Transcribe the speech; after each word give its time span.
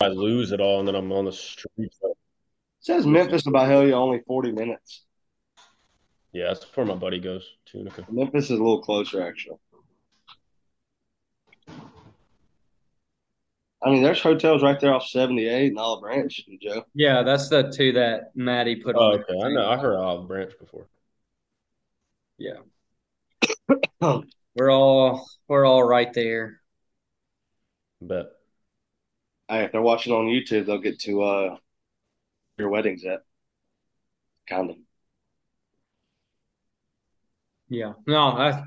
I 0.00 0.08
lose 0.08 0.52
it 0.52 0.60
all, 0.60 0.78
and 0.78 0.88
then 0.88 0.94
I'm 0.94 1.12
on 1.12 1.26
the 1.26 1.32
streets. 1.32 1.98
It 2.02 2.16
says 2.80 3.06
Memphis 3.06 3.42
to 3.44 3.50
Byhalia 3.50 3.92
only 3.92 4.20
40 4.26 4.52
minutes. 4.52 5.04
Yeah, 6.32 6.48
that's 6.48 6.64
where 6.76 6.86
my 6.86 6.94
buddy 6.94 7.18
goes. 7.18 7.46
Tunica. 7.66 8.06
Memphis 8.10 8.44
is 8.44 8.50
a 8.52 8.54
little 8.62 8.80
closer, 8.82 9.20
actually. 9.22 9.56
I 13.82 13.88
mean, 13.90 14.02
there's 14.02 14.20
hotels 14.20 14.62
right 14.62 14.78
there 14.78 14.92
off 14.92 15.06
78 15.06 15.68
and 15.68 15.78
Olive 15.78 16.02
Branch, 16.02 16.40
Joe. 16.60 16.84
Yeah, 16.94 17.22
that's 17.22 17.48
the 17.48 17.72
two 17.74 17.92
that 17.92 18.30
Maddie 18.34 18.76
put 18.76 18.94
Oh, 18.94 19.12
on. 19.14 19.20
okay. 19.20 19.40
I 19.42 19.48
know. 19.50 19.68
I 19.68 19.76
heard 19.78 19.96
Olive 19.96 20.28
Branch 20.28 20.52
before. 20.58 20.86
Yeah. 22.36 22.58
we're 24.54 24.70
all 24.70 25.26
we're 25.48 25.64
all 25.64 25.82
right 25.82 26.12
there. 26.12 26.60
Bet. 28.02 28.26
If 29.50 29.72
they're 29.72 29.82
watching 29.82 30.12
on 30.12 30.26
YouTube, 30.26 30.66
they'll 30.66 30.78
get 30.78 31.00
to 31.00 31.22
uh 31.22 31.56
your 32.58 32.68
weddings 32.68 33.04
at. 33.04 33.20
Kind 34.48 34.70
of. 34.70 34.76
Yeah. 37.68 37.92
No, 38.06 38.28
I 38.28 38.64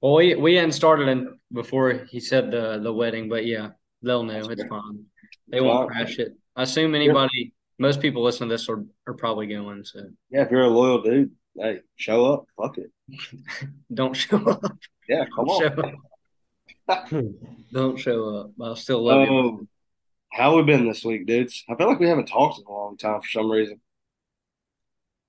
well 0.00 0.14
we 0.14 0.34
we 0.34 0.54
hadn't 0.54 0.72
started 0.72 1.08
in 1.08 1.38
before 1.52 2.06
he 2.10 2.20
said 2.20 2.50
the 2.50 2.78
the 2.82 2.92
wedding, 2.92 3.28
but 3.28 3.46
yeah, 3.46 3.70
they'll 4.02 4.22
know 4.22 4.48
it's 4.48 4.64
fine. 4.64 5.04
They 5.48 5.60
won't 5.60 5.90
crash 5.90 6.18
it. 6.18 6.36
I 6.56 6.62
assume 6.62 6.94
anybody 6.94 7.52
most 7.78 8.00
people 8.00 8.22
listening 8.22 8.48
to 8.48 8.54
this 8.54 8.68
are, 8.68 8.84
are 9.06 9.14
probably 9.14 9.46
going, 9.46 9.84
so 9.84 10.00
Yeah, 10.30 10.42
if 10.42 10.50
you're 10.50 10.62
a 10.62 10.68
loyal 10.68 11.00
dude, 11.02 11.30
hey, 11.56 11.80
show 11.96 12.32
up. 12.32 12.46
Fuck 12.56 12.78
it. 12.78 12.90
don't 13.94 14.14
show 14.14 14.36
up. 14.48 14.62
Yeah, 15.08 15.24
come 15.34 15.46
Don't 15.46 15.50
on. 15.50 15.60
show 15.60 15.82
up. 16.88 17.10
Don't 17.72 17.98
show 17.98 18.36
up. 18.36 18.50
I'll 18.60 18.76
still 18.76 19.04
love 19.04 19.28
you. 19.28 19.68
How 20.30 20.56
we 20.56 20.62
been 20.62 20.86
this 20.86 21.04
week, 21.04 21.26
dudes? 21.26 21.64
I 21.68 21.74
feel 21.74 21.88
like 21.88 21.98
we 21.98 22.08
haven't 22.08 22.26
talked 22.26 22.58
in 22.58 22.66
a 22.66 22.70
long 22.70 22.96
time 22.96 23.20
for 23.20 23.28
some 23.28 23.50
reason. 23.50 23.80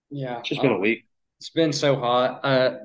Yeah. 0.09 0.39
It's 0.39 0.49
just 0.49 0.61
been 0.61 0.71
a 0.71 0.79
week. 0.79 1.05
It's 1.39 1.49
been 1.49 1.73
so 1.73 1.95
hot. 1.95 2.41
Uh, 2.43 2.77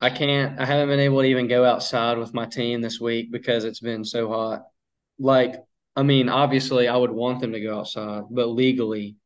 I 0.00 0.10
can't, 0.10 0.60
I 0.60 0.64
haven't 0.64 0.88
been 0.88 1.00
able 1.00 1.20
to 1.20 1.28
even 1.28 1.48
go 1.48 1.64
outside 1.64 2.18
with 2.18 2.34
my 2.34 2.46
team 2.46 2.80
this 2.80 3.00
week 3.00 3.30
because 3.30 3.64
it's 3.64 3.80
been 3.80 4.04
so 4.04 4.28
hot. 4.28 4.62
Like, 5.18 5.56
I 5.96 6.02
mean, 6.02 6.28
obviously, 6.28 6.88
I 6.88 6.96
would 6.96 7.10
want 7.10 7.40
them 7.40 7.52
to 7.52 7.60
go 7.60 7.78
outside, 7.80 8.24
but 8.30 8.46
legally, 8.46 9.16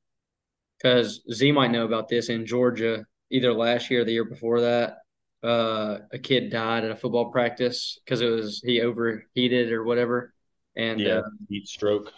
because 0.78 1.22
Z 1.30 1.52
might 1.52 1.70
know 1.70 1.84
about 1.84 2.08
this 2.08 2.28
in 2.28 2.46
Georgia, 2.46 3.04
either 3.30 3.52
last 3.52 3.90
year 3.90 4.02
or 4.02 4.04
the 4.04 4.12
year 4.12 4.24
before 4.24 4.62
that, 4.62 4.98
uh, 5.42 5.98
a 6.12 6.18
kid 6.18 6.50
died 6.50 6.84
at 6.84 6.90
a 6.90 6.96
football 6.96 7.30
practice 7.30 7.98
because 8.04 8.20
it 8.20 8.28
was 8.28 8.62
he 8.64 8.80
overheated 8.80 9.72
or 9.72 9.84
whatever. 9.84 10.32
And 10.76 11.00
Yeah, 11.00 11.18
uh, 11.18 11.22
heat 11.48 11.68
stroke. 11.68 12.12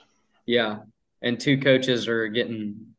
yeah, 0.46 0.78
and 1.22 1.40
two 1.40 1.58
coaches 1.58 2.06
are 2.08 2.28
getting 2.28 2.94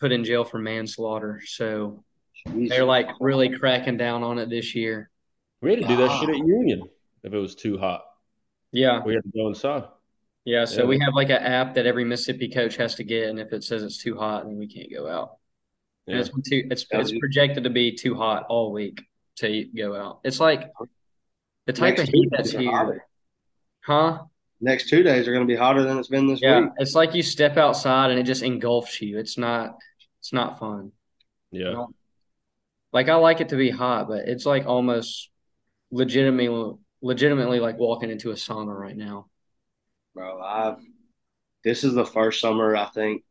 put 0.00 0.12
in 0.12 0.24
jail 0.24 0.44
for 0.44 0.58
manslaughter. 0.58 1.42
So 1.44 2.04
they're 2.46 2.84
like 2.84 3.08
really 3.20 3.50
cracking 3.58 3.96
down 3.96 4.22
on 4.22 4.38
it 4.38 4.48
this 4.48 4.74
year. 4.74 5.10
We 5.60 5.70
had 5.70 5.80
to 5.82 5.88
do 5.88 5.96
that 5.96 6.18
shit 6.20 6.28
at 6.30 6.38
Union 6.38 6.88
if 7.24 7.32
it 7.32 7.38
was 7.38 7.54
too 7.54 7.78
hot. 7.78 8.04
Yeah, 8.70 9.02
We 9.04 9.14
had 9.14 9.24
to 9.24 9.30
go 9.34 9.48
inside. 9.48 9.84
yeah. 10.44 10.64
So 10.64 10.82
Yeah. 10.82 10.88
we 10.88 10.98
have 11.00 11.14
like 11.14 11.30
an 11.30 11.42
app 11.42 11.74
that 11.74 11.86
every 11.86 12.04
Mississippi 12.04 12.48
coach 12.48 12.76
has 12.76 12.94
to 12.96 13.04
get, 13.04 13.28
and 13.28 13.40
if 13.40 13.52
it 13.52 13.64
says 13.64 13.82
it's 13.82 13.98
too 13.98 14.16
hot, 14.16 14.44
then 14.44 14.56
we 14.56 14.68
can't 14.68 14.92
go 14.92 15.08
out. 15.08 15.36
And 16.06 16.14
Yeah. 16.16 16.20
it's 16.20 16.28
been 16.30 16.42
too, 16.42 16.68
it's 16.70 16.86
it's 16.90 17.18
projected 17.18 17.64
to 17.64 17.70
be 17.70 17.92
too 17.96 18.14
hot 18.14 18.46
all 18.48 18.72
week 18.72 19.02
to 19.36 19.64
go 19.76 19.94
out. 19.96 20.20
It's 20.24 20.38
like 20.40 20.70
the 21.66 21.72
type 21.72 21.96
Next 21.96 22.08
of 22.08 22.14
heat 22.14 22.28
that's 22.30 22.52
here, 22.52 22.70
hotter. 22.70 23.06
huh? 23.80 24.18
Next 24.60 24.88
two 24.88 25.02
days 25.02 25.26
are 25.28 25.32
going 25.32 25.46
to 25.46 25.52
be 25.52 25.58
hotter 25.58 25.82
than 25.84 25.98
it's 25.98 26.08
been 26.08 26.26
this 26.28 26.42
Yeah, 26.42 26.60
week. 26.60 26.72
it's 26.78 26.94
like 26.94 27.14
you 27.14 27.22
step 27.22 27.56
outside 27.56 28.10
and 28.10 28.20
it 28.20 28.24
just 28.24 28.42
engulfs 28.42 29.00
you. 29.02 29.18
It's 29.18 29.36
not, 29.38 29.78
it's 30.20 30.32
not 30.32 30.58
fun. 30.58 30.92
Yeah. 31.50 31.78
Like 32.92 33.08
I 33.08 33.16
like 33.16 33.40
it 33.40 33.50
to 33.50 33.56
be 33.56 33.70
hot, 33.70 34.08
but 34.08 34.28
it's 34.28 34.46
like 34.46 34.66
almost 34.66 35.30
legitimately, 35.90 36.76
legitimately 37.02 37.60
like 37.60 37.78
walking 37.78 38.10
into 38.10 38.30
a 38.30 38.34
sauna 38.34 38.78
right 38.78 38.96
now. 38.96 39.28
Bro, 40.14 40.40
I've 40.42 40.78
this 41.64 41.84
is 41.84 41.94
the 41.94 42.06
first 42.06 42.40
summer 42.40 42.76
I 42.76 42.86
think 42.86 43.24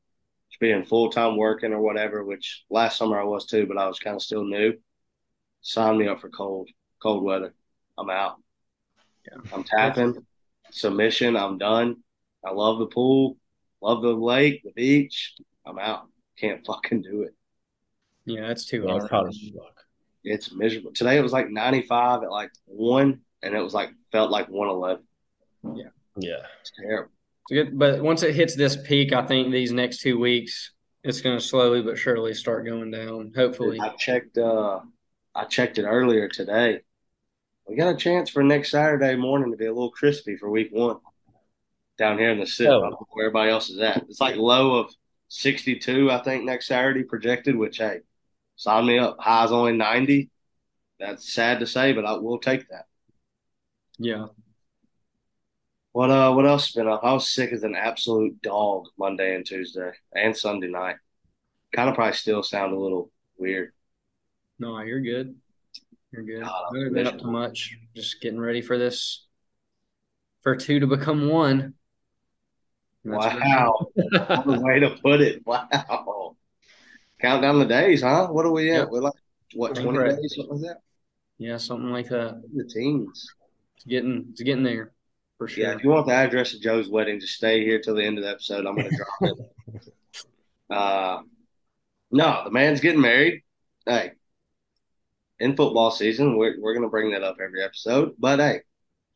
being 0.60 0.84
full 0.84 1.12
time 1.12 1.38
working 1.38 1.74
or 1.74 1.82
whatever, 1.82 2.24
which 2.26 2.66
last 2.70 2.98
summer 2.98 3.20
I 3.20 3.26
was 3.26 3.48
too, 3.48 3.68
but 3.68 3.78
I 3.78 3.88
was 3.88 4.00
kind 4.00 4.16
of 4.16 4.22
still 4.24 4.46
new. 4.46 4.76
Sign 5.62 5.98
me 6.00 6.08
up 6.08 6.22
for 6.22 6.30
cold, 6.30 6.70
cold 7.02 7.24
weather. 7.24 7.56
I'm 7.98 8.10
out. 8.12 8.38
Yeah. 9.26 9.42
I'm 9.52 9.64
tapping, 9.64 10.26
submission. 10.72 11.36
I'm 11.36 11.58
done. 11.58 11.98
I 12.46 12.52
love 12.52 12.80
the 12.80 12.86
pool, 12.88 13.38
love 13.82 14.02
the 14.02 14.14
lake, 14.14 14.62
the 14.64 14.72
beach. 14.72 15.34
I'm 15.66 15.80
out. 15.80 16.08
Can't 16.40 16.66
fucking 16.66 17.02
do 17.02 17.24
it. 17.24 17.34
Yeah, 18.26 18.50
it's 18.52 18.66
too 18.66 18.86
Yeah, 18.88 18.96
it's 18.96 19.04
hot. 19.06 19.12
hot 19.12 19.28
as 19.30 19.40
fuck. 19.56 19.74
It's 20.24 20.52
miserable. 20.54 20.92
Today 20.94 21.18
it 21.18 21.22
was 21.22 21.32
like 21.34 21.50
95 21.50 22.24
at 22.24 22.32
like 22.32 22.52
one, 22.66 23.22
and 23.42 23.56
it 23.56 23.62
was 23.62 23.74
like 23.74 23.90
felt 24.12 24.30
like 24.32 24.50
111. 24.50 25.04
Yeah. 26.20 26.38
It's 26.62 26.72
terrible. 26.80 27.12
It's 27.50 27.70
good, 27.70 27.78
but 27.78 28.02
once 28.02 28.24
it 28.24 28.36
hits 28.36 28.56
this 28.56 28.76
peak, 28.76 29.14
I 29.14 29.26
think 29.26 29.52
these 29.52 29.72
next 29.72 30.00
two 30.02 30.20
weeks, 30.20 30.72
it's 31.04 31.22
going 31.22 31.38
to 31.38 31.44
slowly 31.44 31.82
but 31.82 31.98
surely 31.98 32.34
start 32.34 32.66
going 32.66 32.92
down. 32.92 33.32
Hopefully, 33.36 33.80
I 33.80 33.90
checked. 33.90 34.38
Uh, 34.38 34.80
I 35.36 35.46
checked 35.46 35.78
it 35.78 35.84
earlier 35.84 36.28
today. 36.28 36.82
We 37.68 37.76
got 37.76 37.94
a 37.94 37.98
chance 37.98 38.30
for 38.30 38.44
next 38.44 38.72
Saturday 38.72 39.16
morning 39.16 39.52
to 39.52 39.58
be 39.58 39.66
a 39.66 39.74
little 39.74 39.92
crispy 39.92 40.38
for 40.38 40.50
week 40.50 40.70
one 40.72 40.98
down 41.98 42.18
here 42.18 42.32
in 42.32 42.40
the 42.40 42.48
city. 42.48 42.70
I 42.70 42.74
Oh. 42.74 42.82
don't 42.82 42.92
know 42.92 43.08
where 43.12 43.26
everybody 43.26 43.52
else 43.52 43.70
is 43.70 43.80
at. 43.80 44.04
It's 44.10 44.22
like 44.22 44.36
low 44.38 44.76
of 44.80 44.94
62, 45.30 46.10
I 46.10 46.20
think, 46.24 46.46
next 46.46 46.68
Saturday 46.68 47.04
projected. 47.04 47.56
Which 47.58 47.78
hey, 47.78 48.00
sign 48.56 48.86
me 48.86 48.98
up. 48.98 49.18
Highs 49.20 49.52
only 49.52 49.74
90. 49.74 50.30
That's 51.00 51.32
sad 51.34 51.60
to 51.60 51.68
say, 51.68 51.94
but 51.94 52.06
I 52.06 52.14
will 52.14 52.40
take 52.40 52.68
that. 52.70 52.86
yeah. 54.00 54.28
What 55.92 56.12
uh? 56.12 56.32
What 56.34 56.46
else 56.46 56.68
has 56.68 56.74
been 56.76 56.88
up? 56.88 57.02
I 57.04 57.12
was 57.14 57.34
sick 57.34 57.52
as 57.52 57.64
an 57.64 57.76
absolute 57.76 58.40
dog 58.44 58.86
Monday 59.00 59.36
and 59.36 59.44
Tuesday 59.46 59.92
and 60.14 60.38
Sunday 60.38 60.68
night. 60.68 60.98
Kind 61.76 61.90
of 61.90 61.96
probably 61.96 62.14
still 62.14 62.44
sound 62.44 62.72
a 62.74 62.80
little 62.80 63.12
weird. 63.38 63.74
No, 64.60 64.80
you're 64.82 65.02
good. 65.02 65.36
You're 66.18 66.40
good. 66.40 66.48
Haven't 66.74 66.94
been 66.94 67.08
up 67.08 67.20
to 67.20 67.28
much. 67.28 67.78
Just 67.96 68.22
getting 68.22 68.40
ready 68.40 68.62
for 68.62 68.78
this, 68.78 69.28
for 70.42 70.56
two 70.56 70.80
to 70.80 70.88
become 70.88 71.30
one. 71.30 71.76
And 73.04 73.14
that's 73.14 73.34
good. 73.34 73.44
Wow. 73.44 73.88
what 74.44 74.58
a 74.58 74.62
way 74.62 74.80
to 74.80 74.90
put 75.04 75.22
it. 75.22 75.46
Wow. 75.46 76.36
Count 77.22 77.44
down 77.44 77.60
the 77.60 77.66
days, 77.66 78.02
huh? 78.02 78.28
What 78.28 78.46
are 78.48 78.52
we 78.52 78.72
at? 78.72 78.80
Yep. 78.80 78.90
We're 78.90 79.02
like, 79.02 79.14
what, 79.54 79.76
20 79.76 79.98
Correct. 79.98 80.22
days, 80.22 80.36
something 80.36 80.56
like 80.56 80.72
that? 80.72 80.82
Yeah, 81.38 81.58
something 81.58 81.92
like 81.92 82.10
that. 82.10 82.42
The 82.54 82.64
teens. 82.64 83.34
It's 83.76 83.86
getting, 83.86 84.28
it's 84.32 84.42
getting 84.42 84.64
there 84.64 84.94
for 85.38 85.48
sure. 85.48 85.66
Yeah, 85.66 85.76
if 85.76 85.84
you 85.84 85.92
want 85.92 86.08
the 86.08 86.14
address 86.14 86.56
of 86.56 86.62
Joe's 86.62 86.90
wedding, 86.90 87.20
just 87.20 87.34
stay 87.34 87.64
here 87.64 87.80
till 87.80 87.94
the 87.94 88.04
end 88.04 88.18
of 88.18 88.24
the 88.24 88.32
episode. 88.32 88.66
I'm 88.66 88.76
going 88.76 88.90
to 88.90 88.96
drop 88.96 89.38
it. 89.38 89.84
Uh, 90.70 91.22
no, 92.12 92.42
the 92.44 92.52
man's 92.52 92.82
getting 92.82 93.00
married. 93.00 93.42
Hey, 93.86 94.12
in 95.40 95.56
football 95.56 95.92
season, 95.92 96.38
we're, 96.38 96.56
we're 96.60 96.74
going 96.74 96.84
to 96.84 96.90
bring 96.90 97.12
that 97.12 97.24
up 97.24 97.38
every 97.44 97.64
episode. 97.64 98.14
But 98.18 98.40
hey, 98.40 98.62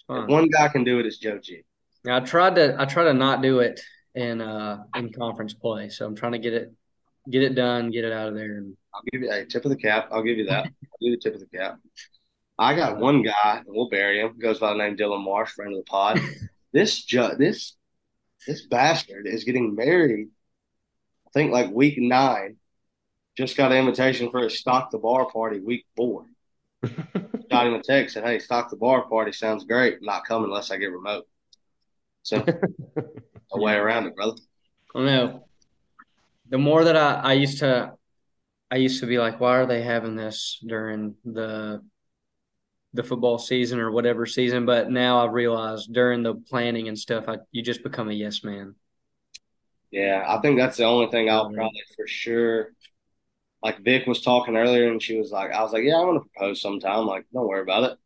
if 0.09 0.27
one 0.27 0.49
guy 0.49 0.67
can 0.67 0.83
do 0.83 0.99
it, 0.99 1.05
it's 1.05 1.17
Joe 1.17 1.39
G. 1.39 1.63
Yeah, 2.03 2.17
I 2.17 2.19
tried 2.21 2.55
to 2.55 2.75
I 2.79 2.85
try 2.85 3.03
to 3.05 3.13
not 3.13 3.41
do 3.41 3.59
it 3.59 3.79
in 4.15 4.41
uh 4.41 4.83
in 4.95 5.13
conference 5.13 5.53
play. 5.53 5.89
So 5.89 6.05
I'm 6.05 6.15
trying 6.15 6.33
to 6.33 6.39
get 6.39 6.53
it 6.53 6.73
get 7.29 7.43
it 7.43 7.55
done, 7.55 7.91
get 7.91 8.03
it 8.03 8.11
out 8.11 8.27
of 8.27 8.35
there. 8.35 8.57
And 8.57 8.75
I'll 8.93 9.03
give 9.11 9.21
you 9.21 9.31
a 9.31 9.45
tip 9.45 9.65
of 9.65 9.69
the 9.69 9.77
cap. 9.77 10.09
I'll 10.11 10.23
give 10.23 10.37
you 10.37 10.45
that. 10.45 10.65
I'll 10.65 10.71
give 10.71 10.73
you 10.99 11.17
the 11.17 11.21
tip 11.21 11.35
of 11.35 11.39
the 11.39 11.57
cap. 11.57 11.79
I 12.57 12.75
got 12.75 12.97
one 12.97 13.23
guy, 13.23 13.57
and 13.57 13.65
we'll 13.67 13.89
bury 13.89 14.19
him. 14.19 14.37
Goes 14.37 14.59
by 14.59 14.71
the 14.71 14.77
name 14.77 14.95
Dylan 14.95 15.23
Marsh, 15.23 15.51
friend 15.51 15.73
of 15.73 15.79
the 15.79 15.89
pod. 15.89 16.19
this 16.73 17.03
ju- 17.03 17.35
this 17.37 17.75
this 18.47 18.65
bastard 18.67 19.27
is 19.27 19.43
getting 19.43 19.75
married. 19.75 20.29
I 21.27 21.29
think 21.33 21.51
like 21.51 21.71
week 21.71 21.95
nine. 21.97 22.57
Just 23.37 23.57
got 23.57 23.71
an 23.71 23.77
invitation 23.77 24.29
for 24.29 24.45
a 24.45 24.49
stock 24.49 24.91
the 24.91 24.97
bar 24.97 25.29
party 25.29 25.59
week 25.59 25.85
four. 25.95 26.25
Got 27.49 27.67
him 27.67 27.73
a 27.73 27.83
text 27.83 28.13
said, 28.13 28.23
"Hey, 28.23 28.39
stock 28.39 28.69
the 28.69 28.77
bar 28.77 29.07
party 29.07 29.31
sounds 29.31 29.65
great. 29.65 29.95
I'm 29.95 30.05
not 30.05 30.25
coming 30.25 30.45
unless 30.45 30.71
I 30.71 30.77
get 30.77 30.91
remote." 30.91 31.27
So 32.23 32.43
a 33.51 33.59
way 33.59 33.73
around 33.75 34.07
it, 34.07 34.15
brother. 34.15 34.37
I 34.95 34.99
don't 34.99 35.05
know. 35.05 35.47
The 36.49 36.57
more 36.57 36.83
that 36.85 36.97
I, 36.97 37.13
I 37.15 37.33
used 37.33 37.59
to 37.59 37.93
I 38.71 38.77
used 38.77 39.01
to 39.01 39.05
be 39.05 39.19
like, 39.19 39.41
why 39.41 39.57
are 39.57 39.65
they 39.65 39.81
having 39.81 40.15
this 40.15 40.63
during 40.65 41.15
the 41.25 41.81
the 42.93 43.03
football 43.03 43.37
season 43.37 43.79
or 43.79 43.91
whatever 43.91 44.25
season? 44.25 44.65
But 44.65 44.89
now 44.89 45.19
I 45.19 45.29
realize 45.29 45.85
during 45.85 46.23
the 46.23 46.35
planning 46.35 46.87
and 46.87 46.97
stuff, 46.97 47.25
I, 47.27 47.37
you 47.51 47.61
just 47.61 47.83
become 47.83 48.09
a 48.09 48.13
yes 48.13 48.45
man. 48.45 48.75
Yeah, 49.91 50.23
I 50.25 50.39
think 50.39 50.57
that's 50.57 50.77
the 50.77 50.85
only 50.85 51.07
thing 51.11 51.29
I'll 51.29 51.47
mm-hmm. 51.47 51.55
probably 51.55 51.83
for 51.97 52.07
sure. 52.07 52.69
Like 53.63 53.79
Vic 53.83 54.07
was 54.07 54.21
talking 54.21 54.57
earlier, 54.57 54.89
and 54.91 55.01
she 55.01 55.17
was 55.17 55.31
like, 55.31 55.51
"I 55.51 55.61
was 55.63 55.71
like, 55.73 55.83
yeah, 55.83 55.97
I'm 55.97 56.07
gonna 56.07 56.21
propose 56.21 56.61
sometime. 56.61 57.05
Like, 57.05 57.25
don't 57.33 57.47
worry 57.47 57.61
about 57.61 57.83
it." 57.91 57.97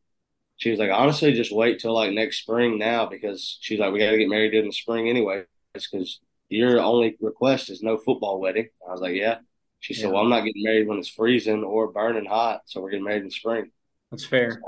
she 0.58 0.70
was 0.70 0.80
like, 0.80 0.92
honestly, 0.92 1.34
just 1.34 1.52
wait 1.54 1.80
till 1.80 1.94
like 1.94 2.12
next 2.14 2.38
spring 2.40 2.78
now 2.80 3.06
because 3.06 3.58
she's 3.60 3.78
like, 3.80 3.92
we 3.92 4.00
got 4.00 4.12
to 4.12 4.18
get 4.18 4.30
married 4.30 4.54
in 4.54 4.66
the 4.66 4.72
spring 4.72 5.10
anyway. 5.10 5.44
because 5.74 6.22
your 6.48 6.80
only 6.80 7.18
request 7.20 7.70
is 7.70 7.82
no 7.82 7.98
football 7.98 8.40
wedding. 8.40 8.70
I 8.88 8.92
was 8.92 9.02
like, 9.02 9.16
yeah. 9.16 9.40
She 9.82 9.94
said, 9.94 10.06
Yeah. 10.06 10.12
well, 10.12 10.24
I'm 10.24 10.30
not 10.30 10.46
getting 10.46 10.64
married 10.64 10.88
when 10.88 10.98
it's 10.98 11.10
freezing 11.10 11.64
or 11.64 11.92
burning 11.92 12.26
hot, 12.26 12.62
so 12.68 12.80
we're 12.82 12.92
getting 12.92 13.04
married 13.04 13.24
in 13.24 13.32
spring. 13.32 13.72
That's 14.12 14.26
fair. 14.26 14.62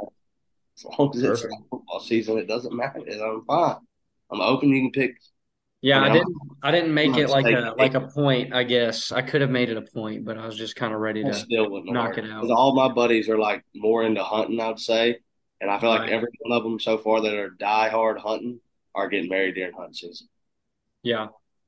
As 0.77 0.83
long 0.83 1.11
as 1.15 1.23
it's 1.23 1.41
Perfect. 1.41 1.53
not 1.57 1.69
football 1.69 1.99
season, 2.01 2.37
it 2.37 2.47
doesn't 2.47 2.75
matter. 2.75 2.99
I'm 2.99 3.45
fine. 3.45 3.77
I'm 4.29 4.41
open. 4.41 4.69
You 4.69 4.81
can 4.81 4.91
pick. 4.91 5.15
Yeah, 5.81 6.01
I 6.01 6.11
didn't 6.11 6.35
I 6.63 6.71
didn't 6.71 6.93
make 6.93 7.15
it 7.17 7.29
like 7.29 7.45
a 7.45 7.75
like 7.77 7.93
a 7.93 8.01
point, 8.01 8.53
I 8.53 8.63
guess. 8.63 9.11
I 9.11 9.21
could 9.21 9.41
have 9.41 9.51
made 9.51 9.69
it 9.69 9.77
a 9.77 9.81
point, 9.81 10.25
but 10.25 10.37
I 10.37 10.45
was 10.45 10.57
just 10.57 10.75
kind 10.75 10.93
of 10.93 10.99
ready 10.99 11.23
to 11.23 11.33
still 11.33 11.69
knock 11.85 12.09
work. 12.09 12.17
it 12.17 12.31
out. 12.31 12.41
Because 12.41 12.55
all 12.55 12.75
my 12.75 12.91
buddies 12.91 13.29
are 13.29 13.37
like 13.37 13.63
more 13.75 14.03
into 14.03 14.23
hunting, 14.23 14.59
I'd 14.59 14.79
say, 14.79 15.19
and 15.61 15.69
I 15.69 15.79
feel 15.79 15.89
like 15.89 16.09
every 16.09 16.29
one 16.39 16.57
of 16.57 16.63
them 16.63 16.79
so 16.79 16.97
far 16.97 17.21
that 17.21 17.33
are 17.33 17.51
die 17.51 17.89
hard 17.89 18.17
hunting 18.17 18.59
are 18.95 19.07
getting 19.07 19.29
married 19.29 19.53
during 19.53 19.73
hunt 19.73 19.95
season. 19.95 20.27
Yeah. 21.03 21.27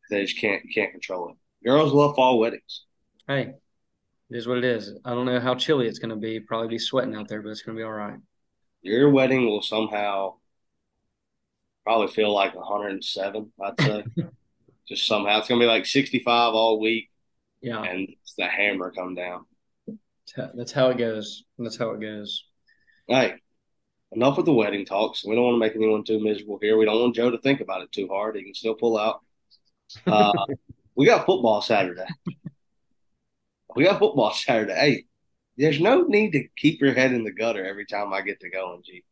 They 0.09 0.25
just 0.25 0.39
can't 0.39 0.63
can't 0.73 0.91
control 0.91 1.29
it. 1.29 1.35
Girls 1.67 1.93
love 1.93 2.15
fall 2.15 2.39
weddings. 2.39 2.85
Hey, 3.27 3.53
it 4.31 4.37
is 4.37 4.47
what 4.47 4.57
it 4.57 4.63
is. 4.63 4.91
I 5.05 5.11
don't 5.11 5.27
know 5.27 5.39
how 5.39 5.53
chilly 5.53 5.87
it's 5.87 5.99
gonna 5.99 6.15
be. 6.15 6.39
Probably 6.39 6.67
be 6.67 6.79
sweating 6.79 7.15
out 7.15 7.27
there, 7.27 7.43
but 7.43 7.49
it's 7.49 7.61
gonna 7.61 7.77
be 7.77 7.83
all 7.83 7.91
right. 7.91 8.17
Your 8.81 9.11
wedding 9.11 9.45
will 9.45 9.61
somehow 9.61 10.35
probably 11.89 12.07
feel 12.13 12.31
like 12.31 12.53
107, 12.53 13.51
I'd 13.63 13.81
say. 13.81 14.03
just 14.87 15.07
somehow. 15.07 15.39
It's 15.39 15.47
gonna 15.47 15.59
be 15.59 15.65
like 15.65 15.87
65 15.87 16.53
all 16.53 16.79
week, 16.79 17.09
Yeah, 17.61 17.81
and 17.81 18.07
it's 18.09 18.35
the 18.35 18.45
hammer 18.45 18.91
come 18.91 19.15
down. 19.15 19.45
that's 20.55 20.71
how- 20.71 20.89
it 20.89 20.99
goes. 20.99 21.45
That's 21.57 21.77
how 21.77 21.89
it 21.91 21.99
goes. 22.01 22.45
Hey, 23.07 23.33
enough 24.11 24.37
with 24.37 24.45
the 24.45 24.53
wedding 24.53 24.85
talks. 24.85 25.25
We 25.25 25.33
don't 25.33 25.43
want 25.45 25.55
to 25.55 25.59
make 25.59 25.75
anyone 25.75 26.03
too 26.03 26.19
miserable 26.19 26.59
here. 26.61 26.77
We 26.77 26.85
don't 26.85 27.01
want 27.01 27.15
Joe 27.15 27.31
to 27.31 27.39
think 27.39 27.59
about 27.59 27.81
it 27.81 27.91
too 27.91 28.07
hard. 28.07 28.35
He 28.35 28.43
can 28.43 28.53
still 28.53 28.75
pull 28.75 28.95
out. 28.95 29.21
Uh, 30.05 30.31
we 30.95 31.07
got 31.07 31.25
football 31.25 31.63
Saturday. 31.63 32.05
We 33.75 33.83
got 33.85 33.97
football 33.97 34.31
Saturday. 34.31 34.75
Hey, 34.75 35.05
there's 35.57 35.81
no 35.81 36.03
need 36.03 36.33
to 36.33 36.47
keep 36.55 36.81
your 36.81 36.93
head 36.93 37.13
in 37.13 37.23
the 37.23 37.31
gutter 37.31 37.65
every 37.65 37.87
time 37.87 38.13
I 38.13 38.21
get 38.21 38.39
to 38.41 38.49
going, 38.51 38.83
G. 38.85 39.03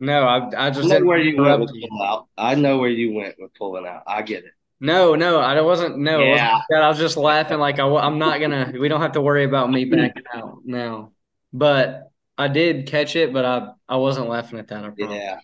No, 0.00 0.22
I 0.22 0.38
I 0.50 0.66
I 0.66 0.70
just 0.70 0.84
know 0.88 0.94
didn't 0.94 1.06
where 1.06 1.18
you 1.18 1.40
went 1.42 1.60
with 1.60 1.70
you. 1.74 1.88
pull 1.88 2.02
out. 2.02 2.26
I 2.36 2.54
know 2.54 2.78
where 2.78 2.90
you 2.90 3.12
went 3.14 3.34
with 3.38 3.52
pulling 3.54 3.86
out. 3.86 4.02
I 4.06 4.22
get 4.22 4.44
it. 4.44 4.52
No, 4.80 5.16
no, 5.16 5.40
I 5.40 5.60
wasn't. 5.60 5.98
No, 5.98 6.20
it 6.20 6.28
wasn't 6.30 6.36
Yeah. 6.48 6.60
that. 6.70 6.82
I 6.82 6.88
was 6.88 6.98
just 6.98 7.16
laughing. 7.16 7.58
Like 7.58 7.78
I, 7.80 7.86
I'm 7.88 8.18
not 8.18 8.40
gonna. 8.40 8.72
We 8.78 8.88
don't 8.88 9.00
have 9.00 9.12
to 9.12 9.20
worry 9.20 9.44
about 9.44 9.70
me 9.70 9.84
backing 9.96 10.22
out 10.32 10.58
now. 10.64 11.10
But 11.52 12.10
I 12.36 12.46
did 12.48 12.86
catch 12.86 13.16
it, 13.16 13.32
but 13.32 13.44
I 13.44 13.70
I 13.88 13.96
wasn't 13.96 14.28
laughing 14.28 14.58
at 14.60 14.68
that. 14.68 14.84
I 14.84 14.90
promise. 14.90 15.16
Yeah. 15.16 15.38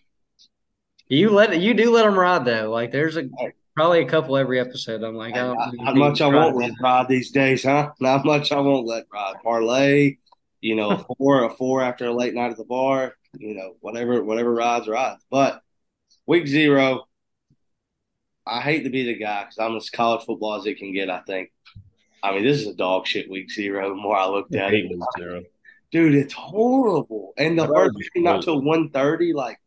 You 1.09 1.31
let 1.31 1.61
you 1.61 1.75
do 1.75 1.91
let 1.91 2.05
them 2.05 2.19
ride 2.19 2.45
though. 2.45 2.71
Like 2.71 2.93
there's 2.93 3.17
a 3.17 3.29
probably 3.75 4.03
a 4.03 4.07
couple 4.09 4.37
every 4.37 4.61
episode. 4.61 5.03
I'm 5.03 5.17
like, 5.17 5.35
I 5.35 5.39
don't 5.39 5.57
Not, 5.85 5.97
much 5.97 6.21
I 6.21 6.29
won't 6.29 6.53
to- 6.55 6.59
let 6.67 6.73
ride 6.81 7.09
these 7.09 7.31
days, 7.33 7.65
huh? 7.65 7.91
Not 8.01 8.25
much 8.25 8.53
I 8.53 8.61
won't 8.61 8.87
let 8.87 9.05
ride. 9.13 9.35
Parlay, 9.43 10.19
you 10.61 10.77
know, 10.77 10.91
a 10.91 10.99
four, 11.19 11.45
a 11.45 11.51
four 11.51 11.83
after 11.83 12.07
a 12.07 12.13
late 12.15 12.35
night 12.35 12.53
at 12.53 12.57
the 12.57 12.65
bar, 12.65 13.15
you 13.39 13.55
know, 13.55 13.77
whatever, 13.81 14.23
whatever 14.23 14.53
rides, 14.53 14.89
rides. 14.89 15.25
But 15.31 15.61
week 16.27 16.47
zero, 16.47 17.07
I 18.47 18.61
hate 18.61 18.83
to 18.85 18.91
be 18.91 19.05
the 19.05 19.17
guy 19.17 19.43
because 19.45 19.59
I'm 19.59 19.77
as 19.77 19.91
college 19.91 20.25
football 20.25 20.55
as 20.55 20.67
it 20.67 20.79
can 20.79 20.93
get. 20.93 21.11
I 21.11 21.21
think. 21.21 21.51
I 22.23 22.33
mean, 22.33 22.43
this 22.45 22.61
is 22.61 22.67
a 22.67 22.75
dog 22.75 23.07
shit 23.07 23.31
week 23.31 23.51
zero. 23.51 23.91
The 23.91 23.95
more 23.95 24.17
I 24.17 24.27
looked 24.29 24.55
at 24.55 24.73
Eight 24.73 24.87
it, 24.87 24.91
week 24.91 25.01
zero. 25.19 25.43
dude, 25.91 26.15
it's 26.15 26.33
horrible. 26.35 27.33
And 27.37 27.59
the 27.59 27.67
That 27.67 27.75
first 27.75 27.99
game 28.15 28.25
not 28.25 28.43
till 28.43 28.61
one 28.63 28.91
thirty. 28.91 29.33
Like 29.33 29.59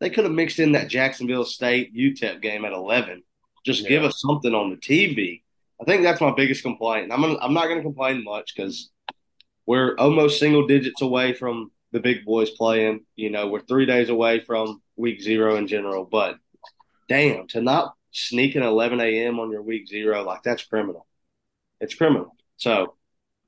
they 0.00 0.10
could 0.10 0.24
have 0.24 0.32
mixed 0.32 0.58
in 0.58 0.72
that 0.72 0.88
Jacksonville 0.88 1.44
State 1.44 1.94
UTEP 1.94 2.40
game 2.42 2.64
at 2.64 2.72
eleven. 2.72 3.22
Just 3.64 3.82
Yeah. 3.82 3.88
give 3.90 4.04
us 4.04 4.20
something 4.20 4.54
on 4.54 4.70
the 4.70 4.76
TV. 4.76 5.42
I 5.80 5.84
think 5.84 6.02
that's 6.02 6.20
my 6.22 6.30
biggest 6.34 6.62
complaint. 6.62 7.04
And 7.04 7.12
I'm 7.12 7.20
gonna, 7.20 7.38
I'm 7.40 7.52
not 7.52 7.64
going 7.64 7.76
to 7.76 7.82
complain 7.82 8.24
much 8.24 8.54
because 8.54 8.90
we're 9.66 9.94
almost 9.96 10.38
single 10.38 10.66
digits 10.66 11.02
away 11.02 11.34
from 11.34 11.70
the 11.96 12.00
big 12.00 12.26
boys 12.26 12.50
playing. 12.50 13.06
You 13.16 13.30
know, 13.30 13.48
we're 13.48 13.60
three 13.60 13.86
days 13.86 14.10
away 14.10 14.40
from 14.40 14.82
week 14.96 15.22
zero 15.22 15.56
in 15.56 15.66
general. 15.66 16.04
But 16.04 16.36
damn, 17.08 17.46
to 17.48 17.62
not 17.62 17.94
sneak 18.10 18.54
an 18.54 18.62
11 18.62 19.00
a.m. 19.00 19.40
on 19.40 19.50
your 19.50 19.62
week 19.62 19.88
zero, 19.88 20.22
like 20.22 20.42
that's 20.42 20.62
criminal. 20.62 21.06
It's 21.80 21.94
criminal. 21.94 22.36
So 22.58 22.96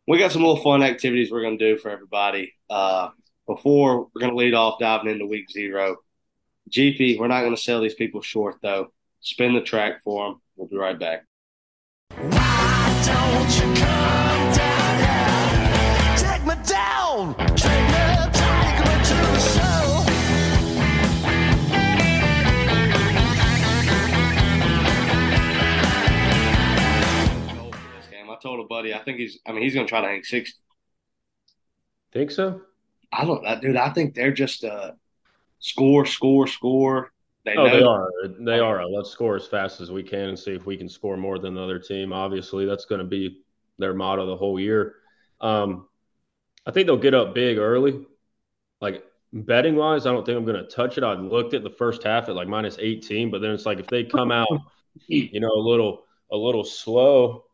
we 0.06 0.18
got 0.18 0.32
some 0.32 0.40
little 0.42 0.62
fun 0.62 0.82
activities 0.82 1.30
we're 1.30 1.42
going 1.42 1.58
to 1.58 1.74
do 1.74 1.78
for 1.78 1.90
everybody. 1.90 2.54
Uh, 2.70 3.10
before 3.46 4.08
we're 4.14 4.20
going 4.20 4.32
to 4.32 4.38
lead 4.38 4.54
off 4.54 4.80
diving 4.80 5.12
into 5.12 5.26
week 5.26 5.50
zero, 5.50 5.96
GP, 6.70 7.18
we're 7.18 7.28
not 7.28 7.40
going 7.40 7.54
to 7.54 7.60
sell 7.60 7.82
these 7.82 7.94
people 7.94 8.22
short 8.22 8.56
though. 8.62 8.92
Spin 9.20 9.52
the 9.52 9.60
track 9.60 10.02
for 10.02 10.26
them. 10.26 10.40
We'll 10.56 10.68
be 10.68 10.76
right 10.76 10.98
back. 10.98 11.24
Why 12.16 13.02
don't 13.04 13.56
you 13.56 13.82
come 13.82 14.52
down 14.56 14.98
here? 15.04 16.16
Take 16.16 16.46
me 16.46 16.54
down, 16.64 17.47
told 28.40 28.60
a 28.60 28.68
buddy, 28.68 28.94
I 28.94 28.98
think 28.98 29.18
he's. 29.18 29.38
I 29.46 29.52
mean, 29.52 29.62
he's 29.62 29.74
going 29.74 29.86
to 29.86 29.90
try 29.90 30.00
to 30.00 30.06
hang 30.06 30.24
six. 30.24 30.54
Think 32.12 32.30
so? 32.30 32.62
I 33.12 33.24
don't 33.24 33.42
know, 33.42 33.60
dude. 33.60 33.76
I 33.76 33.90
think 33.90 34.14
they're 34.14 34.32
just 34.32 34.64
uh, 34.64 34.92
score, 35.60 36.06
score, 36.06 36.46
score. 36.46 37.12
They 37.44 37.56
Oh, 37.56 37.68
they 37.68 37.82
are. 37.82 38.08
They 38.40 38.58
are. 38.58 38.86
Let's 38.86 39.10
score 39.10 39.36
as 39.36 39.46
fast 39.46 39.80
as 39.80 39.90
we 39.90 40.02
can 40.02 40.30
and 40.30 40.38
see 40.38 40.52
if 40.52 40.66
we 40.66 40.76
can 40.76 40.88
score 40.88 41.16
more 41.16 41.38
than 41.38 41.54
the 41.54 41.62
other 41.62 41.78
team. 41.78 42.12
Obviously, 42.12 42.66
that's 42.66 42.84
going 42.84 43.00
to 43.00 43.06
be 43.06 43.42
their 43.78 43.94
motto 43.94 44.26
the 44.26 44.36
whole 44.36 44.60
year. 44.60 44.96
Um, 45.40 45.88
I 46.66 46.70
think 46.70 46.86
they'll 46.86 46.96
get 46.96 47.14
up 47.14 47.34
big 47.34 47.58
early. 47.58 48.04
Like 48.80 49.04
betting 49.32 49.76
wise, 49.76 50.06
I 50.06 50.12
don't 50.12 50.26
think 50.26 50.36
I'm 50.36 50.44
going 50.44 50.62
to 50.62 50.70
touch 50.70 50.98
it. 50.98 51.04
I 51.04 51.14
looked 51.14 51.54
at 51.54 51.62
the 51.62 51.70
first 51.70 52.02
half 52.02 52.28
at 52.28 52.34
like 52.34 52.48
minus 52.48 52.76
18, 52.78 53.30
but 53.30 53.40
then 53.40 53.52
it's 53.52 53.66
like 53.66 53.78
if 53.78 53.86
they 53.86 54.04
come 54.04 54.30
out, 54.30 54.48
you 55.06 55.40
know, 55.40 55.52
a 55.52 55.60
little 55.60 56.04
a 56.30 56.36
little 56.36 56.64
slow, 56.64 57.44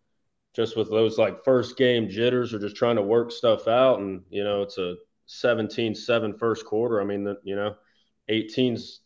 just 0.54 0.76
with 0.76 0.90
those 0.90 1.18
like 1.18 1.44
first 1.44 1.76
game 1.76 2.08
jitters 2.08 2.54
or 2.54 2.58
just 2.58 2.76
trying 2.76 2.96
to 2.96 3.02
work 3.02 3.32
stuff 3.32 3.66
out, 3.68 3.98
and 4.00 4.22
you 4.30 4.44
know, 4.44 4.62
it's 4.62 4.78
a 4.78 4.96
17-7 5.28 6.38
first 6.38 6.64
quarter. 6.64 7.00
I 7.00 7.04
mean, 7.04 7.24
the, 7.24 7.38
you 7.42 7.56
know, 7.56 7.74
18's 8.30 9.00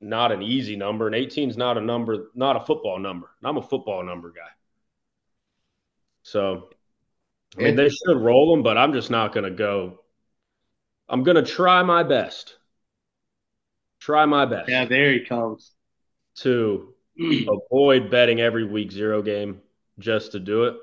not 0.00 0.32
an 0.32 0.42
easy 0.42 0.76
number, 0.76 1.06
and 1.06 1.14
18's 1.14 1.56
not 1.56 1.78
a 1.78 1.80
number, 1.80 2.30
not 2.34 2.56
a 2.56 2.60
football 2.60 2.98
number. 2.98 3.30
I'm 3.42 3.56
a 3.56 3.62
football 3.62 4.02
number 4.04 4.30
guy. 4.30 4.50
So, 6.22 6.70
I 7.58 7.62
mean, 7.62 7.76
they 7.76 7.88
should 7.88 8.16
roll 8.16 8.50
them, 8.50 8.62
but 8.62 8.78
I'm 8.78 8.92
just 8.92 9.10
not 9.10 9.34
going 9.34 9.44
to 9.44 9.50
go. 9.50 10.00
I'm 11.08 11.22
going 11.22 11.36
to 11.36 11.42
try 11.42 11.82
my 11.82 12.02
best. 12.02 12.56
Try 14.00 14.24
my 14.26 14.46
best 14.46 14.68
Yeah, 14.68 14.86
there 14.86 15.12
he 15.12 15.20
comes. 15.20 15.72
to 16.36 16.94
avoid 17.70 18.10
betting 18.10 18.40
every 18.40 18.64
week 18.64 18.90
zero 18.90 19.22
game 19.22 19.60
just 19.98 20.32
to 20.32 20.40
do 20.40 20.64
it. 20.64 20.76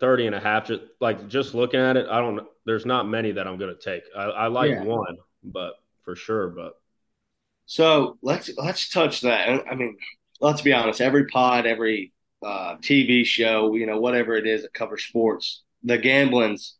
30 0.00 0.26
and 0.26 0.34
a 0.34 0.40
half, 0.40 0.66
just 0.66 0.82
like 1.00 1.28
just 1.28 1.54
looking 1.54 1.80
at 1.80 1.96
it, 1.96 2.06
I 2.08 2.20
don't, 2.20 2.46
there's 2.66 2.86
not 2.86 3.08
many 3.08 3.32
that 3.32 3.46
I'm 3.46 3.58
going 3.58 3.74
to 3.76 3.80
take. 3.80 4.04
I, 4.16 4.22
I 4.24 4.46
like 4.48 4.72
Yeah. 4.72 4.80
one, 4.80 5.16
but 5.42 5.74
for 6.04 6.16
sure, 6.16 6.48
but 6.48 6.74
So 7.66 8.18
let's 8.22 8.50
let's 8.56 8.88
touch 8.90 9.22
that. 9.22 9.62
I 9.70 9.74
mean, 9.74 9.96
let's 10.40 10.60
be 10.62 10.72
honest. 10.72 11.00
Every 11.00 11.26
pod, 11.26 11.66
every 11.66 12.12
uh, 12.44 12.76
TV 12.82 13.24
show, 13.24 13.74
you 13.74 13.86
know, 13.86 14.00
whatever 14.00 14.34
it 14.36 14.46
is 14.46 14.62
that 14.62 14.74
covers 14.74 15.04
sports, 15.04 15.62
the 15.82 15.98
gambling's 15.98 16.76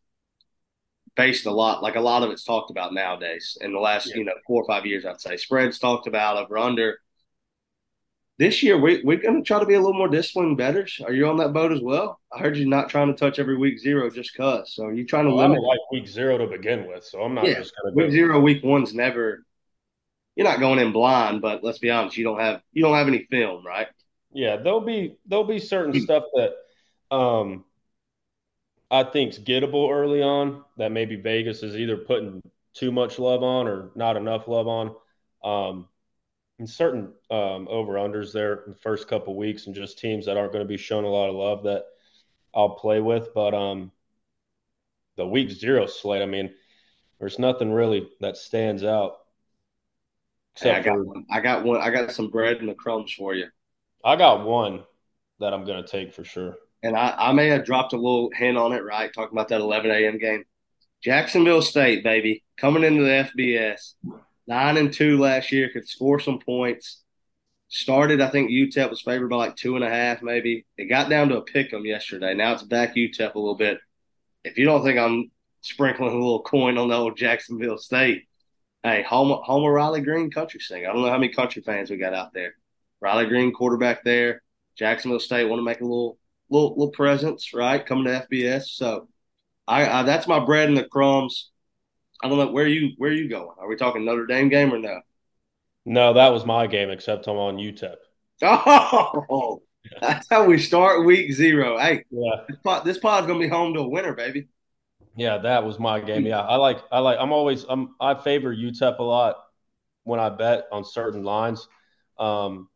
based 1.15 1.45
a 1.45 1.51
lot. 1.51 1.81
Like 1.81 1.95
a 1.95 2.01
lot 2.01 2.23
of 2.23 2.31
it's 2.31 2.43
talked 2.43 2.71
about 2.71 2.93
nowadays. 2.93 3.57
In 3.61 3.73
the 3.73 3.79
last, 3.79 4.07
Yeah. 4.09 4.17
you 4.17 4.25
know, 4.25 4.33
four 4.45 4.61
or 4.63 4.67
five 4.67 4.85
years, 4.85 5.05
I'd 5.05 5.21
say 5.21 5.37
spreads 5.37 5.79
talked 5.79 6.07
about 6.07 6.37
over 6.37 6.57
under. 6.57 6.99
This 8.37 8.61
year, 8.63 8.77
we, 8.77 9.01
we're 9.03 9.17
going 9.21 9.41
to 9.41 9.47
try 9.47 9.59
to 9.59 9.65
be 9.65 9.75
a 9.75 9.79
little 9.79 9.93
more 9.97 10.09
disciplined 10.09 10.57
betters. 10.57 10.99
Are 11.05 11.13
you 11.13 11.27
on 11.27 11.37
that 11.37 11.53
boat 11.53 11.71
as 11.71 11.81
well? 11.81 12.19
I 12.33 12.39
heard 12.39 12.57
you're 12.57 12.67
not 12.67 12.89
trying 12.89 13.07
to 13.07 13.13
touch 13.13 13.39
every 13.39 13.57
week 13.57 13.79
zero 13.79 14.09
just 14.09 14.35
cause. 14.35 14.73
So 14.75 14.85
are 14.85 14.93
you 14.93 15.05
trying 15.05 15.25
to 15.25 15.33
Well, 15.33 15.39
I 15.39 15.47
limit 15.47 15.47
don't 15.47 15.63
like 15.63 15.79
week 15.91 16.07
zero 16.07 16.37
to 16.37 16.47
begin 16.47 16.87
with, 16.87 17.03
so 17.03 17.21
I'm 17.21 17.33
not 17.35 17.53
Yeah, 17.53 17.55
just 17.55 17.73
going 17.81 17.93
week 17.93 18.11
to 18.11 18.13
go. 18.13 18.13
zero, 18.13 18.39
week 18.39 18.63
one's 18.63 18.93
never. 18.93 19.45
You're 20.35 20.47
not 20.47 20.59
going 20.59 20.79
in 20.79 20.91
blind, 20.93 21.41
but 21.41 21.63
let's 21.63 21.79
be 21.79 21.91
honest, 21.91 22.17
you 22.17 22.23
don't 22.25 22.39
have 22.39 22.61
you 22.73 22.83
don't 22.83 22.95
have 22.95 23.07
any 23.07 23.25
film, 23.25 23.65
right? 23.65 23.87
Yeah, 24.31 24.57
there'll 24.57 24.81
be 24.81 25.17
there'll 25.25 25.45
be 25.45 25.59
certain 25.59 25.93
stuff 25.93 26.23
that 26.35 26.55
um 27.15 27.63
I 28.91 29.03
think's 29.03 29.37
gettable 29.39 29.91
early 29.91 30.21
on 30.21 30.63
that 30.77 30.91
maybe 30.91 31.15
Vegas 31.15 31.63
is 31.63 31.75
either 31.75 31.97
putting 31.97 32.41
too 32.73 32.91
much 32.91 33.19
love 33.19 33.43
on 33.43 33.67
or 33.67 33.91
not 33.95 34.17
enough 34.17 34.47
love 34.47 34.67
on. 34.67 34.95
Um 35.43 35.87
certain 36.65 37.11
um 37.29 37.67
over 37.69 37.93
unders 37.93 38.31
there 38.31 38.63
in 38.65 38.71
the 38.71 38.77
first 38.77 39.07
couple 39.07 39.35
weeks 39.35 39.67
and 39.67 39.75
just 39.75 39.99
teams 39.99 40.25
that 40.25 40.37
aren't 40.37 40.53
going 40.53 40.63
to 40.63 40.67
be 40.67 40.77
shown 40.77 41.03
a 41.03 41.09
lot 41.09 41.29
of 41.29 41.35
love 41.35 41.63
that 41.63 41.85
I'll 42.55 42.71
play 42.71 43.01
with. 43.01 43.33
But 43.33 43.53
um 43.53 43.91
the 45.17 45.27
week 45.27 45.49
zero 45.51 45.87
slate, 45.87 46.21
I 46.21 46.25
mean, 46.25 46.53
There's 47.19 47.39
nothing 47.39 47.71
really 47.73 48.09
that 48.21 48.37
stands 48.37 48.83
out. 48.83 49.19
Hey, 50.59 50.71
I 50.71 50.81
got 50.81 50.93
for 50.95 51.03
one. 51.03 51.25
I 51.31 51.39
got 51.41 51.63
one. 51.63 51.81
I 51.81 51.89
got 51.89 52.11
some 52.11 52.29
bread 52.29 52.57
and 52.57 52.69
the 52.69 52.75
crumbs 52.75 53.13
for 53.13 53.33
you. 53.35 53.47
I 54.05 54.15
got 54.15 54.45
one 54.45 54.85
that 55.39 55.53
I'm 55.53 55.65
gonna 55.65 55.85
take 55.85 56.13
for 56.13 56.23
sure. 56.23 56.55
And 56.83 56.95
I, 56.95 57.13
I 57.17 57.31
may 57.33 57.47
have 57.47 57.65
dropped 57.65 57.93
a 57.93 57.97
little 57.97 58.29
hint 58.35 58.57
on 58.57 58.71
it, 58.73 58.83
right? 58.83 59.11
Talking 59.13 59.35
about 59.35 59.49
that 59.49 59.61
11 59.61 59.91
a.m. 59.91 60.17
game. 60.17 60.43
Jacksonville 61.03 61.61
State, 61.61 62.03
baby, 62.03 62.43
coming 62.57 62.83
into 62.83 63.03
the 63.03 63.09
FBS, 63.09 63.93
nine 64.47 64.77
and 64.77 64.93
two 64.93 65.17
last 65.19 65.51
year, 65.51 65.69
could 65.69 65.87
score 65.87 66.19
some 66.19 66.39
points. 66.39 67.01
Started, 67.67 68.21
I 68.21 68.29
think 68.29 68.51
UTEP 68.51 68.89
was 68.89 69.01
favored 69.01 69.29
by 69.29 69.37
like 69.37 69.55
two 69.55 69.75
and 69.75 69.83
a 69.83 69.89
half, 69.89 70.21
maybe. 70.21 70.65
It 70.77 70.85
got 70.85 71.09
down 71.09 71.29
to 71.29 71.37
a 71.37 71.41
pick 71.41 71.73
'em 71.73 71.85
yesterday. 71.85 72.33
Now 72.35 72.53
it's 72.53 72.63
back 72.63 72.95
UTEP 72.95 73.33
a 73.33 73.39
little 73.39 73.55
bit. 73.55 73.79
If 74.43 74.57
you 74.57 74.65
don't 74.65 74.83
think 74.83 74.99
I'm 74.99 75.31
sprinkling 75.61 76.11
a 76.11 76.15
little 76.15 76.43
coin 76.43 76.77
on 76.77 76.89
the 76.89 76.95
old 76.95 77.17
Jacksonville 77.17 77.79
State, 77.79 78.23
hey, 78.83 79.01
home, 79.01 79.35
home 79.43 79.63
of 79.63 79.71
Riley 79.71 80.01
Green 80.01 80.29
country 80.29 80.59
singer. 80.59 80.87
I 80.87 80.93
don't 80.93 81.01
know 81.01 81.09
how 81.09 81.17
many 81.17 81.33
country 81.33 81.63
fans 81.63 81.89
we 81.89 81.97
got 81.97 82.13
out 82.13 82.33
there. 82.33 82.53
Riley 83.01 83.25
Green, 83.25 83.51
quarterback 83.51 84.03
there. 84.03 84.43
Jacksonville 84.77 85.19
State 85.19 85.45
want 85.45 85.59
to 85.59 85.63
make 85.63 85.81
a 85.81 85.85
little, 85.85 86.19
little, 86.49 86.69
little 86.69 86.91
presence, 86.91 87.53
right? 87.53 87.83
Coming 87.83 88.05
to 88.05 88.27
FBS. 88.31 88.65
So 88.65 89.07
I, 89.67 89.87
I 89.87 90.03
that's 90.03 90.27
my 90.27 90.43
bread 90.43 90.69
and 90.69 90.77
the 90.77 90.83
crumbs. 90.83 91.49
I 92.23 92.29
don't 92.29 92.37
know 92.37 92.51
where 92.51 92.67
you 92.67 92.91
where 92.97 93.11
you 93.11 93.29
going. 93.29 93.55
Are 93.59 93.67
we 93.67 93.75
talking 93.75 94.05
Notre 94.05 94.25
Dame 94.25 94.49
game 94.49 94.73
or 94.73 94.79
no? 94.79 95.01
No, 95.85 96.13
that 96.13 96.29
was 96.29 96.45
my 96.45 96.67
game, 96.67 96.89
except 96.89 97.27
I'm 97.27 97.37
on 97.37 97.57
UTEP. 97.57 97.95
Oh, 98.41 99.61
that's 100.01 100.27
how 100.29 100.45
we 100.45 100.57
start 100.59 101.05
week 101.05 101.31
zero. 101.31 101.77
Hey, 101.77 102.05
Yeah, 102.09 102.45
this 102.47 102.57
pod, 102.63 102.85
this 102.85 102.97
pod's 102.97 103.27
gonna 103.27 103.39
be 103.39 103.47
home 103.47 103.73
to 103.75 103.81
a 103.81 103.87
winner, 103.87 104.13
baby. 104.13 104.47
yeah, 105.15 105.37
that 105.39 105.63
was 105.63 105.79
my 105.79 105.99
game. 106.01 106.25
Yeah, 106.25 106.41
I 106.41 106.57
like, 106.57 106.79
I 106.91 106.99
like, 106.99 107.17
I'm 107.19 107.31
always, 107.31 107.65
I'm, 107.67 107.95
I 108.01 108.15
favor 108.15 108.53
UTEP 108.53 108.99
a 108.99 109.03
lot 109.03 109.37
when 110.03 110.19
I 110.19 110.29
bet 110.29 110.65
on 110.71 110.83
certain 110.83 111.23
lines. 111.23 111.67
Um, 112.19 112.69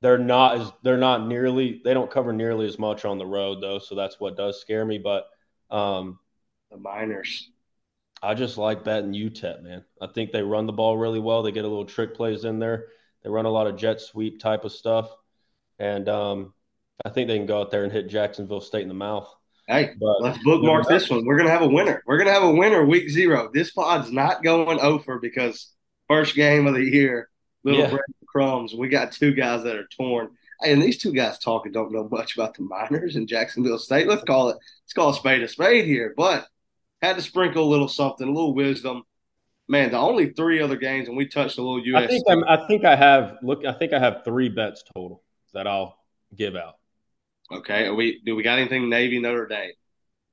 they're 0.00 0.18
not 0.18 0.60
as, 0.60 0.72
they're 0.82 0.98
not 0.98 1.26
nearly, 1.26 1.80
they 1.84 1.94
don't 1.94 2.10
cover 2.10 2.32
nearly 2.32 2.66
as 2.66 2.78
much 2.78 3.04
on 3.04 3.18
the 3.18 3.26
road 3.26 3.60
though, 3.62 3.78
so 3.78 3.94
that's 3.94 4.18
what 4.20 4.36
does 4.36 4.60
scare 4.60 4.84
me. 4.84 4.98
But 4.98 5.26
um, 5.70 6.18
The 6.72 6.78
Miners. 6.78 7.51
I 8.22 8.34
just 8.34 8.56
like 8.56 8.84
betting 8.84 9.12
UTEP, 9.12 9.62
man. 9.62 9.84
I 10.00 10.06
think 10.06 10.30
they 10.30 10.42
run 10.42 10.66
the 10.66 10.72
ball 10.72 10.96
really 10.96 11.18
well. 11.18 11.42
They 11.42 11.50
get 11.52 11.64
a 11.64 11.68
little 11.68 11.84
trick 11.84 12.14
plays 12.14 12.44
in 12.44 12.58
there. 12.58 12.86
They 13.22 13.30
run 13.30 13.46
a 13.46 13.50
lot 13.50 13.66
of 13.66 13.76
jet 13.76 14.00
sweep 14.00 14.40
type 14.40 14.64
of 14.64 14.72
stuff, 14.72 15.10
and 15.78 16.08
um, 16.08 16.54
I 17.04 17.10
think 17.10 17.28
they 17.28 17.36
can 17.36 17.46
go 17.46 17.60
out 17.60 17.70
there 17.70 17.84
and 17.84 17.92
hit 17.92 18.08
Jacksonville 18.08 18.60
State 18.60 18.82
in 18.82 18.88
the 18.88 18.94
mouth. 18.94 19.32
Hey, 19.68 19.90
But 20.00 20.20
let's 20.20 20.38
bookmark 20.42 20.88
this 20.88 21.08
one. 21.08 21.24
We're 21.24 21.36
gonna 21.36 21.50
have 21.50 21.62
a 21.62 21.68
winner. 21.68 22.02
We're 22.06 22.18
gonna 22.18 22.32
have 22.32 22.42
a 22.42 22.50
winner 22.50 22.84
week 22.84 23.08
zero. 23.08 23.48
This 23.52 23.70
pod's 23.70 24.10
not 24.10 24.42
going 24.42 24.80
over 24.80 25.18
because 25.18 25.72
first 26.08 26.34
game 26.34 26.66
of 26.66 26.74
the 26.74 26.84
year, 26.84 27.28
little 27.64 27.82
Yeah. 27.82 27.96
crumbs. 28.26 28.74
We 28.74 28.88
got 28.88 29.12
two 29.12 29.32
guys 29.34 29.62
that 29.62 29.76
are 29.76 29.86
torn. 29.96 30.30
Hey, 30.60 30.72
and 30.72 30.82
these 30.82 30.98
two 30.98 31.12
guys 31.12 31.38
talking 31.38 31.70
don't 31.70 31.92
know 31.92 32.08
much 32.10 32.34
about 32.34 32.54
the 32.54 32.62
Miners 32.62 33.14
and 33.16 33.28
Jacksonville 33.28 33.78
State. 33.78 34.08
Let's 34.08 34.24
call 34.24 34.48
it 34.50 34.56
let's 34.84 34.92
call 34.94 35.10
a 35.10 35.14
spade 35.14 35.42
a 35.42 35.48
spade 35.48 35.84
here. 35.84 36.12
But 36.16 36.46
had 37.02 37.16
to 37.16 37.22
sprinkle 37.22 37.64
a 37.64 37.70
little 37.70 37.88
something, 37.88 38.26
a 38.26 38.32
little 38.32 38.54
wisdom. 38.54 39.02
Man, 39.68 39.90
the 39.90 39.98
only 39.98 40.30
three 40.30 40.60
other 40.60 40.76
games, 40.76 41.08
and 41.08 41.16
we 41.16 41.26
touched 41.26 41.58
a 41.58 41.62
little 41.62 41.82
USC. 41.82 41.96
I 41.96 42.06
think 42.06 42.24
I'm, 42.28 42.44
I 42.44 42.66
think 42.66 42.84
I 42.84 42.96
have 42.96 43.38
look. 43.42 43.64
I 43.64 43.72
think 43.72 43.92
I 43.92 43.98
have 43.98 44.24
three 44.24 44.48
bets 44.48 44.84
total 44.94 45.22
that 45.54 45.66
I'll 45.66 45.98
give 46.34 46.56
out. 46.56 46.74
okay, 47.50 47.86
are 47.86 47.94
we 47.94 48.20
do 48.24 48.34
we 48.36 48.42
got 48.42 48.58
anything 48.58 48.88
Navy 48.88 49.18
Notre 49.20 49.46
Dame? 49.46 49.72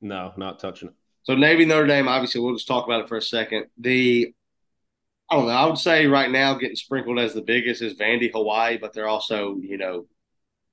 No, 0.02 0.34
not 0.38 0.60
touching 0.60 0.90
it. 0.90 0.96
So 1.24 1.36
Navy 1.36 1.66
Notre 1.66 1.88
Dame, 1.88 2.08
obviously, 2.08 2.42
we'll 2.42 2.56
just 2.56 2.68
talk 2.68 2.86
about 2.86 3.02
it 3.02 3.10
for 3.10 3.18
a 3.18 3.22
second. 3.22 3.68
The 3.78 4.34
I 5.30 5.36
don't 5.36 5.46
know. 5.46 5.52
I 5.52 5.66
would 5.66 5.78
say 5.78 6.08
right 6.08 6.30
now, 6.30 6.56
getting 6.56 6.76
sprinkled 6.76 7.20
as 7.20 7.34
the 7.34 7.42
biggest 7.42 7.82
is 7.82 7.94
Vandy 7.94 8.32
Hawaii, 8.32 8.78
but 8.78 8.94
they're 8.94 9.08
also 9.08 9.58
you 9.58 9.78
know 9.78 10.08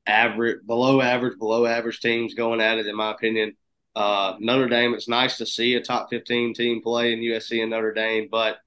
average, 0.06 0.64
below 0.66 1.00
average, 1.00 1.38
below 1.38 1.66
average 1.66 2.00
teams 2.00 2.34
going 2.34 2.60
at 2.60 2.78
it. 2.78 2.86
In 2.86 2.96
my 2.96 3.10
opinion, 3.10 3.56
uh, 3.96 4.36
Notre 4.40 4.68
Dame. 4.68 4.94
It's 4.94 5.08
nice 5.08 5.38
to 5.38 5.46
see 5.46 5.74
a 5.76 5.82
top 5.82 6.10
fifteen 6.10 6.54
team 6.54 6.82
play 6.82 7.14
in 7.14 7.20
USC 7.20 7.62
and 7.62 7.70
Notre 7.72 7.94
Dame, 7.94 8.28
but 8.30 8.58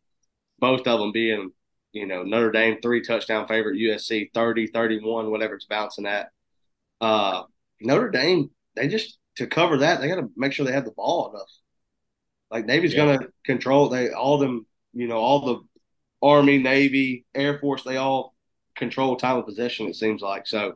both 0.60 0.88
of 0.88 1.00
them 1.00 1.12
being 1.14 1.52
you 1.94 2.08
know 2.08 2.24
Notre 2.24 2.52
Dame 2.52 2.80
three 2.82 3.02
touchdown 3.04 3.48
favorite, 3.48 3.78
USC 3.78 4.32
30, 4.34 4.68
31, 4.68 5.32
whatever 5.32 5.56
it's 5.56 5.66
bouncing 5.66 6.08
at. 6.08 6.32
Uh, 7.02 7.44
Notre 7.82 8.10
Dame, 8.12 8.52
they 8.76 8.88
just 8.90 9.20
to 9.38 9.48
cover 9.48 9.78
that, 9.80 10.02
they 10.02 10.10
got 10.10 10.16
to 10.18 10.30
make 10.38 10.54
sure 10.54 10.66
they 10.66 10.74
have 10.74 10.86
the 10.86 10.92
ball 10.92 11.32
enough. 11.32 11.50
Like 12.52 12.66
Navy's 12.66 12.94
Yeah. 12.94 13.06
going 13.06 13.20
to 13.20 13.28
control 13.46 13.90
they 13.90 14.12
all 14.12 14.38
them, 14.38 14.66
you 14.94 15.08
know, 15.08 15.18
all 15.18 15.46
the 15.46 15.60
Army, 16.22 16.58
Navy, 16.58 17.26
Air 17.36 17.60
Force, 17.60 17.84
they 17.84 17.98
all 17.98 18.36
control 18.76 19.16
time 19.16 19.38
of 19.38 19.46
possession. 19.46 19.88
It 19.88 19.96
seems 19.96 20.22
like 20.22 20.48
so. 20.48 20.74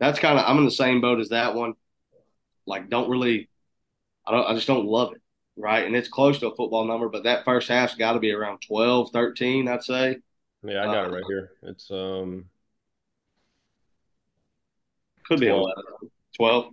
That's 0.00 0.18
kind 0.18 0.38
of 0.38 0.44
I'm 0.46 0.58
in 0.58 0.64
the 0.64 0.70
same 0.70 1.00
boat 1.00 1.20
as 1.20 1.28
that 1.30 1.54
one. 1.54 1.74
Like, 2.66 2.88
don't 2.90 3.10
really, 3.10 3.48
I 4.26 4.32
don't, 4.32 4.46
I 4.46 4.54
just 4.54 4.66
don't 4.66 4.86
love 4.86 5.12
it, 5.14 5.20
right? 5.56 5.86
And 5.86 5.96
it's 5.96 6.08
close 6.08 6.38
to 6.40 6.48
a 6.48 6.56
football 6.56 6.84
number, 6.84 7.08
but 7.08 7.24
that 7.24 7.44
first 7.44 7.68
half's 7.68 7.94
got 7.94 8.12
to 8.12 8.20
be 8.20 8.32
around 8.32 8.60
12, 8.66 9.10
13, 9.12 9.68
I'd 9.68 9.82
say. 9.82 10.18
Yeah, 10.64 10.82
I 10.82 10.86
got 10.86 11.06
it 11.06 11.12
Uh, 11.12 11.16
right 11.16 11.24
here. 11.28 11.50
It's 11.62 11.90
um 11.90 12.48
Could 15.26 15.40
be 15.40 15.46
12. 15.46 15.60
11, 15.60 15.84
12. 16.36 16.66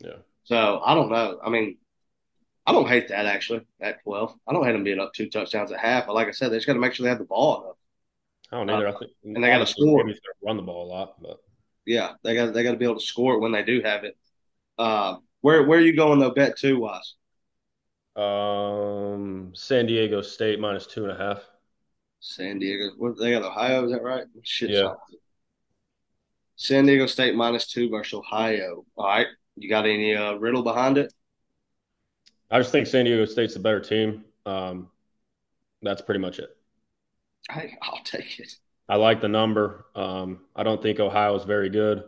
yeah. 0.00 0.10
So 0.44 0.80
I 0.84 0.94
don't 0.94 1.10
know. 1.10 1.38
I 1.44 1.50
mean, 1.50 1.78
I 2.66 2.72
don't 2.72 2.88
hate 2.88 3.08
that 3.08 3.26
actually 3.26 3.60
at 3.80 4.02
12. 4.02 4.34
I 4.46 4.52
don't 4.52 4.64
hate 4.64 4.72
them 4.72 4.84
being 4.84 4.98
up 5.00 5.12
two 5.14 5.28
touchdowns 5.28 5.70
at 5.72 5.78
half. 5.78 6.06
But 6.06 6.14
like 6.14 6.28
I 6.28 6.32
said, 6.32 6.50
they 6.50 6.56
just 6.56 6.66
got 6.66 6.74
to 6.74 6.80
make 6.80 6.94
sure 6.94 7.04
they 7.04 7.10
have 7.10 7.18
the 7.18 7.24
ball 7.24 7.62
enough. 7.62 7.76
I 8.52 8.56
don't 8.58 8.70
either. 8.70 8.88
I 8.88 8.98
think 8.98 9.10
and 9.24 9.42
they 9.42 9.48
gotta 9.48 9.66
score. 9.66 10.04
Navy's 10.04 10.20
gonna 10.20 10.48
run 10.48 10.56
the 10.56 10.62
ball 10.62 10.86
a 10.86 10.90
lot, 10.92 11.20
but 11.20 11.38
Yeah, 11.84 12.12
they 12.22 12.34
got 12.34 12.52
they 12.54 12.62
got 12.62 12.72
to 12.72 12.76
be 12.76 12.84
able 12.84 12.98
to 12.98 13.04
score 13.04 13.34
it 13.34 13.40
when 13.40 13.52
they 13.52 13.64
do 13.64 13.82
have 13.82 14.04
it. 14.04 14.16
Uh, 14.78 15.16
where 15.46 15.62
where 15.62 15.78
are 15.78 15.82
you 15.82 15.94
going 15.94 16.18
though? 16.18 16.32
Bet 16.32 16.58
two 16.58 16.80
wise. 16.80 17.14
um 18.16 19.52
San 19.54 19.86
Diego 19.86 20.20
State 20.20 20.58
minus 20.58 20.88
two 20.88 21.04
and 21.04 21.12
a 21.12 21.16
half. 21.16 21.40
San 22.18 22.58
Diego. 22.58 22.90
What, 22.98 23.16
they 23.16 23.30
got 23.30 23.44
Ohio. 23.44 23.84
Is 23.84 23.92
that 23.92 24.02
right? 24.02 24.24
Shit. 24.42 24.70
Yeah. 24.70 24.94
San 26.56 26.84
Diego 26.84 27.06
State 27.06 27.36
minus 27.36 27.68
two 27.68 27.88
versus 27.90 28.14
Ohio. 28.14 28.84
All 28.96 29.06
right. 29.06 29.28
You 29.54 29.68
got 29.68 29.86
any 29.86 30.16
uh, 30.16 30.34
riddle 30.34 30.64
behind 30.64 30.98
it? 30.98 31.14
I 32.50 32.58
just 32.58 32.72
think 32.72 32.88
San 32.88 33.04
Diego 33.04 33.24
State's 33.24 33.54
the 33.54 33.60
better 33.60 33.80
team. 33.80 34.24
Um, 34.46 34.88
that's 35.80 36.02
pretty 36.02 36.20
much 36.20 36.40
it. 36.40 36.50
Hey, 37.48 37.78
I'll 37.82 38.02
take 38.02 38.40
it. 38.40 38.52
I 38.88 38.96
like 38.96 39.20
the 39.20 39.28
number. 39.28 39.86
Um, 39.94 40.40
I 40.56 40.64
don't 40.64 40.82
think 40.82 40.98
Ohio 40.98 41.36
is 41.36 41.44
very 41.44 41.70
good. 41.70 42.02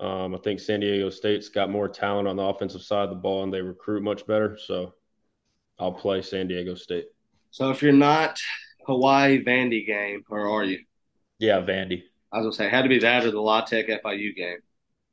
Um, 0.00 0.34
I 0.34 0.38
think 0.38 0.60
San 0.60 0.80
Diego 0.80 1.10
State's 1.10 1.48
got 1.48 1.70
more 1.70 1.88
talent 1.88 2.28
on 2.28 2.36
the 2.36 2.42
offensive 2.42 2.82
side 2.82 3.04
of 3.04 3.10
the 3.10 3.16
ball, 3.16 3.42
and 3.44 3.52
they 3.52 3.62
recruit 3.62 4.02
much 4.02 4.26
better. 4.26 4.58
So 4.58 4.94
I'll 5.78 5.92
play 5.92 6.22
San 6.22 6.48
Diego 6.48 6.74
State. 6.74 7.06
So 7.50 7.70
if 7.70 7.82
you're 7.82 7.92
not 7.92 8.40
Hawaii 8.86 9.42
Vandy 9.44 9.86
game, 9.86 10.24
or 10.28 10.48
are 10.48 10.64
you? 10.64 10.80
Yeah, 11.38 11.60
Vandy. 11.60 12.02
I 12.32 12.38
was 12.38 12.46
gonna 12.46 12.52
say 12.52 12.66
it 12.66 12.72
had 12.72 12.82
to 12.82 12.88
be 12.88 12.98
that 12.98 13.24
or 13.24 13.30
the 13.30 13.40
La 13.40 13.60
Tech 13.60 13.86
FIU 13.86 14.34
game. 14.34 14.58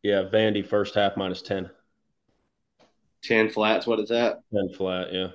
Yeah, 0.01 0.23
Vandy 0.23 0.65
first 0.65 0.95
half 0.95 1.15
minus 1.15 1.41
10. 1.43 1.69
Ten 3.23 3.49
flats. 3.49 3.85
What 3.85 3.99
is 3.99 4.09
that? 4.09 4.39
10 4.51 4.73
flat, 4.75 5.13
yeah. 5.13 5.27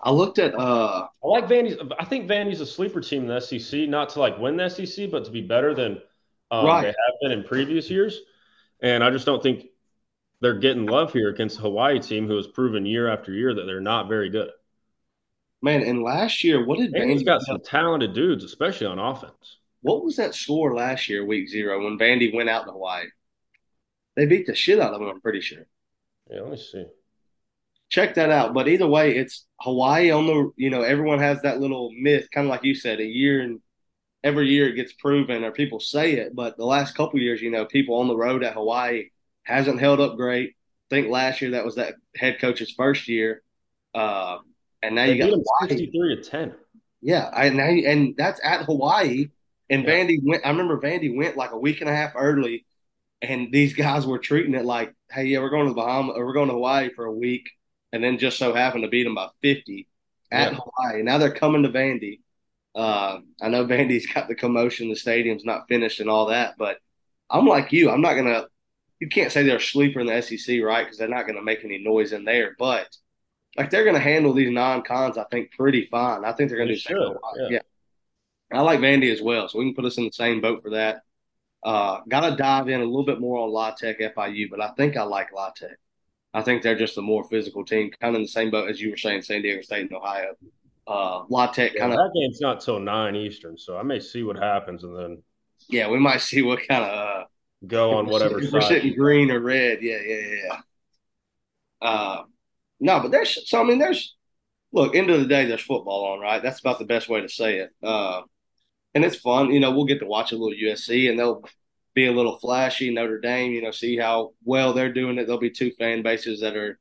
I 0.00 0.12
looked 0.12 0.38
at 0.38 0.54
uh 0.54 1.08
I 1.24 1.26
like 1.26 1.48
Vandy's. 1.48 1.76
I 1.98 2.04
think 2.04 2.30
Vandy's 2.30 2.60
a 2.60 2.66
sleeper 2.66 3.00
team 3.00 3.22
in 3.22 3.28
the 3.28 3.40
SEC, 3.40 3.88
not 3.88 4.10
to 4.10 4.20
like 4.20 4.38
win 4.38 4.56
the 4.56 4.68
SEC, 4.68 5.10
but 5.10 5.24
to 5.24 5.30
be 5.32 5.40
better 5.42 5.74
than 5.74 6.00
um, 6.50 6.66
Right. 6.66 6.82
they 6.82 6.88
have 6.88 7.20
been 7.20 7.32
in 7.32 7.44
previous 7.44 7.90
years. 7.90 8.20
And 8.80 9.02
I 9.02 9.10
just 9.10 9.26
don't 9.26 9.42
think 9.42 9.66
they're 10.40 10.58
getting 10.58 10.86
love 10.86 11.12
here 11.12 11.28
against 11.30 11.56
the 11.56 11.62
Hawaii 11.62 11.98
team, 11.98 12.26
who 12.28 12.36
has 12.36 12.46
proven 12.46 12.86
year 12.86 13.08
after 13.08 13.32
year 13.32 13.54
that 13.54 13.64
they're 13.66 13.80
not 13.80 14.08
very 14.08 14.30
good. 14.30 14.50
man. 15.62 15.82
And 15.82 16.02
last 16.02 16.44
year, 16.44 16.64
what 16.64 16.78
did 16.78 16.92
Vandy's 16.92 17.22
Vandy? 17.22 17.26
got 17.26 17.42
some 17.42 17.58
talented 17.60 18.12
dudes, 18.14 18.44
especially 18.44 18.86
on 18.86 18.98
offense. 19.00 19.58
What 19.80 20.04
was 20.04 20.16
that 20.16 20.34
score 20.34 20.74
last 20.74 21.08
year, 21.08 21.24
Week 21.24 21.48
Zero, 21.48 21.84
when 21.84 21.98
Vandy 21.98 22.32
went 22.32 22.48
out 22.48 22.66
to 22.66 22.72
Hawaii? 22.72 23.06
They 24.16 24.26
beat 24.26 24.46
the 24.46 24.54
shit 24.54 24.78
out 24.80 24.92
of 24.94 25.00
them. 25.00 25.08
I'm 25.08 25.20
pretty 25.20 25.40
sure. 25.40 25.66
Yeah, 26.30 26.42
let 26.42 26.50
me 26.52 26.56
see. 26.56 26.84
check 27.88 28.14
that 28.14 28.30
out. 28.30 28.54
But 28.54 28.68
either 28.68 28.86
way, 28.86 29.16
it's 29.16 29.46
Hawaii 29.60 30.10
on 30.10 30.26
the 30.26 30.52
you 30.56 30.70
know 30.70 30.82
everyone 30.82 31.18
has 31.20 31.42
that 31.42 31.58
little 31.60 31.90
myth, 31.98 32.28
kind 32.32 32.46
of 32.46 32.50
like 32.50 32.62
you 32.64 32.74
said, 32.74 33.00
a 33.00 33.04
year 33.04 33.40
and 33.40 33.60
every 34.24 34.48
year 34.48 34.68
it 34.68 34.74
gets 34.74 34.92
proven 34.92 35.44
or 35.44 35.52
people 35.52 35.80
say 35.80 36.12
it. 36.14 36.34
But 36.34 36.56
the 36.56 36.64
last 36.64 36.94
couple 36.94 37.20
years, 37.20 37.40
you 37.40 37.50
know, 37.50 37.64
people 37.64 37.96
on 37.96 38.08
the 38.08 38.16
road 38.16 38.42
at 38.44 38.54
Hawaii 38.54 39.10
hasn't 39.44 39.80
held 39.80 40.00
up 40.00 40.16
great. 40.16 40.50
I 40.90 40.94
think 40.94 41.08
last 41.08 41.40
year 41.42 41.52
that 41.52 41.64
was 41.64 41.76
that 41.76 41.94
head 42.16 42.38
coach's 42.40 42.70
first 42.72 43.08
year, 43.08 43.42
uh, 43.94 44.38
and 44.82 44.94
now 44.94 45.06
They 45.06 45.16
you 45.16 45.30
got 45.60 45.68
63 45.68 46.16
to 46.16 46.22
10. 46.22 46.54
Yeah, 47.02 47.28
I 47.32 47.48
now 47.50 47.68
you- 47.68 47.86
and 47.86 48.14
that's 48.16 48.40
at 48.42 48.64
Hawaii. 48.64 49.28
And 49.70 49.84
Yeah. 49.84 49.90
Vandy 49.90 50.18
went. 50.22 50.46
I 50.46 50.50
remember 50.50 50.80
Vandy 50.80 51.14
went 51.14 51.36
like 51.36 51.50
a 51.52 51.58
week 51.58 51.82
and 51.82 51.90
a 51.90 51.94
half 51.94 52.12
early, 52.16 52.64
and 53.20 53.52
these 53.52 53.74
guys 53.74 54.06
were 54.06 54.18
treating 54.18 54.54
it 54.54 54.64
like, 54.64 54.94
"Hey, 55.12 55.24
yeah, 55.26 55.40
we're 55.40 55.50
going 55.50 55.66
to 55.66 55.70
the 55.72 55.74
Bahamas 55.80 56.16
or 56.16 56.24
we're 56.24 56.32
going 56.32 56.48
to 56.48 56.54
Hawaii 56.54 56.88
for 56.94 57.04
a 57.04 57.12
week," 57.12 57.50
and 57.92 58.02
then 58.02 58.16
just 58.18 58.38
so 58.38 58.54
happened 58.54 58.84
to 58.84 58.88
beat 58.88 59.04
them 59.04 59.14
by 59.14 59.28
fifty. 59.42 59.86
at 60.30 60.52
Yeah. 60.52 60.58
Hawaii. 60.58 61.02
Now 61.02 61.16
they're 61.18 61.32
coming 61.32 61.62
to 61.64 61.68
Vandy. 61.70 62.20
Uh, 62.78 63.20
I 63.42 63.48
know 63.48 63.66
Vandy's 63.66 64.06
got 64.06 64.28
the 64.28 64.36
commotion, 64.36 64.88
the 64.88 64.94
stadium's 64.96 65.44
not 65.44 65.66
finished 65.68 65.98
and 65.98 66.08
all 66.08 66.26
that, 66.26 66.54
but 66.56 66.78
I'm 67.28 67.44
like 67.46 67.72
you. 67.72 67.90
I'm 67.90 68.00
not 68.00 68.14
gonna. 68.14 68.46
You 69.00 69.08
can't 69.08 69.32
say 69.32 69.42
they're 69.42 69.56
a 69.56 69.60
sleeper 69.60 70.00
in 70.00 70.06
the 70.06 70.22
SEC, 70.22 70.60
right? 70.62 70.84
Because 70.84 70.98
they're 70.98 71.08
not 71.08 71.26
gonna 71.26 71.42
make 71.42 71.64
any 71.64 71.78
noise 71.78 72.12
in 72.12 72.24
there. 72.24 72.54
But 72.58 72.86
like 73.56 73.70
they're 73.70 73.84
gonna 73.84 73.98
handle 73.98 74.32
these 74.32 74.50
non-cons, 74.52 75.18
I 75.18 75.24
think, 75.24 75.50
pretty 75.52 75.86
fine. 75.86 76.24
I 76.24 76.32
think 76.32 76.48
they're 76.50 76.58
gonna 76.58 76.68
They 76.68 76.74
do. 76.74 76.80
should, 76.80 76.96
Hawaii. 76.96 77.52
yeah. 77.54 77.58
I 78.52 78.60
like 78.62 78.78
Vandy 78.80 79.12
as 79.12 79.20
well, 79.20 79.48
so 79.48 79.58
we 79.58 79.66
can 79.66 79.74
put 79.74 79.84
us 79.84 79.98
in 79.98 80.04
the 80.04 80.12
same 80.12 80.40
boat 80.40 80.62
for 80.62 80.70
that. 80.70 81.02
Uh, 81.64 82.00
got 82.08 82.20
to 82.20 82.36
dive 82.36 82.68
in 82.68 82.80
a 82.80 82.84
little 82.84 83.04
bit 83.04 83.20
more 83.20 83.38
on 83.40 83.50
La 83.50 83.72
Tech 83.72 83.98
FIU, 83.98 84.48
but 84.48 84.60
I 84.60 84.70
think 84.76 84.96
I 84.96 85.02
like 85.02 85.32
La 85.32 85.50
Tech. 85.50 85.76
I 86.32 86.42
think 86.42 86.62
they're 86.62 86.78
just 86.78 86.96
a 86.96 87.02
more 87.02 87.24
physical 87.24 87.64
team, 87.64 87.90
kind 88.00 88.14
of 88.14 88.20
in 88.20 88.22
the 88.22 88.28
same 88.28 88.50
boat 88.50 88.70
as 88.70 88.80
you 88.80 88.90
were 88.90 88.96
saying, 88.96 89.22
San 89.22 89.42
Diego 89.42 89.60
State 89.62 89.82
and 89.90 89.92
Ohio. 89.92 90.34
Uh, 90.88 91.24
La 91.28 91.48
Tech 91.48 91.74
Yeah, 91.74 91.80
kind 91.80 91.92
of, 91.92 91.98
that 91.98 92.18
game's 92.18 92.40
not 92.40 92.60
till 92.60 92.80
nine 92.80 93.14
Eastern, 93.14 93.58
so 93.58 93.76
I 93.76 93.82
may 93.82 94.00
see 94.00 94.22
what 94.22 94.38
happens 94.38 94.84
and 94.84 94.96
then 94.96 95.22
yeah, 95.68 95.88
we 95.88 95.98
might 95.98 96.20
see 96.20 96.42
what 96.42 96.66
kind 96.66 96.84
of 96.84 96.90
uh, 96.90 97.24
go 97.66 97.92
on 97.92 98.06
whatever 98.06 98.40
we're 98.52 98.60
sitting 98.60 98.94
green 98.94 99.30
or 99.30 99.40
red. 99.40 99.82
Yeah, 99.82 99.98
yeah, 100.04 100.20
yeah. 100.20 100.60
Uh, 101.80 102.22
no, 102.80 103.00
but 103.00 103.10
there's 103.10 103.48
so 103.48 103.60
I 103.60 103.64
mean, 103.64 103.78
there's 103.78 104.16
look. 104.72 104.94
End 104.94 105.10
of 105.10 105.20
the 105.20 105.26
day, 105.26 105.46
there's 105.46 105.60
football 105.60 106.12
on, 106.12 106.20
right? 106.20 106.42
That's 106.42 106.60
about 106.60 106.78
the 106.78 106.84
best 106.84 107.08
way 107.08 107.20
to 107.20 107.28
say 107.28 107.58
it. 107.58 107.70
Uh, 107.82 108.22
and 108.94 109.04
it's 109.04 109.16
fun. 109.16 109.52
You 109.52 109.60
know, 109.60 109.72
we'll 109.72 109.84
get 109.84 110.00
to 110.00 110.06
watch 110.06 110.32
a 110.32 110.36
little 110.36 110.56
USC, 110.56 111.10
and 111.10 111.18
they'll 111.18 111.42
be 111.94 112.06
a 112.06 112.12
little 112.12 112.38
flashy. 112.38 112.92
Notre 112.92 113.20
Dame, 113.20 113.52
you 113.52 113.62
know, 113.62 113.70
see 113.70 113.96
how 113.96 114.32
well 114.44 114.72
they're 114.72 114.92
doing 114.92 115.18
it. 115.18 115.26
There'll 115.26 115.40
be 115.40 115.50
two 115.50 115.72
fan 115.78 116.02
bases 116.02 116.40
that 116.40 116.56
are 116.56 116.78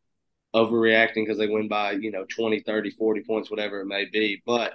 overreacting 0.56 1.26
because 1.26 1.38
they 1.38 1.48
win 1.48 1.68
by 1.68 1.92
you 1.92 2.12
know 2.12 2.26
20, 2.26 2.62
30, 2.62 2.92
40 2.92 3.24
points, 3.24 3.52
whatever 3.52 3.82
it 3.82 3.86
may 3.86 4.06
be. 4.06 4.42
But 4.46 4.74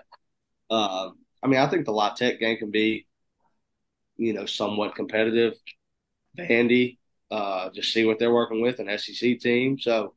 uh, 0.71 1.11
I 1.43 1.47
mean, 1.49 1.61
I 1.61 1.69
think 1.69 1.85
the 1.85 1.93
La 1.93 2.15
game 2.15 2.57
can 2.57 2.71
be, 2.71 3.07
you 4.17 4.33
know, 4.33 4.47
somewhat 4.47 4.95
competitive. 4.95 5.55
Vandy, 6.39 6.99
uh, 7.31 7.71
just 7.71 7.93
see 7.93 8.05
what 8.05 8.19
they're 8.19 8.33
working 8.33 8.63
with, 8.63 8.79
an 8.79 8.97
SEC 8.99 9.39
team. 9.41 9.79
So, 9.79 10.15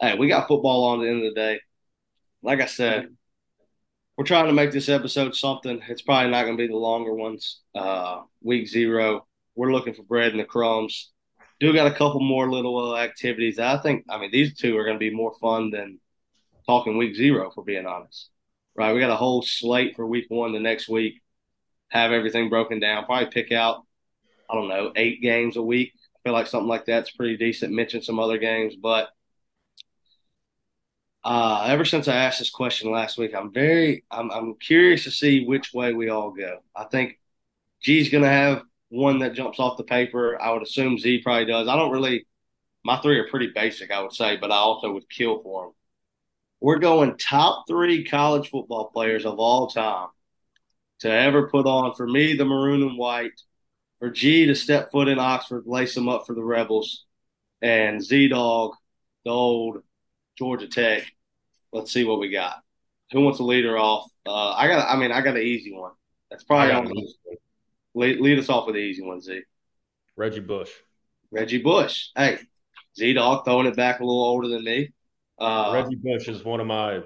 hey, 0.00 0.16
we 0.16 0.28
got 0.28 0.48
football 0.48 0.84
on 0.84 1.00
the 1.00 1.08
end 1.08 1.24
of 1.24 1.34
the 1.34 1.40
day. 1.40 1.60
Like 2.42 2.60
I 2.60 2.66
said, 2.66 3.08
we're 4.16 4.24
trying 4.24 4.46
to 4.46 4.52
make 4.52 4.72
this 4.72 4.88
episode 4.88 5.34
something. 5.34 5.80
It's 5.88 6.02
probably 6.02 6.30
not 6.30 6.44
going 6.44 6.56
to 6.56 6.62
be 6.62 6.68
the 6.68 6.76
longer 6.76 7.14
ones. 7.14 7.60
Uh, 7.74 8.22
week 8.42 8.68
zero, 8.68 9.26
we're 9.56 9.72
looking 9.72 9.94
for 9.94 10.04
bread 10.04 10.30
and 10.30 10.40
the 10.40 10.44
crumbs. 10.44 11.10
Do 11.60 11.72
got 11.72 11.88
a 11.88 11.94
couple 11.94 12.20
more 12.20 12.50
little 12.50 12.94
uh, 12.94 12.98
activities. 12.98 13.58
I 13.58 13.78
think, 13.78 14.04
I 14.08 14.18
mean, 14.18 14.30
these 14.30 14.54
two 14.54 14.76
are 14.78 14.84
going 14.84 14.94
to 14.94 15.00
be 15.00 15.14
more 15.14 15.34
fun 15.40 15.70
than 15.70 15.98
talking 16.66 16.96
week 16.96 17.16
zero, 17.16 17.50
for 17.50 17.64
being 17.64 17.86
honest. 17.86 18.30
Right? 18.76 18.92
We 18.92 19.00
got 19.00 19.10
a 19.10 19.16
whole 19.16 19.42
slate 19.42 19.96
for 19.96 20.06
week 20.06 20.26
one 20.28 20.52
the 20.52 20.60
next 20.60 20.88
week. 20.88 21.20
Have 21.88 22.12
everything 22.12 22.48
broken 22.48 22.78
down. 22.78 23.06
Probably 23.06 23.26
pick 23.26 23.50
out, 23.50 23.82
I 24.48 24.54
don't 24.54 24.68
know, 24.68 24.92
eight 24.94 25.20
games 25.20 25.56
a 25.56 25.62
week. 25.62 25.92
I 26.14 26.18
feel 26.22 26.32
like 26.32 26.46
something 26.46 26.68
like 26.68 26.84
that's 26.84 27.10
pretty 27.10 27.36
decent. 27.36 27.72
Mention 27.72 28.02
some 28.02 28.20
other 28.20 28.38
games, 28.38 28.76
but 28.76 29.08
uh, 31.24 31.64
ever 31.66 31.84
since 31.84 32.08
I 32.08 32.16
asked 32.16 32.38
this 32.38 32.50
question 32.50 32.90
last 32.90 33.18
week, 33.18 33.34
I'm 33.34 33.52
very, 33.52 34.04
I'm, 34.10 34.30
I'm 34.30 34.54
curious 34.54 35.04
to 35.04 35.10
see 35.10 35.44
which 35.44 35.74
way 35.74 35.92
we 35.92 36.08
all 36.08 36.30
go. 36.30 36.60
I 36.74 36.84
think 36.84 37.18
G's 37.82 38.10
going 38.10 38.24
to 38.24 38.30
have 38.30 38.62
one 38.90 39.18
that 39.20 39.34
jumps 39.34 39.58
off 39.58 39.76
the 39.76 39.84
paper. 39.84 40.40
I 40.40 40.50
would 40.50 40.62
assume 40.62 40.98
Z 40.98 41.22
probably 41.22 41.46
does. 41.46 41.68
I 41.68 41.76
don't 41.76 41.92
really, 41.92 42.26
my 42.84 43.00
three 43.00 43.18
are 43.18 43.28
pretty 43.28 43.50
basic, 43.54 43.90
I 43.90 44.02
would 44.02 44.12
say, 44.12 44.36
but 44.36 44.50
I 44.50 44.56
also 44.56 44.92
would 44.92 45.08
kill 45.10 45.40
for 45.40 45.64
them. 45.64 45.72
We're 46.60 46.78
going 46.78 47.16
top 47.18 47.64
three 47.68 48.04
college 48.04 48.50
football 48.50 48.90
players 48.90 49.24
of 49.24 49.38
all 49.38 49.68
time 49.68 50.08
to 51.00 51.10
ever 51.10 51.48
put 51.48 51.66
on, 51.66 51.94
for 51.94 52.06
me, 52.06 52.34
the 52.34 52.44
maroon 52.44 52.82
and 52.82 52.98
white, 52.98 53.40
for 54.00 54.10
G 54.10 54.46
to 54.46 54.54
step 54.54 54.90
foot 54.90 55.08
in 55.08 55.18
Oxford, 55.18 55.64
lace 55.66 55.94
them 55.94 56.08
up 56.08 56.26
for 56.26 56.34
the 56.34 56.42
Rebels, 56.42 57.04
and 57.62 58.02
Z 58.02 58.28
Dog, 58.28 58.72
the 59.24 59.30
old 59.30 59.82
Georgia 60.36 60.66
Tech. 60.66 61.04
Let's 61.72 61.92
see 61.92 62.04
what 62.04 62.18
we 62.18 62.30
got. 62.30 62.62
Who 63.12 63.20
wants 63.20 63.38
to 63.38 63.44
lead 63.44 63.64
her 63.64 63.78
off? 63.78 64.10
Uh, 64.26 64.52
I 64.52 64.66
got. 64.68 64.88
I 64.88 64.98
mean, 64.98 65.12
I 65.12 65.20
got 65.20 65.36
an 65.36 65.42
easy 65.42 65.72
one. 65.72 65.92
That's 66.30 66.44
probably 66.44 66.72
on. 66.72 66.92
Lead, 67.98 68.20
lead 68.20 68.38
us 68.38 68.48
off 68.48 68.66
with 68.66 68.76
the 68.76 68.80
easy 68.80 69.02
one, 69.02 69.20
Z. 69.20 69.42
Reggie 70.14 70.38
Bush. 70.38 70.70
Reggie 71.32 71.60
Bush. 71.60 72.10
Hey, 72.16 72.38
Z 72.96 73.12
Dog 73.14 73.44
throwing 73.44 73.66
it 73.66 73.74
back 73.74 73.98
a 73.98 74.04
little 74.04 74.22
older 74.22 74.46
than 74.46 74.62
me. 74.62 74.92
Uh, 75.36 75.72
Reggie 75.74 75.96
Bush 75.96 76.28
is 76.28 76.44
one 76.44 76.60
of 76.60 76.66
my 76.68 77.00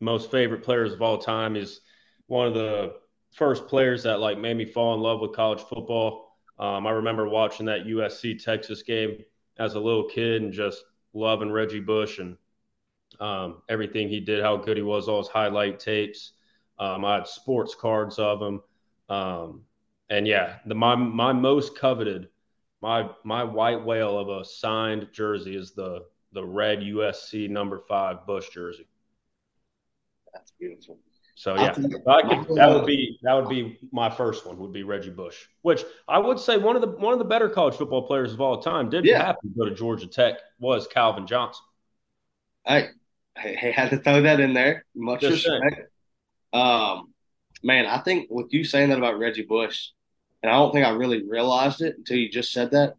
most 0.00 0.30
favorite 0.30 0.62
players 0.62 0.94
of 0.94 1.02
all 1.02 1.18
time. 1.18 1.54
He's 1.54 1.80
one 2.28 2.46
of 2.46 2.54
the 2.54 2.94
first 3.34 3.66
players 3.66 4.02
that 4.04 4.20
like 4.20 4.38
made 4.38 4.56
me 4.56 4.64
fall 4.64 4.94
in 4.94 5.00
love 5.00 5.20
with 5.20 5.34
college 5.34 5.60
football. 5.60 6.34
Um, 6.58 6.86
I 6.86 6.92
remember 6.92 7.28
watching 7.28 7.66
that 7.66 7.84
USC 7.84 8.42
Texas 8.42 8.82
game 8.82 9.22
as 9.58 9.74
a 9.74 9.80
little 9.80 10.08
kid 10.08 10.40
and 10.40 10.52
just 10.52 10.82
loving 11.12 11.52
Reggie 11.52 11.80
Bush 11.80 12.20
and 12.20 12.38
um, 13.20 13.60
everything 13.68 14.08
he 14.08 14.20
did, 14.20 14.42
how 14.42 14.56
good 14.56 14.78
he 14.78 14.82
was, 14.82 15.08
all 15.08 15.18
his 15.18 15.28
highlight 15.28 15.78
tapes. 15.78 16.32
Um, 16.78 17.04
I 17.04 17.16
had 17.16 17.26
sports 17.26 17.74
cards 17.74 18.18
of 18.18 18.40
him. 18.40 18.62
Um, 19.10 19.62
and 20.10 20.26
yeah, 20.26 20.56
the 20.66 20.74
my 20.74 20.94
my 20.94 21.32
most 21.32 21.76
coveted, 21.78 22.28
my 22.80 23.10
my 23.24 23.44
white 23.44 23.84
whale 23.84 24.18
of 24.18 24.28
a 24.28 24.44
signed 24.44 25.08
jersey 25.12 25.56
is 25.56 25.72
the 25.72 26.04
the 26.32 26.44
red 26.44 26.80
USC 26.80 27.48
number 27.48 27.80
five 27.88 28.26
Bush 28.26 28.48
jersey. 28.50 28.86
that's 30.32 30.52
beautiful. 30.58 30.98
So 31.34 31.54
I 31.54 31.62
yeah, 31.66 31.72
think- 31.72 31.94
I 32.08 32.22
could, 32.44 32.56
that 32.56 32.68
would 32.68 32.84
be 32.84 33.18
that 33.22 33.32
would 33.34 33.48
be 33.48 33.78
my 33.92 34.10
first 34.10 34.44
one. 34.44 34.58
Would 34.58 34.72
be 34.72 34.82
Reggie 34.82 35.10
Bush, 35.10 35.46
which 35.62 35.84
I 36.08 36.18
would 36.18 36.38
say 36.40 36.56
one 36.58 36.74
of 36.74 36.82
the 36.82 36.88
one 36.88 37.12
of 37.12 37.18
the 37.20 37.24
better 37.24 37.48
college 37.48 37.76
football 37.76 38.06
players 38.06 38.32
of 38.32 38.40
all 38.40 38.60
time. 38.60 38.90
Did 38.90 39.04
Yeah. 39.04 39.24
have 39.24 39.40
to 39.40 39.48
go 39.56 39.64
to 39.64 39.74
Georgia 39.74 40.06
Tech 40.08 40.38
was 40.58 40.86
Calvin 40.88 41.26
Johnson. 41.28 41.62
Hey, 42.64 42.88
hey, 43.36 43.54
hey, 43.54 43.70
had 43.70 43.90
to 43.90 43.98
throw 43.98 44.20
that 44.22 44.40
in 44.40 44.52
there. 44.52 44.84
Much 44.96 45.20
Just 45.20 45.44
saying. 45.44 45.62
respect. 45.62 45.90
Um, 46.52 47.14
man, 47.62 47.86
I 47.86 47.98
think 47.98 48.26
with 48.30 48.52
you 48.52 48.64
saying 48.64 48.88
that 48.90 48.98
about 48.98 49.18
Reggie 49.18 49.42
Bush, 49.46 49.90
and 50.42 50.50
I 50.52 50.56
don't 50.56 50.72
think 50.72 50.86
I 50.86 50.90
really 50.90 51.26
realized 51.28 51.80
it 51.82 51.96
until 51.98 52.16
you 52.16 52.30
just 52.30 52.52
said 52.52 52.70
that. 52.72 52.94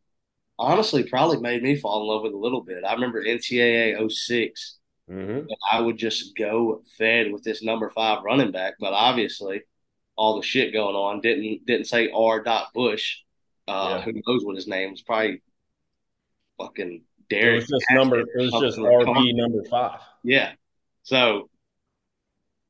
Honestly, 0.57 1.03
probably 1.03 1.37
made 1.39 1.63
me 1.63 1.75
fall 1.77 2.01
in 2.01 2.07
love 2.07 2.23
with 2.23 2.33
a 2.33 2.37
little 2.37 2.61
bit. 2.61 2.83
I 2.83 2.93
remember 2.93 3.23
NCAA 3.23 4.11
06 4.11 4.75
Mm-hmm. 5.09 5.47
I 5.71 5.81
would 5.81 5.97
just 5.97 6.37
go 6.37 6.83
fed 6.97 7.31
with 7.33 7.43
this 7.43 7.63
number 7.63 7.89
five 7.89 8.23
running 8.23 8.51
back. 8.51 8.75
But 8.79 8.93
obviously, 8.93 9.61
all 10.15 10.35
the 10.35 10.43
shit 10.45 10.71
going 10.71 10.95
on 10.95 11.19
didn't 11.21 11.65
didn't 11.65 11.87
say 11.87 12.11
R. 12.13 12.43
Dot 12.43 12.67
Bush. 12.75 13.17
Uh, 13.67 13.95
Yeah. 13.97 14.01
Who 14.03 14.13
knows 14.27 14.45
what 14.45 14.55
his 14.55 14.67
name 14.67 14.91
was? 14.91 15.01
Probably 15.01 15.41
fucking 16.59 17.01
It 17.21 17.29
Derek. 17.29 17.55
was 17.61 17.67
just 17.69 17.85
number. 17.91 18.19
It 18.19 18.27
was 18.35 18.51
just 18.61 18.77
RB 18.77 19.33
number 19.35 19.63
five. 19.69 19.99
Yeah. 20.23 20.51
So, 21.01 21.49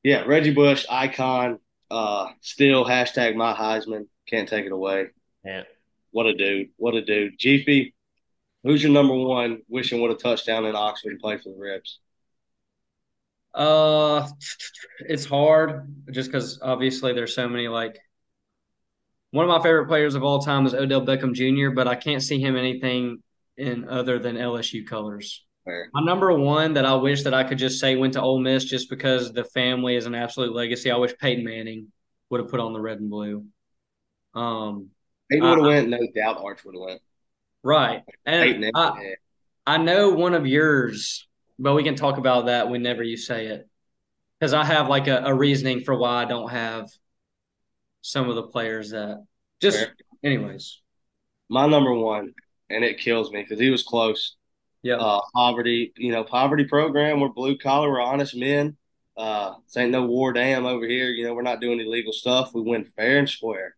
yeah, 0.03 0.23
Reggie 0.25 0.53
Bush 0.53 0.85
icon. 0.89 1.59
Uh, 1.91 2.27
still 2.39 2.85
hashtag 2.85 3.35
my 3.35 3.53
Heisman. 3.53 4.07
Can't 4.29 4.47
take 4.47 4.65
it 4.65 4.71
away. 4.71 5.07
And 5.43 5.65
What 6.11 6.25
a 6.25 6.33
dude. 6.33 6.69
What 6.77 6.95
a 6.95 7.01
dude. 7.01 7.39
Jiffy, 7.39 7.93
who's 8.63 8.83
your 8.83 8.91
number 8.91 9.15
one? 9.15 9.61
Wishing 9.67 10.01
would 10.01 10.11
a 10.11 10.15
touchdown 10.15 10.65
in 10.65 10.75
Oxford 10.75 11.11
and 11.11 11.19
play 11.19 11.37
for 11.37 11.49
the 11.49 11.57
Rebs. 11.57 11.99
Uh, 13.53 14.27
it's 14.99 15.25
hard 15.25 15.95
just 16.11 16.31
because 16.31 16.59
obviously 16.61 17.13
there's 17.13 17.33
so 17.33 17.47
many 17.49 17.67
like. 17.67 17.97
One 19.31 19.45
of 19.45 19.49
my 19.49 19.61
favorite 19.61 19.87
players 19.87 20.15
of 20.15 20.23
all 20.23 20.39
time 20.39 20.65
is 20.65 20.73
Odell 20.73 21.05
Beckham 21.05 21.33
Jr., 21.33 21.69
but 21.69 21.87
I 21.87 21.95
can't 21.95 22.23
see 22.23 22.39
him 22.41 22.55
anything 22.55 23.21
in 23.57 23.87
other 23.87 24.17
than 24.17 24.35
LSU 24.35 24.87
colors. 24.87 25.45
Fair. 25.65 25.89
My 25.93 26.01
number 26.01 26.33
one 26.33 26.73
that 26.73 26.85
I 26.85 26.95
wish 26.95 27.23
that 27.23 27.33
I 27.33 27.43
could 27.43 27.59
just 27.59 27.79
say 27.79 27.95
went 27.95 28.13
to 28.13 28.21
Ole 28.21 28.39
Miss 28.39 28.65
just 28.65 28.89
because 28.89 29.31
the 29.31 29.43
family 29.43 29.95
is 29.95 30.07
an 30.07 30.15
absolute 30.15 30.55
legacy. 30.55 30.89
I 30.89 30.97
wish 30.97 31.15
Peyton 31.19 31.43
Manning 31.43 31.91
would 32.29 32.39
have 32.39 32.49
put 32.49 32.59
on 32.59 32.73
the 32.73 32.81
red 32.81 32.99
and 32.99 33.09
blue. 33.09 33.45
Um, 34.33 34.89
Peyton 35.29 35.47
would 35.47 35.57
have 35.57 35.67
went. 35.67 35.89
No 35.89 35.99
doubt, 36.15 36.41
Arch 36.43 36.63
would 36.65 36.75
have 36.75 36.81
went. 36.81 37.01
right, 37.63 38.03
and 38.25 38.71
I. 38.75 39.15
I 39.69 39.77
know 39.77 40.09
one 40.09 40.33
of 40.33 40.47
yours, 40.47 41.27
but 41.59 41.75
we 41.75 41.83
can 41.83 41.93
talk 41.93 42.17
about 42.17 42.47
that 42.47 42.71
whenever 42.71 43.03
you 43.03 43.17
say 43.17 43.45
it. 43.45 43.69
Because 44.39 44.51
I 44.51 44.65
have 44.65 44.87
like 44.87 45.07
a, 45.07 45.21
a 45.25 45.33
reasoning 45.35 45.81
for 45.81 45.95
why 45.95 46.23
I 46.23 46.25
don't 46.25 46.49
have 46.49 46.89
some 48.01 48.29
of 48.29 48.35
the 48.35 48.47
players 48.47 48.89
that 48.89 49.23
just, 49.61 49.77
Fair. 49.77 49.95
anyways. 50.23 50.81
my 51.49 51.67
number 51.67 51.93
one, 51.93 52.33
and 52.71 52.83
it 52.83 52.97
kills 52.97 53.31
me 53.31 53.43
because 53.43 53.59
he 53.59 53.69
was 53.69 53.83
close. 53.83 54.37
Yeah. 54.81 54.95
Uh, 54.95 55.21
poverty, 55.35 55.93
you 55.97 56.13
know, 56.13 56.23
poverty 56.23 56.63
program. 56.63 57.19
We're 57.19 57.29
blue 57.29 57.55
collar. 57.55 57.91
We're 57.91 58.01
honest 58.01 58.35
men. 58.35 58.75
Uh, 59.15 59.53
this 59.65 59.77
ain't 59.77 59.91
no 59.91 60.05
war 60.07 60.33
dam 60.33 60.65
over 60.65 60.87
here. 60.87 61.09
You 61.09 61.27
know, 61.27 61.35
we're 61.35 61.43
not 61.43 61.61
doing 61.61 61.79
illegal 61.79 62.13
stuff. 62.13 62.55
We 62.55 62.61
win 62.61 62.85
fair 62.85 63.19
and 63.19 63.29
square. 63.29 63.75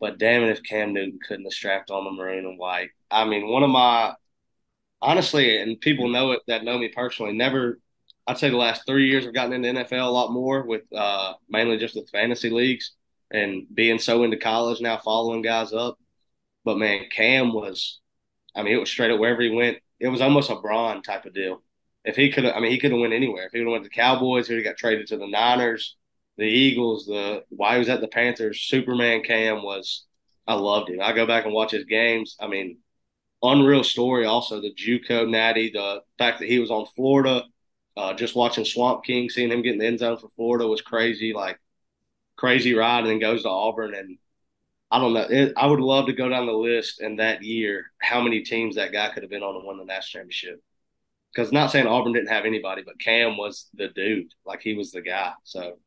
But 0.00 0.18
damn 0.18 0.42
it, 0.42 0.50
if 0.50 0.62
Cam 0.62 0.92
Newton 0.92 1.18
couldn't 1.26 1.44
have 1.44 1.52
strapped 1.52 1.90
on 1.90 2.04
the 2.04 2.10
maroon 2.10 2.44
and 2.44 2.58
white. 2.58 2.90
I 3.10 3.24
mean, 3.24 3.48
one 3.48 3.62
of 3.62 3.70
my 3.70 4.14
honestly, 5.00 5.60
and 5.60 5.80
people 5.80 6.08
know 6.08 6.32
it 6.32 6.40
that 6.48 6.64
know 6.64 6.78
me 6.78 6.88
personally, 6.88 7.32
never 7.32 7.78
I'd 8.26 8.38
say 8.38 8.48
the 8.48 8.56
last 8.56 8.82
three 8.86 9.08
years 9.08 9.26
I've 9.26 9.34
gotten 9.34 9.64
into 9.64 9.82
NFL 9.84 10.06
a 10.06 10.10
lot 10.10 10.32
more 10.32 10.62
with 10.62 10.82
uh, 10.94 11.34
mainly 11.48 11.76
just 11.76 11.94
with 11.94 12.08
fantasy 12.10 12.50
leagues 12.50 12.92
and 13.30 13.66
being 13.72 13.98
so 13.98 14.24
into 14.24 14.38
college 14.38 14.80
now, 14.80 14.98
following 14.98 15.42
guys 15.42 15.72
up. 15.72 15.98
But 16.64 16.78
man, 16.78 17.06
Cam 17.10 17.52
was, 17.52 18.00
I 18.56 18.62
mean, 18.62 18.74
it 18.74 18.80
was 18.80 18.88
straight 18.88 19.10
up 19.10 19.20
wherever 19.20 19.42
he 19.42 19.50
went. 19.50 19.78
It 20.00 20.08
was 20.08 20.22
almost 20.22 20.50
a 20.50 20.56
Braun 20.56 21.02
type 21.02 21.26
of 21.26 21.34
deal. 21.34 21.62
If 22.04 22.16
he 22.16 22.30
could, 22.30 22.46
I 22.46 22.60
mean, 22.60 22.70
he 22.70 22.78
could 22.78 22.92
have 22.92 23.00
went 23.00 23.12
anywhere. 23.12 23.46
If 23.46 23.52
he 23.52 23.58
would 23.58 23.66
have 23.66 23.72
went 23.72 23.84
to 23.84 23.90
the 23.90 23.94
Cowboys, 23.94 24.48
he 24.48 24.54
would 24.54 24.64
have 24.64 24.72
got 24.72 24.78
traded 24.78 25.06
to 25.08 25.18
the 25.18 25.26
Niners, 25.26 25.96
the 26.36 26.44
Eagles. 26.44 27.06
The 27.06 27.44
why 27.50 27.74
he 27.74 27.78
was 27.78 27.88
at 27.88 28.00
the 28.00 28.08
Panthers. 28.08 28.60
Superman 28.62 29.22
Cam 29.22 29.62
was. 29.62 30.04
I 30.46 30.54
loved 30.54 30.90
him. 30.90 31.00
I 31.00 31.12
go 31.12 31.26
back 31.26 31.46
and 31.46 31.54
watch 31.54 31.70
his 31.70 31.84
games. 31.84 32.36
I 32.38 32.48
mean, 32.48 32.78
unreal 33.42 33.82
story. 33.82 34.26
Also, 34.26 34.60
the 34.60 34.74
JUCO 34.74 35.28
Natty, 35.28 35.70
the 35.72 36.02
fact 36.18 36.40
that 36.40 36.48
he 36.48 36.58
was 36.58 36.70
on 36.70 36.86
Florida, 36.94 37.44
uh, 37.96 38.12
just 38.12 38.34
watching 38.34 38.64
Swamp 38.64 39.04
King, 39.04 39.30
seeing 39.30 39.50
him 39.50 39.62
get 39.62 39.72
in 39.72 39.78
the 39.78 39.86
end 39.86 40.00
zone 40.00 40.18
for 40.18 40.28
Florida 40.36 40.66
was 40.66 40.82
crazy. 40.82 41.32
Like 41.32 41.58
crazy 42.36 42.74
ride, 42.74 43.00
and 43.00 43.08
then 43.08 43.18
goes 43.20 43.42
to 43.42 43.48
Auburn, 43.48 43.94
and 43.94 44.18
I 44.90 44.98
don't 44.98 45.14
know. 45.14 45.26
It, 45.28 45.52
I 45.56 45.66
would 45.66 45.80
love 45.80 46.06
to 46.06 46.12
go 46.12 46.28
down 46.28 46.46
the 46.46 46.52
list 46.52 47.00
in 47.00 47.16
that 47.16 47.42
year 47.42 47.86
how 48.00 48.20
many 48.20 48.40
teams 48.40 48.76
that 48.76 48.92
guy 48.92 49.10
could 49.10 49.22
have 49.22 49.30
been 49.30 49.42
on 49.42 49.56
and 49.56 49.64
won 49.64 49.78
the 49.78 49.84
national 49.84 50.20
championship. 50.22 50.62
Because 51.34 51.52
not 51.52 51.72
saying 51.72 51.86
Auburn 51.86 52.12
didn't 52.12 52.28
have 52.28 52.44
anybody, 52.44 52.82
but 52.84 53.00
Cam 53.00 53.36
was 53.36 53.68
the 53.74 53.88
dude. 53.88 54.32
Like 54.46 54.60
he 54.60 54.74
was 54.74 54.92
the 54.92 55.02
guy. 55.02 55.32
So 55.42 55.78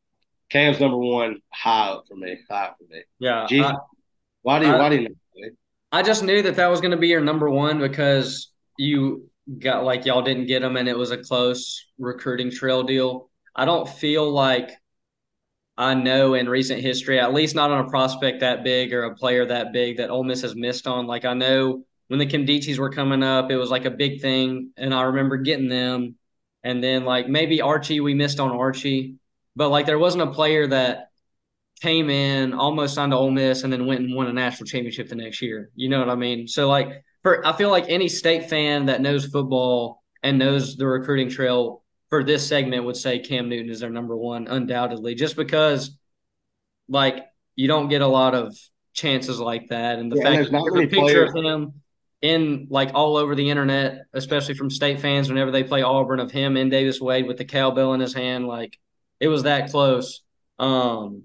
Cam's 0.50 0.80
number 0.80 0.96
one, 0.96 1.40
high 1.52 1.88
up 1.88 2.04
for 2.08 2.16
me. 2.16 2.38
High 2.48 2.66
up 2.66 2.76
for 2.78 2.92
me. 2.92 3.02
Yeah. 3.18 3.46
Gee, 3.48 3.62
I, 3.62 3.74
why 4.42 4.58
do 4.58 4.66
you? 4.66 4.72
I- 4.72 4.78
why 4.78 4.88
do 4.88 4.96
you? 4.96 5.08
Know? 5.08 5.14
I 5.90 6.02
just 6.02 6.22
knew 6.22 6.42
that 6.42 6.56
that 6.56 6.66
was 6.66 6.82
going 6.82 6.90
to 6.90 6.98
be 6.98 7.08
your 7.08 7.22
number 7.22 7.48
one 7.48 7.78
because 7.78 8.52
you 8.76 9.30
got 9.58 9.84
like 9.84 10.04
y'all 10.04 10.20
didn't 10.20 10.44
get 10.46 10.62
him 10.62 10.76
and 10.76 10.86
it 10.86 10.96
was 10.96 11.10
a 11.10 11.16
close 11.16 11.86
recruiting 11.98 12.50
trail 12.50 12.82
deal. 12.82 13.30
I 13.56 13.64
don't 13.64 13.88
feel 13.88 14.30
like 14.30 14.70
I 15.78 15.94
know 15.94 16.34
in 16.34 16.48
recent 16.48 16.80
history, 16.80 17.18
at 17.18 17.32
least 17.32 17.54
not 17.54 17.70
on 17.70 17.86
a 17.86 17.88
prospect 17.88 18.40
that 18.40 18.64
big 18.64 18.92
or 18.92 19.04
a 19.04 19.14
player 19.14 19.46
that 19.46 19.72
big 19.72 19.96
that 19.96 20.10
Ole 20.10 20.24
Miss 20.24 20.42
has 20.42 20.54
missed 20.54 20.86
on. 20.86 21.06
Like 21.06 21.24
I 21.24 21.34
know 21.34 21.84
when 22.08 22.18
the 22.18 22.26
Nkemdiches 22.26 22.78
were 22.78 22.90
coming 22.90 23.22
up, 23.22 23.50
it 23.50 23.56
was 23.56 23.70
like 23.70 23.84
a 23.84 23.90
big 23.90 24.20
thing, 24.20 24.72
and 24.76 24.92
I 24.92 25.02
remember 25.02 25.36
getting 25.38 25.68
them. 25.68 26.16
And 26.64 26.82
then 26.82 27.04
like 27.04 27.28
maybe 27.28 27.60
Archie, 27.60 28.00
we 28.00 28.12
missed 28.14 28.40
on 28.40 28.50
Archie, 28.50 29.14
but 29.58 29.70
like 29.70 29.86
there 29.86 29.98
wasn't 29.98 30.22
a 30.24 30.32
player 30.32 30.66
that 30.68 31.10
came 31.80 32.10
in, 32.10 32.54
almost 32.54 32.94
signed 32.94 33.12
to 33.12 33.18
Ole 33.18 33.30
Miss, 33.30 33.62
and 33.62 33.72
then 33.72 33.86
went 33.86 34.00
and 34.00 34.14
won 34.14 34.26
a 34.28 34.32
national 34.32 34.66
championship 34.66 35.08
the 35.08 35.14
next 35.16 35.42
year. 35.42 35.70
You 35.76 35.88
know 35.88 36.00
what 36.00 36.10
I 36.10 36.16
mean? 36.16 36.48
So 36.48 36.68
like 36.68 37.04
for 37.22 37.46
I 37.46 37.52
feel 37.54 37.70
like 37.70 37.86
any 37.88 38.08
state 38.08 38.50
fan 38.50 38.86
that 38.86 39.00
knows 39.00 39.26
football 39.26 40.02
and 40.22 40.38
knows 40.38 40.76
the 40.76 40.86
recruiting 40.86 41.30
trail 41.30 41.84
for 42.10 42.24
this 42.24 42.46
segment 42.46 42.84
would 42.84 42.96
say 42.96 43.20
Cam 43.20 43.48
Newton 43.48 43.70
is 43.70 43.80
their 43.80 43.90
number 43.90 44.16
one, 44.16 44.48
undoubtedly, 44.48 45.14
just 45.14 45.36
because 45.36 45.98
like 46.88 47.26
you 47.56 47.68
don't 47.68 47.88
get 47.88 48.02
a 48.02 48.06
lot 48.06 48.34
of 48.34 48.56
chances 48.94 49.40
like 49.40 49.68
that, 49.68 49.98
and 49.98 50.10
the 50.10 50.16
Yeah, 50.16 50.22
fact 50.22 50.42
there's 50.42 50.50
that 50.50 50.52
not 50.52 50.64
there's 50.64 50.74
many 50.74 50.86
a 50.86 50.88
picture 50.88 51.22
of 51.24 51.34
him 51.34 51.74
in 52.22 52.66
like 52.70 52.92
all 52.94 53.16
over 53.16 53.34
the 53.34 53.50
internet, 53.50 54.02
especially 54.14 54.54
from 54.54 54.70
state 54.70 55.00
fans 55.00 55.28
whenever 55.28 55.50
they 55.50 55.62
play 55.64 55.82
Auburn 55.82 56.20
of 56.20 56.30
him 56.32 56.56
in 56.56 56.68
Davis 56.68 57.00
Wade 57.00 57.26
with 57.26 57.38
the 57.38 57.44
cowbell 57.44 57.94
in 57.94 58.00
his 58.00 58.14
hand, 58.14 58.46
like 58.46 58.78
it 59.20 59.28
was 59.28 59.44
that 59.44 59.70
close. 59.70 60.22
Um, 60.58 61.24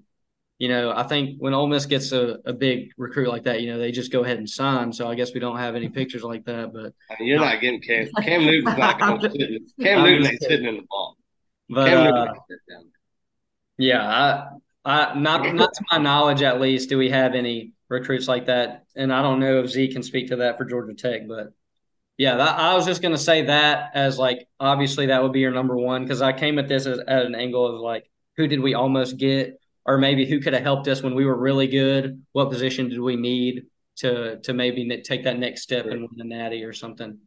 you 0.58 0.68
know, 0.68 0.92
I 0.94 1.02
think 1.02 1.36
when 1.38 1.52
Ole 1.52 1.66
Miss 1.66 1.86
gets 1.86 2.12
a, 2.12 2.38
a 2.44 2.52
big 2.52 2.90
recruit 2.96 3.28
like 3.28 3.42
that, 3.44 3.60
you 3.60 3.72
know, 3.72 3.78
they 3.78 3.90
just 3.90 4.12
go 4.12 4.22
ahead 4.22 4.38
and 4.38 4.48
sign. 4.48 4.92
So 4.92 5.08
I 5.08 5.14
guess 5.14 5.34
we 5.34 5.40
don't 5.40 5.58
have 5.58 5.74
any 5.74 5.88
pictures 5.88 6.22
like 6.22 6.44
that, 6.44 6.72
but 6.72 6.92
I 7.10 7.20
mean, 7.20 7.28
you're 7.28 7.40
not 7.40 7.60
getting 7.60 7.80
Cam. 7.80 8.08
Cam 8.22 8.44
Newton's 8.44 8.78
not 8.78 8.98
going 8.98 9.20
to 9.20 9.30
sit. 9.30 9.62
Cam 9.80 10.04
Newton 10.04 10.26
ain't 10.26 10.42
sitting 10.42 10.66
in 10.66 10.76
the 10.76 10.84
ball. 10.88 11.16
but 11.68 11.86
Cam 11.86 11.98
uh, 11.98 12.04
Newton 12.04 12.28
ain't 12.28 12.60
down. 12.70 12.90
Yeah, 13.76 14.06
I, 14.06 14.48
I 14.84 15.18
not 15.18 15.54
not 15.54 15.74
to 15.74 15.84
my 15.90 15.98
knowledge 15.98 16.42
at 16.42 16.60
least 16.60 16.88
do 16.88 16.98
we 16.98 17.10
have 17.10 17.34
any 17.34 17.72
recruits 17.88 18.28
like 18.28 18.46
that, 18.46 18.84
and 18.94 19.12
I 19.12 19.22
don't 19.22 19.40
know 19.40 19.60
if 19.60 19.70
Z 19.70 19.92
can 19.92 20.04
speak 20.04 20.28
to 20.28 20.36
that 20.36 20.56
for 20.56 20.64
Georgia 20.64 20.94
Tech, 20.94 21.26
but 21.26 21.52
yeah, 22.18 22.36
that, 22.36 22.58
I 22.58 22.74
was 22.74 22.86
just 22.86 23.02
gonna 23.02 23.18
say 23.18 23.42
that 23.42 23.90
as 23.94 24.18
like 24.18 24.46
obviously 24.60 25.06
that 25.06 25.22
would 25.22 25.32
be 25.32 25.40
your 25.40 25.50
number 25.52 25.76
one 25.76 26.02
because 26.02 26.22
I 26.22 26.32
came 26.32 26.58
at 26.58 26.68
this 26.68 26.86
as 26.86 26.98
at 26.98 27.26
an 27.26 27.34
angle 27.34 27.66
of 27.66 27.80
like 27.80 28.08
who 28.36 28.46
did 28.46 28.60
we 28.60 28.74
almost 28.74 29.16
get, 29.16 29.60
or 29.86 29.98
maybe 29.98 30.26
who 30.26 30.40
could 30.40 30.54
have 30.54 30.62
helped 30.62 30.88
us 30.88 31.02
when 31.02 31.14
we 31.14 31.24
were 31.24 31.36
really 31.36 31.66
good. 31.66 32.22
What 32.32 32.50
position 32.50 32.88
did 32.88 33.00
we 33.00 33.16
need 33.16 33.64
to 33.96 34.38
to 34.40 34.52
maybe 34.54 35.02
take 35.02 35.24
that 35.24 35.38
next 35.38 35.62
step 35.62 35.86
and 35.86 36.00
win 36.02 36.10
the 36.16 36.24
Natty 36.24 36.64
or 36.64 36.72
something? 36.72 37.18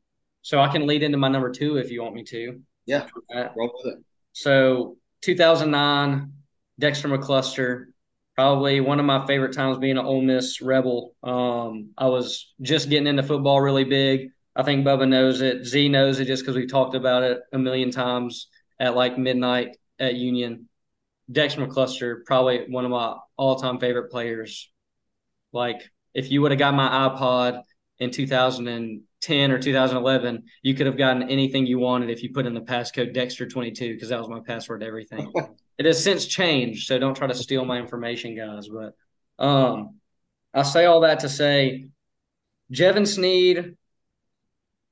So 0.41 0.60
I 0.60 0.69
can 0.69 0.88
lead 0.88 1.04
into 1.04 1.17
my 1.17 1.28
number 1.28 1.52
two 1.52 1.78
if 1.78 1.91
you 1.91 2.02
want 2.02 2.15
me 2.15 2.23
to. 2.23 2.62
Yeah, 2.86 3.06
Uh, 3.36 3.50
roll 3.58 3.71
with 3.84 3.95
it. 3.95 4.04
so 4.32 4.97
2009, 5.21 6.32
Dexter 6.80 7.10
McCluster, 7.10 7.88
probably 8.36 8.80
one 8.80 9.00
of 9.00 9.06
my 9.06 9.26
favorite 9.26 9.54
times 9.54 9.78
being 9.78 9.97
an 9.97 10.06
Ole 10.06 10.21
Miss 10.21 10.62
Rebel. 10.62 11.13
Um, 11.23 11.89
I 11.97 12.08
was 12.08 12.54
just 12.62 12.89
getting 12.89 13.08
into 13.08 13.23
football 13.23 13.60
really 13.60 13.84
big. 13.84 14.30
I 14.57 14.63
think 14.63 14.85
Bubba 14.85 15.07
knows 15.07 15.41
it. 15.41 15.65
Z 15.65 15.87
knows 15.87 16.19
it 16.19 16.25
just 16.25 16.41
because 16.41 16.55
we've 16.55 16.69
talked 16.69 16.95
about 16.95 17.21
it 17.21 17.39
a 17.53 17.59
million 17.59 17.91
times 17.91 18.47
at 18.79 18.95
like 18.95 19.15
midnight 19.15 19.77
at 19.99 20.15
Union. 20.15 20.67
Dexter 21.31 21.65
McCluster, 21.65 22.25
probably 22.25 22.65
one 22.67 22.83
of 22.83 22.89
my 22.89 23.17
all-time 23.37 23.79
favorite 23.79 24.09
players. 24.09 24.71
Like 25.53 25.83
if 26.15 26.31
you 26.31 26.41
would 26.41 26.51
have 26.51 26.57
got 26.57 26.73
my 26.73 26.89
iPod 26.89 27.61
in 27.99 28.09
2010 28.09 29.51
or 29.51 29.59
2011, 29.59 30.43
you 30.63 30.73
could 30.73 30.87
have 30.87 30.97
gotten 30.97 31.29
anything 31.29 31.67
you 31.67 31.77
wanted 31.77 32.09
if 32.09 32.23
you 32.23 32.33
put 32.33 32.47
in 32.47 32.55
the 32.55 32.61
passcode 32.61 33.15
Dexter22 33.15 33.93
because 33.93 34.09
that 34.09 34.19
was 34.19 34.27
my 34.27 34.39
password 34.39 34.81
to 34.81 34.87
everything. 34.87 35.31
it 35.77 35.85
has 35.85 36.03
since 36.03 36.25
changed, 36.25 36.87
so 36.87 36.97
don't 36.97 37.15
try 37.15 37.27
to 37.27 37.35
steal 37.35 37.63
my 37.63 37.77
information, 37.77 38.35
guys. 38.35 38.67
But 38.67 38.95
um, 39.37 39.97
I 40.51 40.63
say 40.63 40.85
all 40.85 41.01
that 41.01 41.19
to 41.19 41.29
say, 41.29 41.89
Jevin 42.73 43.05
Sneed, 43.07 43.75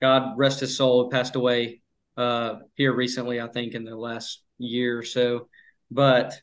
God 0.01 0.37
rest 0.37 0.59
his 0.59 0.77
soul, 0.77 1.09
passed 1.09 1.35
away 1.35 1.81
uh, 2.17 2.55
here 2.75 2.93
recently. 2.93 3.41
I 3.41 3.47
think 3.47 3.73
in 3.73 3.83
the 3.83 3.95
last 3.95 4.41
year 4.57 4.99
or 4.99 5.03
so, 5.03 5.47
but 5.91 6.33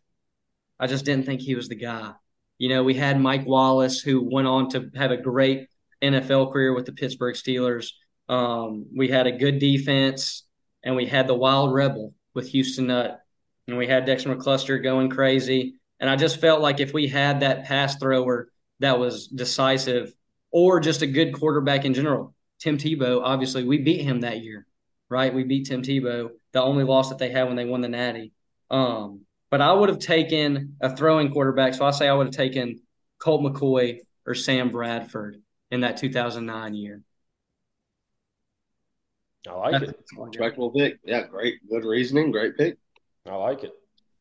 I 0.78 0.86
just 0.86 1.04
didn't 1.04 1.26
think 1.26 1.40
he 1.40 1.54
was 1.54 1.68
the 1.68 1.74
guy. 1.74 2.12
You 2.58 2.68
know, 2.68 2.82
we 2.82 2.94
had 2.94 3.20
Mike 3.20 3.46
Wallace, 3.46 4.00
who 4.00 4.28
went 4.28 4.48
on 4.48 4.68
to 4.70 4.90
have 4.94 5.10
a 5.10 5.16
great 5.16 5.68
NFL 6.02 6.52
career 6.52 6.74
with 6.74 6.86
the 6.86 6.92
Pittsburgh 6.92 7.34
Steelers. 7.34 7.90
Um, 8.28 8.86
we 8.96 9.08
had 9.08 9.26
a 9.26 9.32
good 9.32 9.58
defense, 9.58 10.44
and 10.84 10.96
we 10.96 11.06
had 11.06 11.26
the 11.26 11.34
Wild 11.34 11.72
Rebel 11.72 12.14
with 12.34 12.48
Houston 12.48 12.88
Nutt, 12.88 13.20
and 13.66 13.76
we 13.76 13.86
had 13.86 14.04
Dexter 14.04 14.34
McCluster 14.34 14.82
going 14.82 15.10
crazy. 15.10 15.76
And 16.00 16.10
I 16.10 16.16
just 16.16 16.40
felt 16.40 16.60
like 16.60 16.80
if 16.80 16.92
we 16.92 17.06
had 17.06 17.40
that 17.40 17.64
pass 17.64 17.96
thrower 17.96 18.48
that 18.80 18.98
was 18.98 19.28
decisive, 19.28 20.12
or 20.50 20.80
just 20.80 21.02
a 21.02 21.06
good 21.06 21.32
quarterback 21.32 21.84
in 21.84 21.94
general, 21.94 22.34
Tim 22.62 22.78
Tebow, 22.78 23.22
obviously, 23.24 23.64
we 23.64 23.78
beat 23.78 24.02
him 24.02 24.20
that 24.20 24.44
year, 24.44 24.66
right? 25.08 25.34
We 25.34 25.42
beat 25.42 25.66
Tim 25.66 25.82
Tebow, 25.82 26.30
the 26.52 26.62
only 26.62 26.84
loss 26.84 27.08
that 27.08 27.18
they 27.18 27.30
had 27.30 27.48
when 27.48 27.56
they 27.56 27.64
won 27.64 27.80
the 27.80 27.88
Natty. 27.88 28.32
Um, 28.70 29.22
but 29.50 29.60
I 29.60 29.72
would 29.72 29.88
have 29.88 29.98
taken 29.98 30.76
a 30.80 30.94
throwing 30.94 31.32
quarterback. 31.32 31.74
So 31.74 31.84
I 31.84 31.90
say 31.90 32.08
I 32.08 32.14
would 32.14 32.28
have 32.28 32.36
taken 32.36 32.80
Colt 33.18 33.42
McCoy 33.42 33.98
or 34.24 34.34
Sam 34.36 34.70
Bradford 34.70 35.42
in 35.72 35.80
that 35.80 35.96
2009 35.96 36.74
year. 36.74 37.02
I 39.48 39.54
like 39.54 39.82
it. 39.82 40.00
Respectable 40.16 40.70
pick. 40.70 41.00
Yeah, 41.04 41.26
great. 41.26 41.56
Good 41.68 41.84
reasoning. 41.84 42.30
Great 42.30 42.56
pick. 42.56 42.78
I 43.26 43.34
like 43.34 43.64
it. 43.64 43.72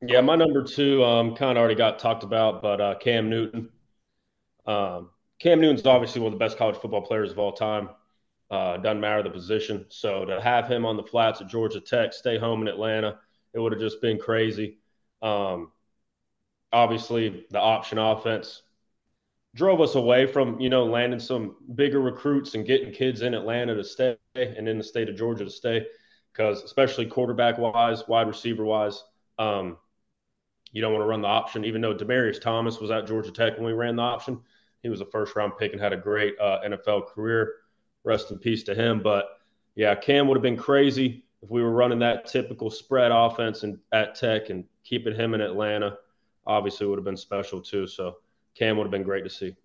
Yeah, 0.02 0.22
my 0.22 0.36
number 0.36 0.64
two 0.64 1.04
um, 1.04 1.36
kind 1.36 1.52
of 1.52 1.62
already 1.62 1.76
got 1.76 2.00
talked 2.00 2.24
about, 2.24 2.64
but 2.64 2.82
uh, 2.82 2.96
Cam 2.96 3.30
Newton. 3.30 3.70
Um, 4.66 5.12
Cam 5.40 5.62
Newton's 5.62 5.86
obviously 5.86 6.22
one 6.22 6.34
of 6.34 6.40
the 6.40 6.44
best 6.44 6.58
college 6.58 6.78
football 6.78 7.04
players 7.04 7.32
of 7.32 7.38
all 7.38 7.52
time. 7.52 7.90
Uh, 8.52 8.76
doesn't 8.78 9.00
matter 9.00 9.24
the 9.24 9.30
position. 9.30 9.86
So 9.88 10.26
to 10.26 10.42
have 10.42 10.68
him 10.68 10.86
on 10.86 10.98
the 10.98 11.04
flats 11.04 11.40
at 11.40 11.48
Georgia 11.48 11.80
Tech, 11.80 12.12
stay 12.12 12.38
home 12.38 12.62
in 12.62 12.68
Atlanta, 12.68 13.18
it 13.54 13.60
would 13.60 13.72
have 13.72 13.80
just 13.82 14.02
been 14.02 14.20
crazy. 14.20 14.78
Um, 15.22 15.72
obviously, 16.74 17.46
the 17.50 17.60
option 17.60 17.98
offense 17.98 18.62
drove 19.56 19.82
us 19.82 19.96
away 19.96 20.26
from 20.26 20.60
you 20.60 20.70
know 20.70 20.86
landing 20.86 21.20
some 21.20 21.56
bigger 21.76 22.02
recruits 22.02 22.54
and 22.56 22.66
getting 22.66 22.94
kids 22.94 23.22
in 23.22 23.34
Atlanta 23.34 23.76
to 23.76 23.84
stay 23.84 24.18
and 24.36 24.68
in 24.68 24.78
the 24.78 24.84
state 24.84 25.10
of 25.10 25.16
Georgia 25.16 25.46
to 25.46 25.50
stay 25.50 25.86
because 26.34 26.64
especially 26.64 27.06
quarterback 27.06 27.58
wise, 27.58 28.08
wide 28.08 28.28
receiver 28.28 28.64
wise, 28.64 29.04
um, 29.40 29.78
you 30.72 30.82
don't 30.82 30.94
want 30.94 31.04
to 31.04 31.08
run 31.08 31.22
the 31.22 31.28
option. 31.28 31.66
Even 31.66 31.82
though 31.82 31.96
Demaryius 31.96 32.42
Thomas 32.42 32.80
was 32.80 32.92
at 32.92 33.08
Georgia 33.08 33.32
Tech 33.32 33.56
when 33.56 33.66
we 33.66 33.74
ran 33.74 33.96
the 33.96 34.02
option, 34.02 34.40
he 34.84 34.90
was 34.90 35.02
a 35.02 35.06
first 35.06 35.36
round 35.36 35.54
pick 35.58 35.74
and 35.74 35.82
had 35.82 35.94
a 35.94 35.98
great 35.98 36.40
uh, 36.40 36.60
NFL 36.66 37.08
career. 37.08 37.54
Rest 38.04 38.32
in 38.32 38.38
peace 38.38 38.64
to 38.64 38.76
him. 38.76 39.02
But 39.02 39.26
yeah, 39.76 39.96
Cam 39.96 40.28
would 40.28 40.36
have 40.36 40.44
been 40.44 40.58
crazy 40.58 41.24
if 41.42 41.50
we 41.50 41.62
were 41.62 41.72
running 41.72 42.00
that 42.00 42.26
typical 42.26 42.70
spread 42.70 43.12
offense 43.12 43.64
and 43.64 43.78
at 43.92 44.16
Tech 44.16 44.50
and 44.50 44.64
keeping 44.84 45.16
him 45.16 45.34
in 45.34 45.42
Atlanta. 45.42 45.98
Obviously, 46.46 46.88
would 46.88 46.98
have 46.98 47.06
been 47.06 47.18
special 47.18 47.62
too. 47.62 47.88
So 47.88 48.18
Cam 48.56 48.78
would 48.78 48.84
have 48.84 48.92
been 48.92 49.04
great 49.04 49.24
to 49.24 49.30
see. 49.30 49.56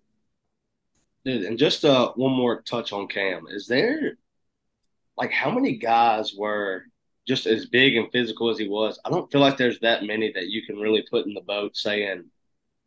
Dude, 1.25 1.43
and 1.43 1.57
just 1.57 1.83
uh, 1.83 2.11
one 2.15 2.31
more 2.31 2.61
touch 2.61 2.93
on 2.93 3.07
Cam. 3.07 3.47
Is 3.49 3.67
there 3.67 4.17
like 5.17 5.31
how 5.31 5.49
many 5.51 5.77
guys 5.77 6.33
were 6.37 6.85
just 7.27 7.45
as 7.45 7.65
big 7.65 7.97
and 7.97 8.11
physical 8.11 8.49
as 8.49 8.57
he 8.57 8.69
was, 8.69 8.99
I 9.03 9.09
don't 9.09 9.29
feel 9.31 9.41
like 9.41 9.57
there's 9.57 9.79
that 9.81 10.03
many 10.03 10.31
that 10.31 10.47
you 10.47 10.65
can 10.65 10.77
really 10.77 11.05
put 11.11 11.25
in 11.25 11.33
the 11.33 11.41
boat 11.41 11.75
saying, 11.75 12.23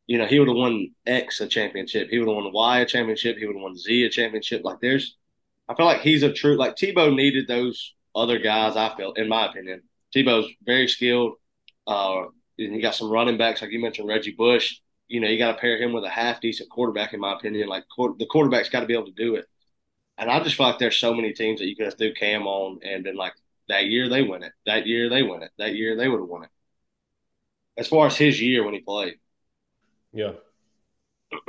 you 0.06 0.16
know, 0.16 0.26
he 0.26 0.38
would 0.38 0.48
have 0.48 0.56
won 0.56 0.92
X 1.06 1.40
a 1.40 1.46
championship, 1.46 2.08
he 2.08 2.18
would 2.18 2.26
have 2.26 2.36
won 2.36 2.52
Y 2.52 2.80
a 2.80 2.86
championship, 2.86 3.36
he 3.36 3.46
would 3.46 3.56
have 3.56 3.62
won 3.62 3.76
Z 3.76 4.04
a 4.04 4.08
championship. 4.08 4.62
Like 4.64 4.80
there's, 4.80 5.16
I 5.70 5.74
feel 5.74 5.87
like 5.87 6.00
he's 6.00 6.24
a 6.24 6.33
true 6.33 6.56
like 6.56 6.74
Tebow 6.74 7.14
needed 7.14 7.46
those 7.46 7.94
other 8.12 8.40
guys. 8.40 8.76
I 8.76 8.92
feel, 8.96 9.12
in 9.12 9.28
my 9.28 9.46
opinion, 9.46 9.83
Tebow's 10.14 10.52
very 10.64 10.88
skilled. 10.88 11.35
Uh, 11.87 12.24
and 12.59 12.74
you 12.74 12.83
got 12.83 12.96
some 12.96 13.09
running 13.09 13.38
backs 13.38 13.62
like 13.62 13.70
you 13.70 13.80
mentioned, 13.80 14.09
Reggie 14.09 14.33
Bush. 14.33 14.80
You 15.06 15.20
know, 15.20 15.28
you 15.28 15.38
got 15.38 15.52
to 15.52 15.59
pair 15.59 15.80
him 15.80 15.92
with 15.92 16.02
a 16.02 16.11
half 16.11 16.40
decent 16.40 16.70
quarterback, 16.70 17.14
in 17.14 17.20
my 17.20 17.35
opinion. 17.35 17.68
Like 17.68 17.85
the 17.96 18.26
quarterback's 18.28 18.68
got 18.68 18.80
to 18.80 18.87
be 18.87 18.94
able 18.94 19.06
to 19.06 19.12
do 19.12 19.37
it. 19.37 19.46
And 20.18 20.28
I 20.28 20.42
just 20.42 20.56
feel 20.56 20.66
like 20.66 20.80
there's 20.80 20.98
so 20.98 21.14
many 21.14 21.33
teams 21.33 21.61
that 21.61 21.68
you 21.68 21.76
could 21.76 21.87
have 21.87 21.96
threw 21.96 22.14
Cam 22.14 22.48
on 22.48 22.80
and 22.83 23.04
been 23.04 23.16
like, 23.16 23.35
that 23.68 23.87
year 23.87 24.09
they 24.09 24.22
win 24.22 24.42
it. 24.42 24.52
That 24.66 24.88
year 24.88 25.09
they 25.09 25.22
win 25.22 25.44
it. 25.44 25.52
That 25.56 25.76
year 25.76 25.96
they 25.96 26.09
would 26.09 26.18
have 26.18 26.28
won 26.28 26.42
it. 26.42 26.50
As 27.78 27.87
far 27.87 28.09
as 28.09 28.16
his 28.16 28.42
year 28.42 28.64
when 28.64 28.74
he 28.74 28.80
played. 28.80 29.14
Yeah. 30.12 30.33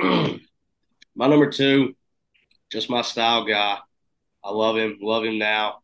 my 0.00 1.26
number 1.26 1.50
two, 1.50 1.96
just 2.70 2.88
my 2.88 3.02
style 3.02 3.44
guy. 3.44 3.78
I 4.44 4.50
love 4.50 4.76
him. 4.76 4.98
Love 5.00 5.24
him 5.24 5.38
now. 5.38 5.82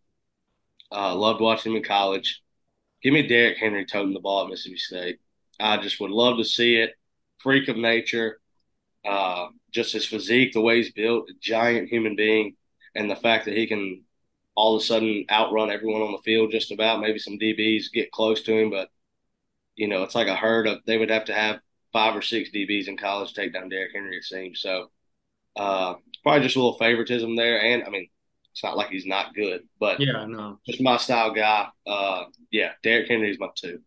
Uh, 0.90 1.14
loved 1.14 1.40
watching 1.40 1.72
him 1.72 1.76
in 1.76 1.84
college. 1.84 2.42
Give 3.02 3.12
me 3.12 3.26
Derrick 3.26 3.58
Henry 3.58 3.86
toting 3.86 4.14
the 4.14 4.20
ball 4.20 4.44
at 4.44 4.50
Mississippi 4.50 4.78
State. 4.78 5.20
I 5.60 5.76
just 5.78 6.00
would 6.00 6.10
love 6.10 6.38
to 6.38 6.44
see 6.44 6.76
it. 6.76 6.94
Freak 7.38 7.68
of 7.68 7.76
nature. 7.76 8.40
Uh, 9.04 9.48
just 9.70 9.92
his 9.92 10.06
physique, 10.06 10.52
the 10.52 10.60
way 10.60 10.76
he's 10.76 10.92
built, 10.92 11.30
a 11.30 11.34
giant 11.40 11.88
human 11.88 12.16
being, 12.16 12.56
and 12.94 13.10
the 13.10 13.16
fact 13.16 13.44
that 13.44 13.56
he 13.56 13.66
can 13.66 14.02
all 14.54 14.74
of 14.74 14.82
a 14.82 14.84
sudden 14.84 15.24
outrun 15.30 15.70
everyone 15.70 16.02
on 16.02 16.10
the 16.12 16.18
field 16.18 16.50
just 16.50 16.72
about. 16.72 17.00
Maybe 17.00 17.18
some 17.18 17.38
DBs 17.38 17.92
get 17.92 18.10
close 18.10 18.42
to 18.42 18.52
him, 18.52 18.70
but 18.70 18.90
you 19.76 19.86
know, 19.86 20.02
it's 20.02 20.16
like 20.16 20.26
a 20.26 20.34
herd 20.34 20.66
of 20.66 20.78
they 20.86 20.98
would 20.98 21.10
have 21.10 21.26
to 21.26 21.34
have 21.34 21.60
five 21.92 22.16
or 22.16 22.22
six 22.22 22.50
DBs 22.50 22.88
in 22.88 22.96
college 22.96 23.32
to 23.32 23.40
take 23.40 23.52
down 23.52 23.68
Derrick 23.68 23.92
Henry, 23.94 24.16
it 24.16 24.24
seems. 24.24 24.60
So 24.60 24.90
uh, 25.56 25.94
probably 26.24 26.42
just 26.42 26.56
a 26.56 26.58
little 26.58 26.78
favoritism 26.78 27.36
there. 27.36 27.62
And 27.62 27.84
I 27.84 27.90
mean, 27.90 28.08
it's 28.58 28.64
not 28.64 28.76
like 28.76 28.88
he's 28.88 29.06
not 29.06 29.36
good, 29.36 29.62
but 29.78 30.00
yeah, 30.00 30.24
no, 30.26 30.58
just 30.66 30.82
my 30.82 30.96
style 30.96 31.32
guy. 31.32 31.68
Uh, 31.86 32.24
yeah, 32.50 32.72
Derrick 32.82 33.08
Henry 33.08 33.30
is 33.30 33.38
my 33.38 33.46
two. 33.54 33.78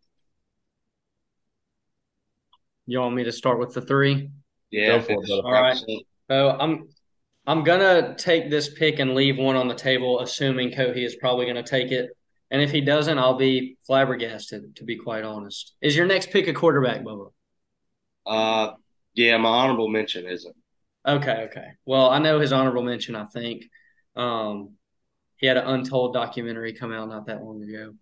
You 2.86 3.02
want 3.02 3.16
me 3.16 3.26
to 3.26 3.34
start 3.34 3.60
with 3.60 3.74
the 3.74 3.82
three? 3.82 4.30
Yeah, 4.70 5.00
Go 5.00 5.02
for 5.02 5.24
it. 5.26 5.30
All 5.30 5.52
right. 5.52 5.78
So 6.30 6.52
I'm 6.58 6.88
I'm 7.46 7.66
gonna 7.66 8.16
take 8.18 8.50
this 8.50 8.74
pick 8.74 9.00
and 9.00 9.14
leave 9.14 9.38
one 9.38 9.58
on 9.58 9.68
the 9.68 9.76
table, 9.76 10.22
assuming 10.22 10.72
Kohi 10.72 11.04
is 11.06 11.18
probably 11.18 11.48
gonna 11.48 11.64
take 11.64 11.92
it. 11.92 12.12
And 12.50 12.62
if 12.62 12.72
he 12.72 12.80
doesn't, 12.80 13.18
I'll 13.20 13.38
be 13.38 13.78
flabbergasted, 13.86 14.78
to 14.78 14.84
be 14.86 14.96
quite 14.96 15.26
honest. 15.26 15.74
Is 15.82 15.98
your 15.98 16.06
next 16.06 16.32
pick 16.32 16.48
a 16.48 16.54
quarterback, 16.54 17.02
Bubba? 17.02 17.32
Uh, 18.26 18.72
yeah, 19.16 19.36
my 19.36 19.50
honorable 19.50 19.90
mention 19.90 20.26
isn't. 20.28 20.56
Okay, 21.06 21.48
okay. 21.50 21.68
Well, 21.86 22.10
I 22.10 22.20
know 22.20 22.40
his 22.40 22.54
honorable 22.54 22.84
mention. 22.84 23.18
I 23.18 23.26
think 23.26 23.66
um, 24.16 24.72
he 25.38 25.48
had 25.48 25.58
an 25.58 25.68
untold 25.68 26.14
documentary 26.14 26.74
come 26.74 26.92
out 26.92 27.10
not 27.10 27.28
that 27.28 27.44
long 27.44 27.64
ago. 27.64 27.94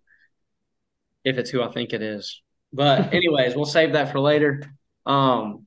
If 1.24 1.38
it's 1.38 1.50
who 1.50 1.62
I 1.62 1.68
think 1.68 1.92
it 1.92 2.02
is, 2.02 2.42
but 2.72 3.12
anyways, 3.14 3.54
we'll 3.54 3.64
save 3.64 3.92
that 3.92 4.12
for 4.12 4.20
later. 4.20 4.62
Um, 5.06 5.66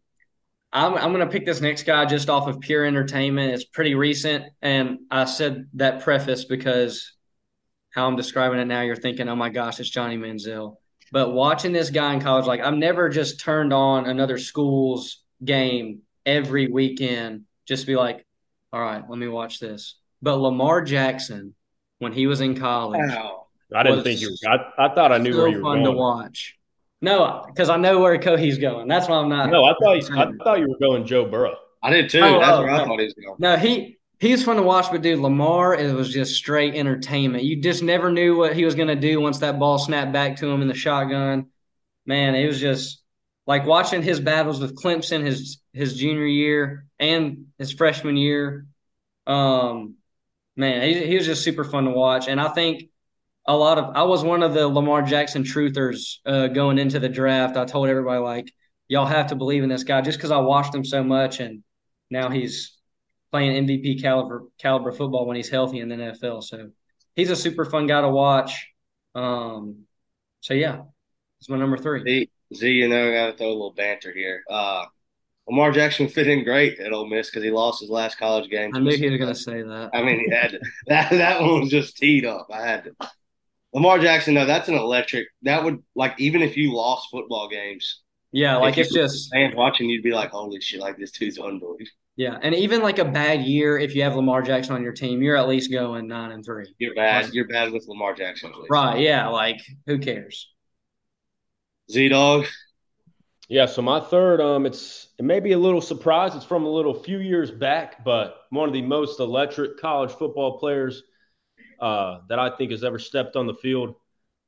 I'm 0.72 0.96
I'm 0.96 1.12
gonna 1.12 1.28
pick 1.28 1.46
this 1.46 1.62
next 1.62 1.84
guy 1.84 2.06
just 2.06 2.30
off 2.30 2.48
of 2.48 2.60
pure 2.60 2.86
entertainment. 2.86 3.54
It's 3.54 3.66
pretty 3.66 3.96
recent, 3.96 4.46
and 4.62 5.00
I 5.12 5.26
said 5.26 5.68
that 5.74 6.02
preface 6.02 6.46
because 6.46 7.14
how 7.94 8.08
I'm 8.08 8.16
describing 8.16 8.60
it 8.60 8.66
now, 8.66 8.82
you're 8.82 8.96
thinking, 8.96 9.30
oh 9.30 9.36
my 9.36 9.50
gosh, 9.50 9.80
it's 9.80 9.90
Johnny 9.90 10.18
Manziel. 10.18 10.78
But 11.12 11.32
watching 11.32 11.74
this 11.74 11.92
guy 11.92 12.14
in 12.14 12.22
college, 12.22 12.48
like 12.48 12.62
I've 12.62 12.74
never 12.74 13.08
just 13.08 13.40
turned 13.40 13.72
on 13.72 14.08
another 14.08 14.40
school's 14.40 15.22
game 15.46 16.02
every 16.26 16.68
weekend 16.68 17.44
just 17.68 17.84
to 17.84 17.88
be 17.88 17.96
like, 17.96 18.26
all 18.72 18.82
right, 18.82 19.08
let 19.08 19.20
me 19.20 19.28
watch 19.28 19.60
this. 19.60 19.96
But 20.24 20.38
Lamar 20.38 20.82
Jackson, 20.82 21.54
when 22.00 22.14
he 22.14 22.28
was 22.28 22.40
in 22.40 22.56
college, 22.56 23.02
Wow. 23.10 23.48
I 23.76 23.84
didn't 23.84 24.04
think 24.04 24.22
you 24.22 24.30
were. 24.30 24.50
I, 24.50 24.86
I 24.86 24.96
thought 24.96 25.12
I 25.12 25.18
knew 25.18 25.36
where 25.36 25.48
you 25.48 25.58
were 25.58 25.64
fun 25.64 25.84
to 25.84 25.92
watch. 25.92 26.58
No, 27.02 27.44
because 27.48 27.70
I 27.70 27.78
know 27.78 28.00
where 28.00 28.18
Kohi's 28.18 28.58
going. 28.58 28.88
That's 28.88 29.10
why 29.10 29.18
I'm 29.18 29.30
not. 29.30 29.50
No, 29.50 29.66
I 29.66 29.74
thought 29.82 29.94
you, 29.94 30.18
I 30.18 30.32
thought 30.44 30.60
you 30.60 30.70
were 30.70 30.78
going 30.80 31.06
Joe 31.06 31.26
Burrow. 31.26 31.56
I 31.82 31.90
did 31.90 32.10
too. 32.10 32.22
Oh, 32.22 32.40
That's 32.40 32.52
oh, 32.52 32.62
where 32.62 32.72
I 32.72 32.86
thought 32.86 33.00
he 33.00 33.06
was 33.06 33.14
going. 33.14 33.36
No, 33.40 33.58
he 33.58 33.98
he's 34.20 34.44
fun 34.44 34.56
to 34.56 34.62
watch, 34.62 34.90
but 34.90 35.02
dude, 35.02 35.20
Lamar, 35.20 35.74
it 35.76 35.94
was 35.94 36.14
just 36.14 36.36
straight 36.36 36.76
entertainment. 36.76 37.44
You 37.44 37.62
just 37.62 37.84
never 37.84 38.10
knew 38.10 38.38
what 38.38 38.56
he 38.56 38.64
was 38.64 38.76
going 38.76 38.88
to 38.88 38.96
do 38.96 39.20
once 39.20 39.40
that 39.40 39.60
ball 39.60 39.78
snapped 39.78 40.14
back 40.14 40.38
to 40.38 40.48
him 40.48 40.62
in 40.62 40.70
the 40.70 40.74
shotgun. 40.74 41.48
Man, 42.06 42.36
it 42.36 42.48
was 42.48 42.62
just 42.62 43.02
like 43.46 43.66
watching 43.66 44.02
his 44.02 44.22
battles 44.22 44.62
with 44.62 44.82
Clemson 44.82 45.26
his 45.26 45.60
his 45.74 45.98
junior 45.98 46.26
year 46.26 46.86
and 47.00 47.48
his 47.58 47.74
freshman 47.74 48.16
year. 48.16 48.66
Um, 49.28 49.96
man, 50.56 50.88
he, 50.88 51.06
he 51.06 51.16
was 51.16 51.26
just 51.26 51.44
super 51.44 51.63
fun 51.63 51.86
to 51.86 51.92
watch, 51.92 52.28
and 52.28 52.39
I 52.39 52.50
think 52.50 52.89
a 53.48 53.56
lot 53.56 53.78
of 53.78 53.96
I 53.96 54.04
was 54.04 54.24
one 54.24 54.44
of 54.44 54.54
the 54.54 54.68
Lamar 54.68 55.02
Jackson 55.02 55.44
truthers 55.44 56.18
uh, 56.26 56.48
going 56.48 56.78
into 56.78 57.00
the 57.00 57.10
draft. 57.10 57.58
I 57.58 57.66
told 57.66 57.89
everybody 57.89 58.20
like, 58.20 58.52
y'all 58.88 59.06
have 59.06 59.28
to 59.28 59.36
believe 59.36 59.63
in 59.63 59.70
this 59.70 59.84
guy 59.84 60.02
just 60.02 60.18
because 60.18 60.32
I 60.32 60.38
watched 60.38 60.74
him 60.74 60.86
so 60.86 61.04
much, 61.04 61.39
and 61.39 61.63
now 62.10 62.30
he's 62.30 62.78
playing 63.32 63.68
MVP 63.68 64.02
caliber 64.02 64.44
caliber 64.60 64.92
football 64.92 65.26
when 65.26 65.36
he's 65.36 65.50
healthy 65.50 65.80
in 65.80 65.89
the 65.89 65.96
NFL. 65.96 66.44
So 66.44 66.70
he's 67.16 67.32
a 67.32 67.36
super 67.36 67.66
fun 67.66 67.88
guy 67.88 68.02
to 68.02 68.10
watch. 68.10 68.68
Um, 69.16 69.86
so 70.42 70.54
yeah, 70.54 70.84
it's 71.39 71.50
my 71.50 71.58
number 71.58 71.78
three. 71.78 72.04
Z, 72.04 72.30
Z, 72.56 72.70
you 72.70 72.88
know, 72.88 73.10
I 73.10 73.13
got 73.13 73.32
to 73.32 73.38
throw 73.38 73.48
a 73.48 73.50
little 73.50 73.74
banter 73.74 74.13
here. 74.13 74.44
Uh, 74.50 74.86
Lamar 75.48 75.72
Jackson 75.72 76.08
fit 76.08 76.28
in 76.28 76.44
great 76.44 76.80
at 76.80 76.94
Ole 76.94 77.08
Miss 77.10 77.30
because 77.30 77.44
he 77.44 77.52
lost 77.52 77.82
his 77.82 77.90
last 77.90 78.18
college 78.18 78.50
game. 78.50 78.72
I 78.74 78.80
knew 78.80 78.96
he 78.96 79.10
was 79.10 79.20
going 79.20 79.34
to 79.34 79.40
say 79.40 79.62
that. 79.62 79.90
I 79.94 80.02
mean, 80.02 80.20
he 80.20 80.34
had 80.34 80.52
to. 80.52 80.60
That 80.88 81.10
that 81.12 81.42
one 81.42 81.62
was 81.62 81.70
just 81.70 81.98
teed 81.98 82.26
up. 82.26 82.48
I 82.52 82.66
had 82.66 82.86
to. 82.86 82.96
Lamar 83.74 84.00
Jackson, 84.00 84.36
no, 84.36 84.46
that's 84.46 84.70
an 84.70 84.76
electric. 84.76 85.28
That 85.42 85.64
would 85.64 85.84
like 85.96 86.14
even 86.20 86.42
if 86.42 86.56
you 86.56 86.74
lost 86.74 87.10
football 87.12 87.50
games, 87.50 88.02
Yeah, 88.32 88.58
like 88.58 88.78
if 88.78 88.86
it's 88.86 88.94
just 88.94 89.32
fans 89.34 89.56
watching, 89.56 89.90
you'd 89.90 90.04
be 90.04 90.12
like, 90.14 90.30
"Holy 90.30 90.62
shit! 90.62 90.80
Like 90.80 90.98
this 90.98 91.12
dude's 91.12 91.38
unbelievable." 91.40 91.86
yeah, 92.16 92.38
and 92.42 92.54
even 92.54 92.82
like 92.84 93.00
a 93.00 93.06
bad 93.06 93.42
year, 93.42 93.80
if 93.80 93.96
you 93.96 94.04
have 94.04 94.16
Lamar 94.16 94.44
Jackson 94.44 94.76
on 94.76 94.84
your 94.84 94.94
team, 94.94 95.22
you're 95.24 95.36
at 95.36 95.48
least 95.48 95.72
going 95.72 96.08
nine 96.08 96.32
and 96.32 96.46
three. 96.46 96.72
You're 96.78 96.94
bad. 96.94 97.34
You're 97.34 97.48
bad 97.48 97.72
with 97.72 97.86
Lamar 97.88 98.14
Jackson. 98.14 98.54
Right? 98.70 99.00
Yeah, 99.00 99.28
like 99.30 99.60
who 99.88 99.98
cares? 99.98 100.50
Z 101.92 102.10
Dog. 102.10 102.46
Yeah, 103.50 103.66
so 103.66 103.82
my 103.82 104.00
third, 104.00 104.40
um, 104.40 104.66
it's 104.66 105.10
it 105.20 105.26
may 105.26 105.40
be 105.40 105.52
a 105.52 105.60
little 105.60 105.82
surprise. 105.82 106.34
It's 106.36 106.46
from 106.46 106.64
a 106.64 106.70
little 106.70 106.94
few 106.94 107.20
years 107.20 107.52
back, 107.52 108.04
but 108.04 108.44
one 108.50 108.70
of 108.70 108.74
the 108.74 108.82
most 108.82 109.20
electric 109.20 109.78
college 109.80 110.12
football 110.12 110.58
players 110.60 111.04
uh, 111.80 112.20
that 112.30 112.40
I 112.40 112.56
think 112.56 112.72
has 112.72 112.84
ever 112.84 112.98
stepped 112.98 113.36
on 113.36 113.46
the 113.46 113.54
field. 113.54 113.96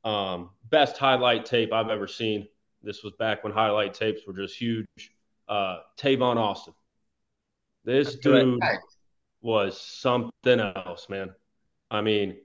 Um, 0.05 0.51
best 0.69 0.97
highlight 0.97 1.45
tape 1.45 1.73
I've 1.73 1.89
ever 1.89 2.07
seen. 2.07 2.47
This 2.83 3.03
was 3.03 3.13
back 3.19 3.43
when 3.43 3.51
highlight 3.51 3.93
tapes 3.93 4.21
were 4.25 4.33
just 4.33 4.55
huge. 4.55 4.85
Uh, 5.47 5.79
Tavon 5.97 6.37
Austin. 6.37 6.73
This 7.83 8.15
dude 8.15 8.59
was 9.41 9.79
something 9.79 10.59
else, 10.59 11.07
man. 11.09 11.33
I 11.91 12.01
mean, 12.01 12.37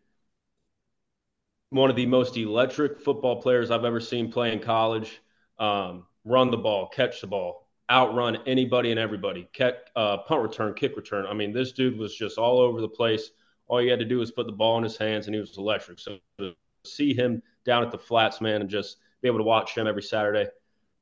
one 1.70 1.90
of 1.90 1.96
the 1.96 2.06
most 2.06 2.36
electric 2.36 3.00
football 3.00 3.40
players 3.40 3.70
I've 3.70 3.84
ever 3.84 4.00
seen 4.00 4.32
play 4.32 4.52
in 4.52 4.58
college. 4.58 5.20
Um, 5.58 6.06
run 6.24 6.50
the 6.50 6.56
ball, 6.56 6.88
catch 6.88 7.20
the 7.20 7.26
ball, 7.26 7.66
outrun 7.90 8.38
anybody 8.46 8.90
and 8.90 9.00
everybody, 9.00 9.48
uh, 9.96 10.18
punt 10.18 10.42
return, 10.42 10.74
kick 10.74 10.96
return. 10.96 11.26
I 11.26 11.34
mean, 11.34 11.52
this 11.52 11.72
dude 11.72 11.98
was 11.98 12.14
just 12.14 12.38
all 12.38 12.60
over 12.60 12.80
the 12.80 12.88
place. 12.88 13.30
All 13.66 13.82
you 13.82 13.90
had 13.90 14.00
to 14.00 14.04
do 14.04 14.18
was 14.18 14.30
put 14.30 14.46
the 14.46 14.52
ball 14.52 14.78
in 14.78 14.84
his 14.84 14.96
hands, 14.96 15.26
and 15.26 15.34
he 15.34 15.40
was 15.40 15.56
electric. 15.56 15.98
So 15.98 16.18
to 16.38 16.54
see 16.84 17.14
him 17.14 17.42
down 17.64 17.82
at 17.82 17.90
the 17.90 17.98
flats, 17.98 18.40
man, 18.40 18.60
and 18.60 18.70
just 18.70 18.96
be 19.22 19.28
able 19.28 19.38
to 19.38 19.44
watch 19.44 19.76
him 19.76 19.86
every 19.86 20.02
Saturday, 20.02 20.42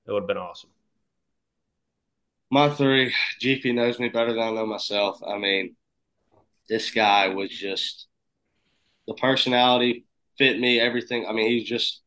it 0.06 0.12
would 0.12 0.22
have 0.22 0.28
been 0.28 0.36
awesome. 0.36 0.70
My 2.50 2.70
three, 2.70 3.14
GP 3.42 3.74
knows 3.74 3.98
me 3.98 4.08
better 4.08 4.32
than 4.32 4.42
I 4.42 4.50
know 4.50 4.66
myself. 4.66 5.20
I 5.26 5.36
mean, 5.38 5.76
this 6.68 6.90
guy 6.90 7.28
was 7.28 7.50
just 7.50 8.06
the 9.06 9.14
personality 9.14 10.06
fit 10.38 10.58
me, 10.58 10.80
everything. 10.80 11.26
I 11.26 11.32
mean, 11.32 11.50
he's 11.50 11.68
just 11.68 12.00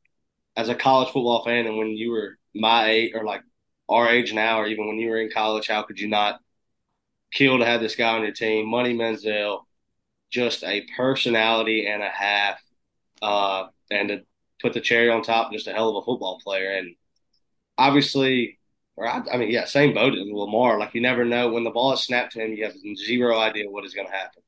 as 0.55 0.69
a 0.69 0.75
college 0.75 1.07
football 1.07 1.43
fan, 1.43 1.67
and 1.67 1.77
when 1.77 1.89
you 1.89 2.11
were 2.11 2.37
my 2.53 2.89
age 2.89 3.11
or 3.15 3.23
like 3.23 3.41
our 3.89 4.09
age 4.09 4.33
now, 4.33 4.59
or 4.59 4.67
even 4.67 4.87
when 4.87 4.97
you 4.97 5.09
were 5.09 5.19
in 5.19 5.31
college, 5.31 5.67
how 5.67 5.83
could 5.83 5.99
you 5.99 6.07
not 6.07 6.39
kill 7.31 7.59
to 7.59 7.65
have 7.65 7.81
this 7.81 7.95
guy 7.95 8.15
on 8.15 8.23
your 8.23 8.31
team? 8.31 8.67
Money 8.67 8.93
Manziel, 8.93 9.61
just 10.29 10.63
a 10.63 10.85
personality 10.95 11.87
and 11.87 12.01
a 12.01 12.09
half, 12.09 12.59
uh, 13.21 13.67
and 13.89 14.09
to 14.09 14.21
put 14.61 14.73
the 14.73 14.81
cherry 14.81 15.09
on 15.09 15.23
top, 15.23 15.51
just 15.51 15.67
a 15.67 15.73
hell 15.73 15.89
of 15.89 16.03
a 16.03 16.05
football 16.05 16.39
player. 16.43 16.71
And 16.71 16.95
obviously, 17.77 18.59
or 18.95 19.07
I, 19.07 19.21
I 19.31 19.37
mean, 19.37 19.49
yeah, 19.49 19.65
same 19.65 19.93
boat 19.93 20.13
as 20.13 20.25
Lamar. 20.25 20.79
Like 20.79 20.93
you 20.93 21.01
never 21.01 21.25
know 21.25 21.51
when 21.51 21.63
the 21.63 21.71
ball 21.71 21.93
is 21.93 22.01
snapped 22.01 22.33
to 22.33 22.43
him, 22.43 22.53
you 22.53 22.65
have 22.65 22.75
zero 22.95 23.39
idea 23.39 23.69
what 23.69 23.85
is 23.85 23.93
going 23.93 24.07
to 24.07 24.13
happen. 24.13 24.43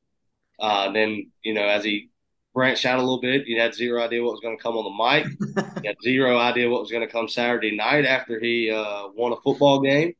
Uh, 0.60 0.92
then 0.92 1.30
you 1.42 1.52
know 1.52 1.66
as 1.66 1.84
he 1.84 2.10
branched 2.54 2.86
out 2.86 2.98
a 2.98 3.02
little 3.02 3.20
bit. 3.20 3.46
You 3.46 3.60
had 3.60 3.74
zero 3.74 4.02
idea 4.02 4.22
what 4.22 4.32
was 4.32 4.40
going 4.40 4.56
to 4.56 4.62
come 4.62 4.76
on 4.76 4.84
the 4.84 5.04
mic. 5.20 5.28
you 5.82 5.90
had 5.90 5.96
zero 6.02 6.38
idea 6.38 6.70
what 6.70 6.80
was 6.82 6.90
going 6.90 7.06
to 7.06 7.12
come 7.12 7.28
Saturday 7.28 7.76
night 7.76 8.06
after 8.06 8.40
he 8.40 8.70
uh, 8.70 9.08
won 9.14 9.32
a 9.32 9.40
football 9.42 9.80
game. 9.80 10.14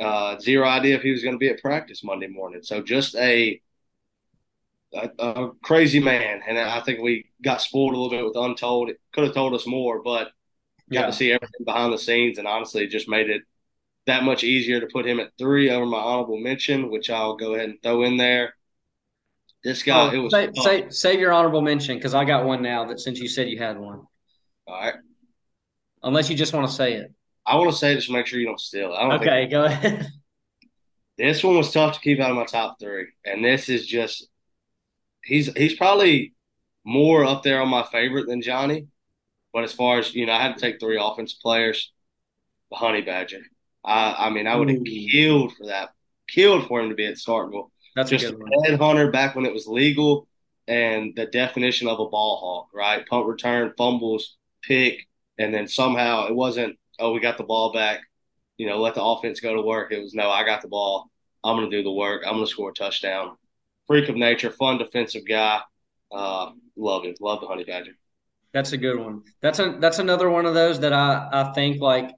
Uh, 0.00 0.38
zero 0.40 0.66
idea 0.68 0.96
if 0.96 1.02
he 1.02 1.12
was 1.12 1.22
going 1.22 1.34
to 1.34 1.38
be 1.38 1.48
at 1.50 1.62
practice 1.62 2.04
Monday 2.04 2.28
morning. 2.28 2.62
So 2.62 2.82
just 2.82 3.14
a, 3.16 3.60
a, 4.92 5.10
a 5.18 5.50
crazy 5.62 6.00
man, 6.00 6.40
and 6.46 6.58
I 6.58 6.80
think 6.80 7.00
we 7.00 7.26
got 7.42 7.60
spoiled 7.60 7.94
a 7.94 7.96
little 7.98 8.10
bit 8.10 8.24
with 8.24 8.36
Untold. 8.36 8.90
It 8.90 9.00
could 9.12 9.24
have 9.24 9.34
told 9.34 9.54
us 9.54 9.66
more, 9.66 10.02
but 10.02 10.28
got 10.92 11.02
Yeah. 11.02 11.06
to 11.06 11.12
see 11.12 11.32
everything 11.32 11.64
behind 11.64 11.92
the 11.92 11.98
scenes, 11.98 12.38
and 12.38 12.48
honestly, 12.48 12.84
it 12.84 12.90
just 12.90 13.08
made 13.08 13.30
it 13.30 13.42
that 14.06 14.24
much 14.24 14.44
easier 14.44 14.80
to 14.80 14.88
put 14.88 15.06
him 15.06 15.20
at 15.20 15.32
three 15.38 15.70
over 15.70 15.86
my 15.86 15.98
honorable 15.98 16.38
mention, 16.38 16.90
which 16.90 17.10
I'll 17.10 17.36
go 17.36 17.54
ahead 17.54 17.70
and 17.70 17.82
throw 17.82 18.04
in 18.04 18.16
there. 18.18 18.54
This 19.64 19.82
guy, 19.82 20.08
uh, 20.08 20.12
it 20.12 20.18
Oh, 20.18 20.22
was 20.22 20.32
save, 20.32 20.54
tough. 20.54 20.92
save, 20.92 21.20
your 21.20 21.32
honorable 21.32 21.62
mention 21.62 21.96
because 21.96 22.14
I 22.14 22.24
got 22.24 22.44
one 22.44 22.62
now 22.62 22.84
that 22.86 23.00
since 23.00 23.18
you 23.18 23.28
said 23.28 23.48
you 23.48 23.58
had 23.58 23.78
one. 23.78 24.06
All 24.66 24.74
right. 24.80 24.94
Unless 26.02 26.30
you 26.30 26.36
just 26.36 26.52
want 26.52 26.68
to 26.68 26.72
say 26.74 26.94
it. 26.94 27.12
I 27.46 27.56
want 27.56 27.70
to 27.70 27.76
say 27.76 27.94
just 27.94 28.06
to 28.08 28.12
make 28.12 28.26
sure 28.26 28.38
you 28.38 28.46
don't 28.46 28.60
steal 28.60 28.92
it. 28.92 28.96
I 28.96 29.02
don't 29.02 29.16
Okay, 29.16 29.42
think 29.42 29.50
go 29.50 29.64
ahead. 29.64 30.06
this 31.18 31.44
one 31.44 31.56
was 31.56 31.72
tough 31.72 31.94
to 31.94 32.00
keep 32.00 32.20
out 32.20 32.30
of 32.30 32.36
my 32.36 32.44
top 32.44 32.78
three, 32.80 33.06
and 33.24 33.44
this 33.44 33.68
is 33.68 33.86
just 33.86 34.28
he's 35.24 35.52
he's 35.54 35.76
probably 35.76 36.34
more 36.84 37.24
up 37.24 37.42
there 37.42 37.62
on 37.62 37.68
my 37.68 37.84
favorite 37.92 38.26
than 38.28 38.42
Johnny. 38.42 38.88
But 39.52 39.64
as 39.64 39.72
far 39.72 39.98
as 39.98 40.14
you 40.14 40.26
know, 40.26 40.32
I 40.34 40.42
had 40.42 40.56
to 40.56 40.60
take 40.60 40.80
three 40.80 40.98
offensive 41.00 41.40
players. 41.40 41.92
The 42.70 42.76
Honey 42.78 43.02
Badger. 43.02 43.42
I 43.84 44.26
I 44.28 44.30
mean, 44.30 44.46
I 44.48 44.56
would 44.56 44.70
have 44.70 44.84
killed 44.84 45.54
for 45.56 45.66
that, 45.68 45.90
killed 46.28 46.66
for 46.68 46.80
him 46.80 46.90
to 46.90 46.96
be 46.96 47.06
at 47.06 47.16
Starkville. 47.16 47.70
That's 47.94 48.12
a 48.12 48.16
Just 48.16 48.26
good 48.26 48.38
a 48.38 48.38
one. 48.38 48.50
headhunter 48.70 49.12
back 49.12 49.34
when 49.34 49.46
it 49.46 49.52
was 49.52 49.66
legal, 49.66 50.28
and 50.68 51.14
the 51.16 51.26
definition 51.26 51.88
of 51.88 52.00
a 52.00 52.08
ball 52.08 52.38
hawk, 52.38 52.68
right? 52.74 53.06
Punt 53.06 53.26
return, 53.26 53.72
fumbles, 53.76 54.36
pick, 54.62 55.06
and 55.38 55.52
then 55.54 55.68
somehow 55.68 56.26
it 56.26 56.34
wasn't. 56.34 56.78
Oh, 56.98 57.12
we 57.12 57.20
got 57.20 57.38
the 57.38 57.44
ball 57.44 57.72
back. 57.72 58.00
You 58.58 58.68
know, 58.68 58.80
let 58.80 58.94
the 58.94 59.02
offense 59.02 59.40
go 59.40 59.54
to 59.54 59.62
work. 59.62 59.92
It 59.92 60.00
was 60.02 60.14
no, 60.14 60.30
I 60.30 60.44
got 60.44 60.62
the 60.62 60.68
ball. 60.68 61.10
I'm 61.42 61.56
going 61.56 61.70
to 61.70 61.76
do 61.76 61.82
the 61.82 61.92
work. 61.92 62.22
I'm 62.26 62.34
going 62.34 62.44
to 62.46 62.50
score 62.50 62.70
a 62.70 62.74
touchdown. 62.74 63.36
Freak 63.86 64.08
of 64.08 64.16
nature, 64.16 64.50
fun 64.50 64.78
defensive 64.78 65.26
guy. 65.26 65.60
Uh, 66.12 66.52
love 66.76 67.04
it. 67.04 67.18
Love 67.20 67.40
the 67.40 67.46
Honey 67.48 67.64
Badger. 67.64 67.92
That's 68.52 68.72
a 68.72 68.76
good 68.78 68.98
one. 68.98 69.22
That's 69.42 69.58
a 69.58 69.76
that's 69.80 69.98
another 69.98 70.30
one 70.30 70.46
of 70.46 70.54
those 70.54 70.80
that 70.80 70.92
I 70.92 71.28
I 71.32 71.52
think 71.52 71.80
like 71.80 72.10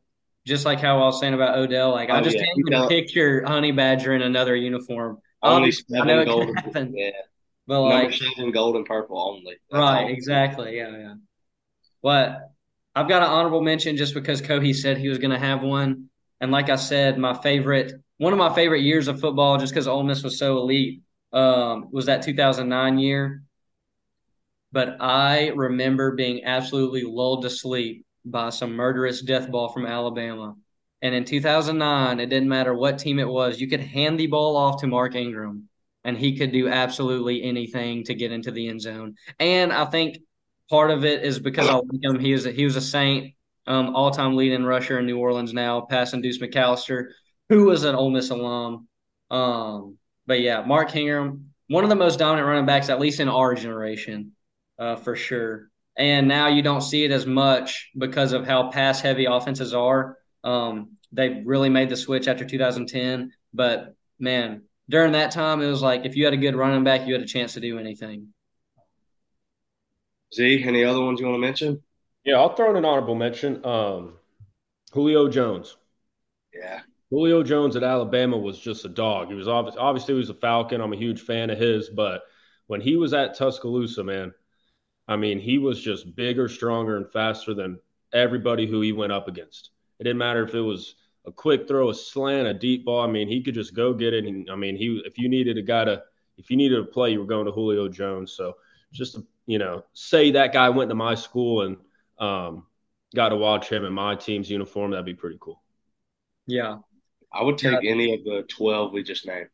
just 0.47 0.65
like 0.67 0.81
how 0.81 0.97
I 1.01 1.05
was 1.07 1.19
saying 1.19 1.35
about 1.35 1.57
Odell. 1.59 1.93
Like 1.93 2.11
I 2.11 2.19
Oh, 2.19 2.21
just 2.21 2.37
yeah. 2.37 2.43
can't 2.45 2.59
even 2.59 2.89
picture 2.89 3.43
Honey 3.47 3.73
Badger 3.73 4.15
in 4.15 4.23
another 4.23 4.55
uniform. 4.55 5.19
Only 5.43 5.71
Obviously, 5.71 5.85
seven 5.91 6.23
gold. 6.25 6.57
happen, 6.65 6.95
Yeah, 6.95 7.11
but 7.67 7.83
number 7.85 8.11
like 8.11 8.13
seven, 8.13 8.51
gold 8.53 8.77
and 8.77 8.87
purple 8.87 9.19
only. 9.21 9.57
That's 9.71 9.93
right, 9.93 9.93
all. 9.93 10.09
exactly, 10.09 10.77
yeah, 10.77 10.97
yeah. 10.97 11.15
But 12.03 12.51
I've 12.95 13.09
got 13.09 13.23
an 13.23 13.29
honorable 13.31 13.63
mention 13.63 13.97
just 13.97 14.15
because 14.15 14.43
Kohi 14.43 14.75
said 14.75 14.99
he 14.99 15.09
was 15.09 15.19
going 15.19 15.33
to 15.33 15.39
have 15.39 15.63
one, 15.63 16.11
and 16.41 16.51
like 16.53 16.71
I 16.71 16.77
said, 16.77 17.19
my 17.19 17.35
favorite, 17.35 17.93
one 18.19 18.33
of 18.33 18.39
my 18.39 18.55
favorite 18.55 18.83
years 18.83 19.09
of 19.09 19.21
football, 19.21 19.59
just 19.59 19.73
because 19.73 19.89
Ole 19.89 20.03
Miss 20.05 20.23
was 20.23 20.39
so 20.39 20.59
elite, 20.59 21.03
um, 21.33 21.89
was 21.93 22.07
that 22.07 22.23
2009 22.23 22.99
year. 22.99 23.43
But 24.73 24.99
I 25.01 25.49
remember 25.49 26.15
being 26.15 26.45
absolutely 26.45 27.03
lulled 27.03 27.43
to 27.43 27.51
sleep 27.51 28.05
by 28.25 28.51
some 28.51 28.75
murderous 28.75 29.23
death 29.23 29.51
ball 29.51 29.69
from 29.71 29.87
Alabama. 29.87 30.57
And 31.03 31.15
in 31.15 31.25
2009, 31.25 32.21
it 32.21 32.27
didn't 32.27 32.49
matter 32.49 32.75
what 32.75 32.99
team 32.99 33.19
it 33.19 33.29
was, 33.29 33.61
you 33.61 33.69
could 33.69 33.81
hand 33.81 34.19
the 34.19 34.27
ball 34.27 34.57
off 34.57 34.81
to 34.81 34.87
Mark 34.87 35.15
Ingram, 35.15 35.69
and 36.05 36.17
he 36.17 36.37
could 36.37 36.53
do 36.53 36.69
absolutely 36.69 37.43
anything 37.43 38.05
to 38.05 38.15
get 38.15 38.33
into 38.33 38.51
the 38.51 38.69
end 38.69 38.81
zone. 38.81 39.15
And 39.39 39.73
I 39.73 39.85
think 39.85 40.19
part 40.71 40.91
of 40.91 41.05
it 41.05 41.23
is 41.23 41.39
because 41.39 41.69
I 41.69 41.75
like 41.75 42.03
him. 42.03 42.19
He 42.19 42.33
was 42.33 42.47
a, 42.47 42.51
he 42.53 42.65
was 42.65 42.77
a 42.77 42.81
Saint, 42.81 43.35
um, 43.67 43.95
all 43.95 44.11
time 44.11 44.37
leading 44.37 44.65
rusher 44.65 44.99
in 44.99 45.07
New 45.07 45.19
Orleans 45.19 45.53
now, 45.53 45.83
passing 45.83 46.23
Deuce 46.23 46.39
McAllister, 46.39 47.09
who 47.49 47.65
was 47.65 47.85
an 47.85 47.95
Ole 47.95 48.11
Miss 48.11 48.31
alum. 48.31 48.89
Um, 49.31 49.99
but 50.27 50.41
yeah, 50.41 50.63
Mark 50.63 50.95
Ingram, 50.95 51.51
one 51.69 51.85
of 51.85 51.91
the 51.91 51.97
most 51.97 52.19
dominant 52.19 52.49
running 52.49 52.67
backs, 52.67 52.89
at 52.89 53.01
least 53.01 53.21
in 53.21 53.29
our 53.29 53.55
generation, 53.55 54.33
uh, 54.79 54.97
for 54.97 55.17
sure. 55.17 55.69
And 55.97 56.29
now 56.29 56.49
you 56.49 56.63
don't 56.63 56.83
see 56.83 57.05
it 57.05 57.11
as 57.11 57.27
much 57.27 57.91
because 57.97 58.33
of 58.33 58.47
how 58.47 58.71
pass 58.71 59.01
heavy 59.01 59.25
offenses 59.25 59.73
are. 59.73 60.19
Um, 60.47 60.97
they 61.13 61.43
really 61.45 61.69
made 61.69 61.91
the 61.91 61.97
switch 61.97 62.29
after 62.29 62.45
2010. 62.45 63.33
But 63.53 63.95
man, 64.19 64.63
during 64.89 65.13
that 65.13 65.33
time, 65.33 65.61
it 65.61 65.67
was 65.67 65.83
like 65.83 66.07
if 66.07 66.17
you 66.17 66.25
had 66.25 66.35
a 66.35 66.39
good 66.39 66.57
running 66.57 66.85
back, 66.85 67.07
you 67.07 67.15
had 67.15 67.23
a 67.23 67.27
chance 67.27 67.55
to 67.55 67.61
do 67.61 67.79
anything. 67.79 68.29
Z, 70.35 70.65
any 70.65 70.85
other 70.85 71.01
ones 71.01 71.21
you 71.21 71.27
want 71.27 71.37
to 71.37 71.41
mention? 71.41 71.83
Yeah, 72.25 72.37
I'll 72.37 72.55
throw 72.55 72.71
in 72.71 72.77
an 72.77 72.85
honorable 72.85 73.15
mention. 73.15 73.65
Um, 73.65 74.15
Julio 74.93 75.29
Jones. 75.29 75.77
Yeah. 76.55 76.81
Julio 77.11 77.43
Jones 77.43 77.77
at 77.77 77.85
Alabama 77.85 78.37
was 78.37 78.59
just 78.59 78.85
a 78.85 78.89
dog. 78.89 79.29
He 79.29 79.35
was 79.35 79.47
obviously, 79.47 79.81
obviously 79.81 80.15
he 80.15 80.19
was 80.19 80.31
a 80.31 80.35
Falcon. 80.35 80.81
I'm 80.81 80.93
a 80.93 80.97
huge 80.97 81.21
fan 81.21 81.51
of 81.51 81.59
his, 81.59 81.89
but 81.89 82.23
when 82.67 82.81
he 82.81 82.97
was 82.97 83.15
at 83.15 83.37
Tuscaloosa, 83.37 84.03
man, 84.03 84.33
I 85.07 85.17
mean, 85.17 85.39
he 85.39 85.59
was 85.59 85.81
just 85.81 86.17
bigger, 86.17 86.49
stronger, 86.49 86.97
and 86.97 87.11
faster 87.13 87.55
than 87.55 87.79
everybody 88.13 88.67
who 88.67 88.81
he 88.81 88.93
went 88.93 89.13
up 89.13 89.29
against. 89.29 89.71
It 89.99 90.05
didn't 90.05 90.19
matter 90.19 90.45
if 90.45 90.55
it 90.55 90.61
was 90.61 90.95
a 91.27 91.33
quick 91.33 91.67
throw, 91.67 91.91
a 91.91 91.95
slant, 91.95 92.49
a 92.49 92.55
deep 92.55 92.85
ball. 92.85 93.03
I 93.03 93.11
mean, 93.11 93.29
he 93.29 93.43
could 93.43 93.55
just 93.55 93.75
go 93.75 93.93
get 93.93 94.15
it. 94.15 94.25
And 94.25 94.49
I 94.51 94.57
mean, 94.57 94.77
he 94.77 95.03
if 95.05 95.19
you 95.19 95.29
needed 95.29 95.59
a 95.59 95.63
guy 95.63 95.85
to 95.85 96.03
if 96.39 96.51
you 96.51 96.57
needed 96.57 96.79
a 96.79 96.85
play, 96.85 97.13
you 97.13 97.21
were 97.21 97.27
going 97.27 97.47
to 97.47 97.53
Julio 97.53 97.89
Jones. 97.89 98.33
So 98.33 98.57
just 98.93 99.15
to, 99.15 99.27
you 99.47 99.59
know, 99.59 99.85
say 99.95 100.33
that 100.33 100.53
guy 100.53 100.69
went 100.69 100.91
to 100.91 100.95
my 100.95 101.15
school 101.15 101.63
and 101.63 101.77
um, 102.19 102.67
got 103.15 103.31
to 103.31 103.37
watch 103.37 103.71
him 103.71 103.85
in 103.85 103.93
my 103.93 104.15
team's 104.15 104.51
uniform, 104.51 104.91
that'd 104.91 105.07
be 105.07 105.15
pretty 105.15 105.39
cool. 105.41 105.63
Yeah. 106.47 106.79
I 107.33 107.43
would 107.43 107.59
take 107.59 107.85
any 107.85 108.15
of 108.15 108.25
the 108.25 108.45
12 108.49 108.93
we 108.93 109.03
just 109.03 109.27
named. 109.27 109.49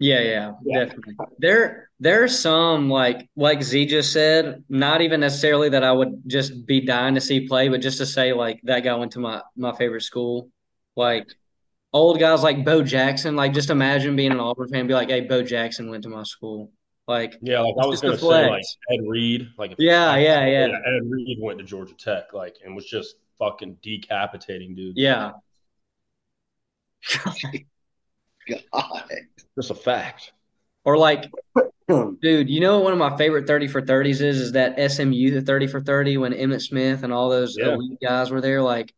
Yeah, 0.00 0.20
yeah, 0.20 0.52
Yeah. 0.64 0.84
definitely. 0.84 1.14
There, 1.38 1.90
there 2.00 2.24
are 2.24 2.28
some 2.28 2.88
like 2.88 3.28
like 3.36 3.62
Z 3.62 3.86
just 3.86 4.12
said, 4.12 4.64
not 4.68 5.02
even 5.02 5.20
necessarily 5.20 5.68
that 5.68 5.84
I 5.84 5.92
would 5.92 6.22
just 6.26 6.66
be 6.66 6.80
dying 6.80 7.14
to 7.14 7.20
see 7.20 7.46
play, 7.46 7.68
but 7.68 7.82
just 7.82 7.98
to 7.98 8.06
say 8.06 8.32
like 8.32 8.60
that 8.64 8.80
guy 8.80 8.94
went 8.94 9.12
to 9.12 9.20
my 9.20 9.42
my 9.56 9.76
favorite 9.76 10.02
school. 10.02 10.48
Like 10.96 11.28
old 11.92 12.18
guys 12.18 12.42
like 12.42 12.64
Bo 12.64 12.82
Jackson, 12.82 13.36
like 13.36 13.52
just 13.52 13.68
imagine 13.68 14.16
being 14.16 14.32
an 14.32 14.40
Auburn 14.40 14.68
fan, 14.68 14.80
and 14.80 14.88
be 14.88 14.94
like, 14.94 15.10
hey, 15.10 15.20
Bo 15.20 15.42
Jackson 15.42 15.90
went 15.90 16.02
to 16.04 16.08
my 16.08 16.22
school. 16.22 16.72
Like, 17.06 17.36
Yeah, 17.42 17.60
like 17.60 17.74
I 17.82 17.86
was 17.86 18.00
going 18.00 18.16
to 18.16 18.18
say, 18.18 18.48
like. 18.48 18.62
Ed 18.90 19.00
Reed, 19.06 19.48
like 19.58 19.72
if, 19.72 19.78
yeah, 19.80 20.16
yeah, 20.16 20.46
yeah, 20.46 20.66
Ed 20.66 21.02
Reed 21.10 21.38
went 21.40 21.58
to 21.58 21.64
Georgia 21.64 21.94
Tech, 21.94 22.32
like, 22.32 22.56
and 22.64 22.74
was 22.74 22.86
just 22.86 23.16
fucking 23.38 23.78
decapitating 23.82 24.74
dude. 24.74 24.96
yeah. 24.96 25.32
God. 28.72 29.02
Just 29.56 29.70
a 29.70 29.74
fact. 29.74 30.32
Or 30.84 30.96
like, 30.96 31.30
dude, 31.88 32.48
you 32.48 32.60
know 32.60 32.76
what 32.78 32.84
one 32.84 32.92
of 32.92 32.98
my 32.98 33.16
favorite 33.16 33.46
30 33.46 33.68
for 33.68 33.82
30s 33.82 34.20
is 34.20 34.38
is 34.40 34.52
that 34.52 34.78
SMU 34.90 35.30
the 35.32 35.42
30 35.42 35.66
for 35.66 35.80
30 35.80 36.16
when 36.18 36.32
Emmitt 36.32 36.62
Smith 36.62 37.02
and 37.02 37.12
all 37.12 37.28
those 37.28 37.56
Yeah. 37.58 37.74
elite 37.74 37.98
guys 38.02 38.30
were 38.30 38.40
there. 38.40 38.62
Like, 38.62 38.94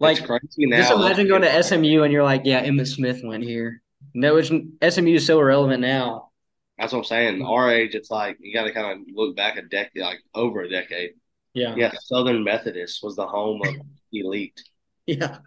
Like, 0.00 0.20
like 0.20 0.26
crazy 0.28 0.66
now. 0.66 0.78
Just 0.78 0.92
imagine 0.92 1.26
going 1.28 1.42
to 1.42 1.62
SMU 1.62 2.02
and 2.02 2.12
you're 2.12 2.22
like, 2.22 2.42
yeah, 2.44 2.64
Emmitt 2.64 2.86
Smith 2.88 3.20
went 3.24 3.42
here. 3.42 3.82
No, 4.14 4.36
it's 4.36 4.48
SMU 4.48 5.14
is 5.14 5.26
so 5.26 5.40
irrelevant 5.40 5.80
now. 5.80 6.30
That's 6.78 6.92
what 6.92 7.00
I'm 7.00 7.04
saying. 7.04 7.34
Mm-hmm. 7.36 7.46
Our 7.46 7.70
age, 7.72 7.94
it's 7.96 8.10
like 8.10 8.36
you 8.40 8.54
got 8.54 8.64
to 8.64 8.72
kind 8.72 9.00
of 9.00 9.06
look 9.12 9.34
back 9.36 9.56
a 9.56 9.62
decade, 9.62 10.02
like 10.02 10.20
over 10.34 10.60
a 10.60 10.70
decade. 10.70 11.14
Yeah. 11.54 11.74
Yeah, 11.76 11.92
Southern 12.04 12.44
Methodist 12.44 13.02
was 13.02 13.16
the 13.16 13.26
home 13.26 13.60
of 13.64 13.74
elite. 14.12 14.62
Yeah. 15.06 15.38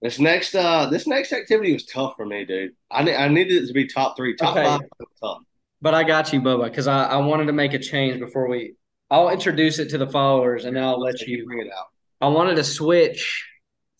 This 0.00 0.18
next, 0.18 0.54
uh, 0.54 0.88
this 0.90 1.06
next 1.06 1.32
activity 1.32 1.72
was 1.72 1.84
tough 1.84 2.14
for 2.16 2.24
me, 2.24 2.44
dude. 2.44 2.72
I 2.90 3.02
ne- 3.02 3.16
I 3.16 3.28
needed 3.28 3.64
it 3.64 3.66
to 3.66 3.72
be 3.72 3.86
top 3.88 4.16
three, 4.16 4.36
top 4.36 4.56
Okay. 4.56 4.64
five. 4.64 4.80
Tough. 5.20 5.38
But 5.82 5.94
I 5.94 6.04
got 6.04 6.32
you, 6.32 6.40
Bubba, 6.40 6.64
because 6.64 6.86
I, 6.86 7.04
I 7.04 7.16
wanted 7.16 7.46
to 7.46 7.52
make 7.52 7.72
a 7.74 7.78
change 7.78 8.20
before 8.20 8.48
we. 8.48 8.74
I'll 9.10 9.30
introduce 9.30 9.78
it 9.78 9.88
to 9.90 9.98
the 9.98 10.06
followers 10.06 10.64
and 10.64 10.76
then 10.76 10.84
I'll 10.84 11.00
let 11.00 11.20
you. 11.22 11.44
bring 11.46 11.66
it 11.66 11.72
out. 11.72 11.86
I 12.20 12.28
wanted 12.28 12.56
to 12.56 12.64
switch 12.64 13.44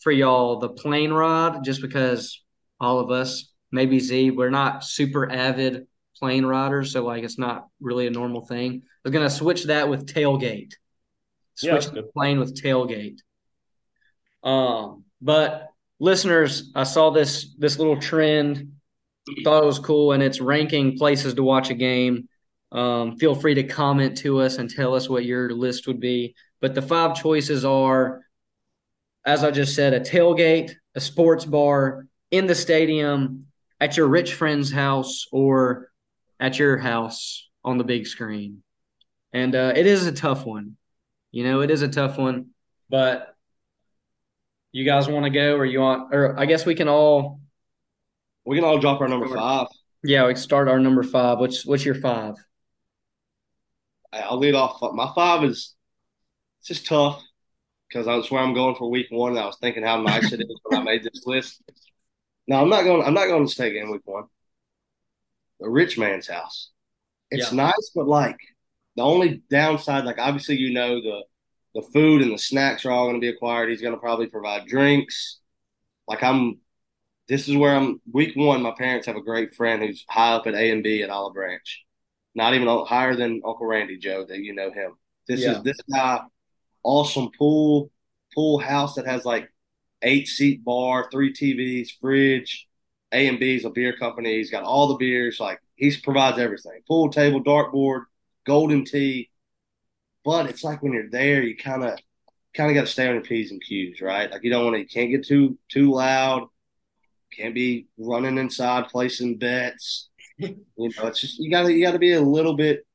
for 0.01 0.13
y'all 0.13 0.59
the 0.59 0.69
plane 0.69 1.13
rod 1.13 1.65
just 1.65 1.81
because 1.81 2.43
all 2.81 3.01
of 3.01 3.11
us, 3.11 3.53
maybe 3.73 3.99
Z, 4.01 4.33
we're 4.33 4.51
not 4.51 4.85
super 4.85 5.31
avid 5.31 5.87
plane 6.17 6.45
riders, 6.45 6.93
so 6.93 7.05
like 7.05 7.25
it's 7.25 7.39
not 7.39 7.69
really 7.81 8.07
a 8.07 8.11
normal 8.11 8.45
thing. 8.45 8.83
We're 9.05 9.13
gonna 9.13 9.31
switch 9.31 9.65
that 9.65 9.89
with 9.89 10.07
tailgate. 10.07 10.75
Switch 11.55 11.71
that's 11.73 11.91
the 11.91 12.03
plane 12.03 12.39
with 12.39 12.61
tailgate. 12.61 13.19
Um, 14.43 15.05
but 15.21 15.68
listeners, 16.01 16.71
I 16.75 16.85
saw 16.85 17.11
this 17.11 17.55
this 17.59 17.79
little 17.79 17.99
trend, 18.01 18.73
thought 19.45 19.63
it 19.63 19.67
was 19.67 19.79
cool, 19.79 20.13
and 20.13 20.23
it's 20.23 20.41
ranking 20.41 20.97
places 20.97 21.35
to 21.35 21.43
watch 21.43 21.71
a 21.71 21.75
game. 21.75 22.29
Um, 22.71 23.17
feel 23.17 23.35
free 23.35 23.55
to 23.55 23.63
comment 23.63 24.19
to 24.19 24.41
us 24.41 24.59
and 24.59 24.69
tell 24.69 24.95
us 24.95 25.09
what 25.09 25.25
your 25.25 25.51
list 25.53 25.87
would 25.87 26.01
be. 26.01 26.35
But 26.61 26.75
the 26.75 26.83
five 26.83 27.17
choices 27.17 27.65
are, 27.65 28.23
as 29.25 29.43
I 29.45 29.51
just 29.51 29.75
said, 29.75 29.95
a 29.95 30.01
tailgate, 30.01 30.75
a 30.95 31.01
sports 31.01 31.45
bar, 31.45 32.07
in 32.31 32.47
the 32.47 32.55
stadium, 32.55 33.47
at 33.81 33.97
your 33.97 34.07
rich 34.09 34.35
friend's 34.35 34.71
house, 34.71 35.27
or 35.33 35.91
at 36.39 36.59
your 36.59 36.77
house. 36.79 37.49
on 37.65 37.77
the 37.79 37.85
big 37.85 38.07
screen, 38.07 38.63
and 39.33 39.55
uh, 39.55 39.73
it 39.75 39.87
is 39.87 40.07
a 40.07 40.13
tough 40.13 40.47
one. 40.47 40.77
You 41.33 41.45
know, 41.45 41.61
it 41.61 41.71
is 41.71 41.83
a 41.83 41.89
tough 41.89 42.17
one, 42.17 42.51
but 42.89 43.35
you 44.79 44.85
guys 44.85 45.09
want 45.09 45.25
to 45.25 45.31
go, 45.31 45.57
or 45.57 45.65
you 45.67 45.81
want, 45.81 46.15
or 46.15 46.39
I 46.39 46.47
guess 46.47 46.65
we 46.65 46.75
can 46.75 46.89
all, 46.89 47.41
We 48.45 48.57
can 48.57 48.65
all 48.65 48.79
drop 48.79 49.01
our 49.01 49.09
number 49.09 49.27
five. 49.29 49.67
yeah, 50.05 50.27
we 50.27 50.35
start 50.37 50.69
our 50.69 50.79
number 50.79 51.03
five. 51.03 51.39
What's 51.39 51.67
what's 51.67 51.85
your 51.85 51.97
five? 51.97 52.37
I'll 54.13 54.39
lead 54.39 54.55
off. 54.55 54.81
My 54.95 55.11
five 55.15 55.45
is 55.45 55.75
it's 56.61 56.69
just 56.69 56.87
tough 56.87 57.23
because 57.89 58.07
that's 58.07 58.31
where 58.31 58.41
I'm 58.43 58.55
going 58.55 58.75
for 58.77 58.89
week 58.91 59.09
one. 59.11 59.33
And 59.33 59.41
I 59.41 59.47
was 59.47 59.59
thinking 59.61 59.83
how 59.83 60.01
nice 60.01 60.33
it 60.33 60.41
is 60.41 60.61
when 60.65 60.81
I 60.81 60.83
made 60.85 61.03
this 61.03 61.27
list. 61.27 61.63
No, 62.47 62.63
I'm 62.63 62.71
not 62.71 62.85
going. 62.85 63.05
I'm 63.07 63.15
not 63.15 63.27
going 63.27 63.47
to 63.47 63.53
state 63.53 63.75
game 63.75 63.91
week 63.91 64.03
one. 64.07 64.25
The 65.61 65.69
rich 65.69 65.99
man's 65.99 66.29
house. 66.29 66.71
It's 67.31 67.51
Yeah. 67.53 67.57
nice, 67.67 67.91
but 67.95 68.07
like 68.09 68.39
the 68.97 69.03
only 69.03 69.43
downside, 69.51 70.05
like 70.05 70.19
obviously 70.19 70.57
you 70.57 70.73
know 70.73 71.01
the 71.01 71.23
the 71.81 71.87
food 71.93 72.23
and 72.23 72.33
the 72.33 72.39
snacks 72.39 72.85
are 72.85 72.91
all 72.91 73.07
going 73.07 73.17
to 73.17 73.21
be 73.21 73.29
acquired. 73.29 73.71
He's 73.71 73.81
going 73.81 73.95
to 73.95 74.01
probably 74.01 74.27
provide 74.27 74.67
drinks. 74.67 75.39
Like 76.09 76.23
I'm, 76.23 76.59
this 77.29 77.49
is 77.49 77.57
where 77.57 77.75
I'm. 77.75 78.01
Week 78.11 78.35
one, 78.35 78.63
my 78.63 78.73
parents 78.77 79.07
have 79.07 79.17
a 79.17 79.23
great 79.23 79.55
friend 79.55 79.83
who's 79.83 80.05
high 80.09 80.33
up 80.33 80.47
at 80.47 80.55
A 80.55 80.71
and 80.71 80.83
B 80.83 81.03
at 81.03 81.11
Olive 81.11 81.35
Branch, 81.35 81.85
not 82.35 82.55
even 82.55 82.67
higher 82.87 83.15
than 83.15 83.43
Uncle 83.47 83.67
Randy 83.67 83.99
Joe. 83.99 84.25
That 84.27 84.39
you 84.39 84.55
know 84.55 84.73
him. 84.73 84.93
This 85.29 85.41
Yeah. 85.41 85.59
is 85.59 85.63
this 85.63 85.77
guy, 85.93 86.21
awesome 86.83 87.31
pool 87.39 87.91
pool 88.35 88.59
house 88.59 88.95
that 88.95 89.07
has 89.07 89.25
like 89.25 89.51
eight 90.03 90.27
seat 90.27 90.65
bar, 90.65 91.09
three 91.13 91.33
TVs, 91.33 91.91
fridge. 92.01 92.67
A 93.13 93.27
and 93.29 93.39
B 93.39 93.57
is 93.57 93.65
a 93.65 93.71
beer 93.71 93.97
company. 93.97 94.37
He's 94.37 94.51
got 94.51 94.65
all 94.65 94.89
the 94.89 94.97
beers. 94.97 95.39
Like 95.39 95.61
he 95.77 95.95
provides 96.03 96.39
everything: 96.39 96.81
pool 96.89 97.11
table, 97.11 97.43
dartboard, 97.43 98.05
Golden 98.47 98.85
Tee. 98.85 99.31
But 100.25 100.49
it's 100.51 100.65
like 100.65 100.83
when 100.83 100.93
you're 100.93 101.11
there, 101.11 101.43
you 101.43 101.57
kind 101.57 101.85
of 101.85 101.99
kind 102.55 102.71
of 102.71 102.75
got 102.75 102.83
to 102.87 102.93
stay 102.93 103.07
on 103.09 103.15
your 103.15 103.23
p's 103.23 103.51
and 103.51 103.63
q's, 103.63 104.01
right? 104.01 104.31
Like 104.31 104.43
you 104.45 104.51
don't 104.51 104.65
want 104.65 104.75
to, 104.77 104.81
you 104.81 104.87
can't 104.89 105.11
get 105.11 105.27
too 105.27 105.59
too 105.69 105.91
loud. 105.93 106.49
Can't 107.37 107.55
be 107.55 107.87
running 107.99 108.39
inside 108.39 108.89
placing 108.89 109.39
bets. 109.39 110.09
You 110.39 110.57
know, 110.77 111.07
it's 111.07 111.21
just 111.21 111.39
you 111.39 111.51
gotta 111.51 111.73
you 111.73 111.83
gotta 111.85 111.99
be 111.99 112.13
a 112.13 112.21
little 112.21 112.55
bit 112.55 112.87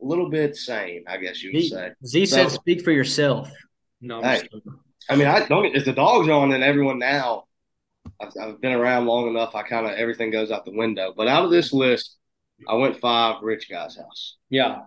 a 0.00 0.04
little 0.04 0.28
bit 0.30 0.56
sane, 0.56 1.04
I 1.08 1.16
guess 1.18 1.42
you 1.42 1.50
would 1.52 1.62
Z, 1.62 1.68
say. 1.68 1.90
Z 2.04 2.26
said, 2.26 2.50
"Speak 2.50 2.82
for 2.82 2.90
yourself." 2.92 3.50
No, 4.00 4.18
I'm 4.18 4.24
Hey. 4.24 4.48
just. 4.52 4.66
I 5.08 5.16
mean, 5.16 5.26
I 5.26 5.46
don't. 5.46 5.74
If 5.76 5.84
the 5.84 5.92
dog's 5.92 6.28
on, 6.28 6.52
and 6.52 6.62
everyone 6.64 6.98
now. 6.98 7.44
I've, 8.20 8.32
I've 8.40 8.60
been 8.60 8.72
around 8.72 9.06
long 9.06 9.28
enough. 9.28 9.54
I 9.54 9.62
kind 9.62 9.86
of 9.86 9.92
everything 9.92 10.30
goes 10.30 10.50
out 10.50 10.64
the 10.64 10.76
window. 10.76 11.12
But 11.16 11.28
out 11.28 11.44
of 11.44 11.50
this 11.52 11.72
list, 11.72 12.16
I 12.68 12.74
went 12.74 12.98
five. 12.98 13.42
Rich 13.42 13.68
guy's 13.70 13.96
house. 13.96 14.36
yeah, 14.50 14.80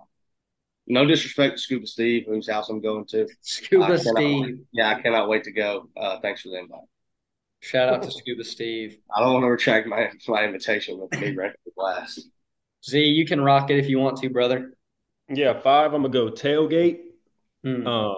No 0.88 1.06
disrespect 1.06 1.58
to 1.58 1.62
Scuba 1.62 1.88
Steve, 1.88 2.26
whose 2.28 2.50
house 2.50 2.70
I'm 2.70 2.82
going 2.82 3.06
to. 3.06 3.28
Scuba 3.42 3.86
I 3.86 3.88
cannot 3.88 4.02
Steve. 4.02 4.46
wait. 4.46 4.56
Yeah, 4.72 4.90
I 4.90 5.02
cannot 5.02 5.30
wait 5.30 5.44
to 5.46 5.52
go. 5.52 5.90
Uh, 5.98 6.20
thanks 6.20 6.42
for 6.42 6.50
the 6.50 6.60
invite. 6.60 6.82
Shout 7.62 7.90
out 7.90 8.04
to 8.04 8.12
Scuba 8.12 8.44
Steve. 8.44 8.98
I 9.16 9.22
don't 9.22 9.34
want 9.34 9.44
to 9.44 9.50
retract 9.50 9.88
my 9.88 10.12
my 10.28 10.44
invitation 10.44 11.00
with 11.00 11.12
me 11.20 11.36
ranking 11.36 11.60
last. 11.76 12.30
Z, 12.88 13.00
you 13.00 13.26
can 13.26 13.42
rock 13.42 13.72
it 13.72 13.80
if 13.80 13.90
you 13.90 13.98
want 13.98 14.18
to, 14.18 14.30
brother. 14.30 14.74
Yeah, 15.28 15.60
five. 15.60 15.94
I'm 15.94 16.04
gonna 16.04 16.14
go 16.14 16.30
tailgate. 16.30 17.00
Hmm. 17.64 17.88
Uh, 17.88 18.14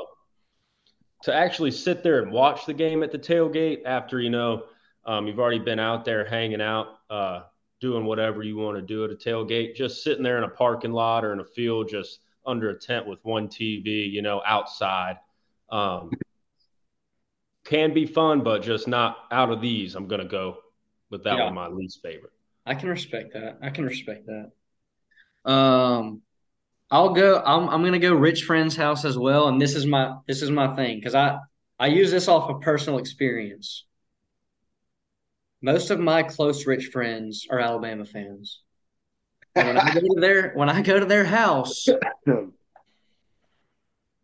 to 1.24 1.34
actually 1.34 1.72
sit 1.72 2.04
there 2.04 2.22
and 2.22 2.32
watch 2.32 2.66
the 2.66 2.74
game 2.74 3.02
at 3.04 3.12
the 3.12 3.20
tailgate 3.20 3.84
after 3.86 4.20
you 4.20 4.30
know 4.30 4.64
um, 5.06 5.26
you've 5.26 5.40
already 5.40 5.60
been 5.60 5.80
out 5.80 6.04
there 6.04 6.26
hanging 6.26 6.62
out, 6.62 6.88
uh, 7.10 7.44
doing 7.80 8.04
whatever 8.06 8.44
you 8.44 8.58
want 8.58 8.76
to 8.76 8.82
do 8.82 9.06
at 9.06 9.12
a 9.12 9.16
tailgate, 9.16 9.76
just 9.76 10.04
sitting 10.04 10.24
there 10.24 10.38
in 10.38 10.44
a 10.44 10.50
parking 10.50 10.92
lot 10.92 11.24
or 11.24 11.32
in 11.32 11.40
a 11.40 11.46
field, 11.46 11.90
just 11.90 12.20
under 12.48 12.70
a 12.70 12.80
tent 12.80 13.06
with 13.06 13.20
one 13.24 13.50
TV, 13.50 14.10
you 14.10 14.22
know, 14.22 14.42
outside. 14.46 15.18
Um, 15.70 16.12
can 17.66 17.94
be 17.94 18.06
fun, 18.06 18.42
but 18.44 18.64
just 18.64 18.88
not 18.88 19.18
out 19.32 19.52
of 19.52 19.62
these. 19.62 19.96
I'm 19.96 20.08
gonna 20.08 20.26
go 20.26 20.58
with 21.10 21.24
that 21.26 21.38
Yeah. 21.38 21.46
one, 21.46 21.54
my 21.54 21.68
least 21.68 22.02
favorite. 22.02 22.32
I 22.66 22.76
can 22.76 22.90
respect 22.90 23.34
that. 23.34 23.60
I 23.62 23.70
can 23.70 23.86
respect 23.86 24.26
that. 24.28 24.52
Um, 25.50 26.22
I'll 26.90 27.14
go. 27.14 27.42
I'm 27.46 27.68
I'm 27.70 27.84
gonna 27.84 28.00
go 28.00 28.14
rich 28.14 28.44
friend's 28.44 28.76
house 28.76 29.04
as 29.04 29.18
well, 29.18 29.50
and 29.50 29.62
this 29.62 29.76
is 29.76 29.86
my 29.86 30.16
this 30.28 30.42
is 30.42 30.50
my 30.50 30.74
thing 30.76 30.98
because 30.98 31.16
I 31.16 31.40
I 31.78 31.88
use 31.88 32.12
this 32.12 32.28
off 32.30 32.50
of 32.50 32.62
personal 32.62 33.00
experience. 33.00 33.86
Most 35.62 35.90
of 35.90 36.00
my 36.00 36.24
close 36.24 36.66
rich 36.66 36.88
friends 36.88 37.46
are 37.50 37.60
Alabama 37.60 38.06
fans. 38.06 38.62
When 39.66 39.78
I 39.78 39.94
go 39.94 40.00
to 40.02 40.20
their 40.20 40.54
when 40.54 40.70
I 40.70 40.82
go 40.82 41.00
to 41.00 41.06
their 41.06 41.26
house, 41.26 41.88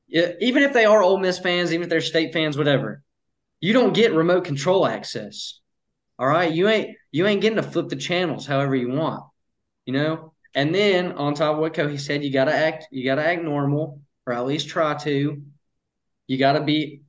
yeah, 0.08 0.32
even 0.40 0.64
if 0.64 0.74
they 0.74 0.86
are 0.86 1.02
Ole 1.02 1.18
Miss 1.18 1.40
fans, 1.40 1.74
even 1.74 1.84
if 1.84 1.90
they're 1.90 2.02
state 2.02 2.34
fans, 2.34 2.58
whatever, 2.58 3.02
you 3.60 3.74
don't 3.74 3.94
get 3.94 4.14
remote 4.14 4.46
control 4.46 4.86
access. 4.86 5.60
All 6.20 6.28
right, 6.28 6.52
you 6.52 6.68
ain't 6.70 6.96
you 7.12 7.26
ain't 7.26 7.42
getting 7.42 7.58
to 7.58 7.64
flip 7.64 7.90
the 7.90 7.96
channels 7.96 8.46
however 8.46 8.76
you 8.76 8.90
want, 8.90 9.24
you 9.86 9.94
know. 9.94 10.34
And 10.54 10.74
then 10.74 11.14
on 11.14 11.34
top 11.34 11.56
of 11.56 11.60
what 11.60 11.74
Kohi 11.74 12.00
said, 12.00 12.24
you 12.24 12.32
gotta 12.32 12.54
act 12.54 12.88
you 12.92 13.04
gotta 13.04 13.26
act 13.26 13.44
normal, 13.44 14.02
or 14.26 14.34
at 14.34 14.46
least 14.46 14.70
try 14.70 14.94
to. 15.00 15.42
You 16.28 16.38
gotta 16.38 16.62
be 16.62 17.02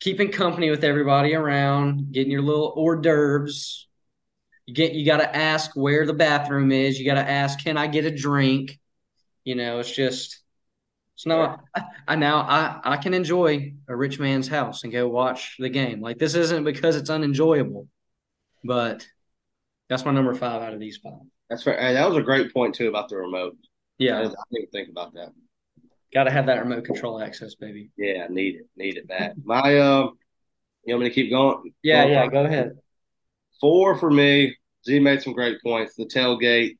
keeping 0.00 0.30
company 0.30 0.70
with 0.70 0.84
everybody 0.84 1.34
around, 1.34 2.12
getting 2.12 2.30
your 2.30 2.42
little 2.42 2.72
hors 2.76 3.00
d'oeuvres. 3.00 3.88
You 4.66 4.74
get 4.74 4.92
you 4.92 5.04
gotta 5.04 5.34
ask 5.34 5.72
where 5.74 6.06
the 6.06 6.14
bathroom 6.14 6.72
is. 6.72 6.98
You 6.98 7.04
gotta 7.04 7.28
ask, 7.28 7.62
can 7.62 7.76
I 7.76 7.86
get 7.86 8.04
a 8.04 8.14
drink? 8.14 8.78
You 9.44 9.56
know, 9.56 9.80
it's 9.80 9.90
just 9.90 10.40
it's 11.14 11.26
not. 11.26 11.60
I, 11.74 11.82
I 12.08 12.16
now 12.16 12.38
I 12.38 12.80
I 12.84 12.96
can 12.96 13.14
enjoy 13.14 13.74
a 13.88 13.96
rich 13.96 14.18
man's 14.18 14.48
house 14.48 14.84
and 14.84 14.92
go 14.92 15.08
watch 15.08 15.56
the 15.58 15.68
game. 15.68 16.00
Like 16.00 16.18
this 16.18 16.34
isn't 16.34 16.64
because 16.64 16.96
it's 16.96 17.10
unenjoyable, 17.10 17.88
but 18.64 19.06
that's 19.88 20.04
my 20.04 20.12
number 20.12 20.34
five 20.34 20.62
out 20.62 20.74
of 20.74 20.80
these 20.80 20.96
five. 20.96 21.20
That's 21.50 21.62
fair. 21.62 21.78
Hey, 21.78 21.94
that 21.94 22.08
was 22.08 22.16
a 22.16 22.22
great 22.22 22.52
point 22.52 22.74
too 22.74 22.88
about 22.88 23.08
the 23.08 23.16
remote. 23.16 23.56
Yeah, 23.98 24.20
I 24.20 24.30
didn't 24.50 24.72
think 24.72 24.88
about 24.88 25.14
that. 25.14 25.32
got 26.14 26.24
to 26.24 26.30
have 26.30 26.46
that 26.46 26.60
remote 26.60 26.84
control 26.84 27.20
access, 27.20 27.54
baby. 27.54 27.90
Yeah, 27.96 28.26
need 28.28 28.56
it, 28.56 28.66
need 28.76 28.96
it 28.96 29.06
back. 29.06 29.34
My 29.44 29.78
um, 29.78 30.18
you 30.84 30.94
want 30.94 31.04
me 31.04 31.10
to 31.10 31.14
keep 31.14 31.30
going? 31.30 31.72
Yeah, 31.82 32.02
Going 32.02 32.12
yeah. 32.12 32.26
Go 32.28 32.44
ahead. 32.44 32.78
Four 33.62 33.96
for 33.96 34.10
me. 34.10 34.56
Z 34.84 34.98
made 34.98 35.22
some 35.22 35.32
great 35.32 35.62
points. 35.62 35.94
The 35.94 36.04
tailgate. 36.04 36.78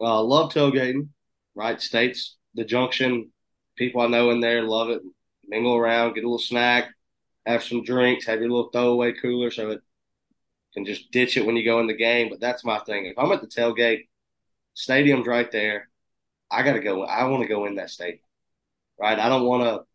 Uh, 0.00 0.22
love 0.22 0.52
tailgating. 0.52 1.08
Right, 1.54 1.80
states 1.80 2.36
the 2.54 2.64
junction. 2.64 3.32
People 3.76 4.02
I 4.02 4.06
know 4.06 4.30
in 4.30 4.40
there 4.40 4.62
love 4.62 4.90
it. 4.90 5.00
Mingle 5.48 5.74
around, 5.74 6.14
get 6.14 6.22
a 6.22 6.26
little 6.26 6.38
snack, 6.38 6.90
have 7.44 7.64
some 7.64 7.82
drinks, 7.82 8.26
have 8.26 8.38
your 8.38 8.50
little 8.50 8.70
throwaway 8.70 9.12
cooler 9.12 9.50
so 9.50 9.70
it 9.70 9.80
can 10.74 10.84
just 10.84 11.10
ditch 11.10 11.36
it 11.36 11.44
when 11.44 11.56
you 11.56 11.64
go 11.64 11.80
in 11.80 11.88
the 11.88 11.96
game. 11.96 12.28
But 12.28 12.38
that's 12.38 12.64
my 12.64 12.78
thing. 12.80 13.06
If 13.06 13.18
I'm 13.18 13.32
at 13.32 13.40
the 13.40 13.48
tailgate, 13.48 14.06
stadium's 14.74 15.26
right 15.26 15.50
there. 15.50 15.88
I 16.50 16.62
gotta 16.62 16.80
go. 16.80 17.02
I 17.02 17.24
want 17.24 17.42
to 17.42 17.48
go 17.48 17.64
in 17.64 17.76
that 17.76 17.90
stadium. 17.90 18.20
Right. 19.00 19.18
I 19.18 19.28
don't 19.28 19.46
want 19.46 19.62
to. 19.62 19.86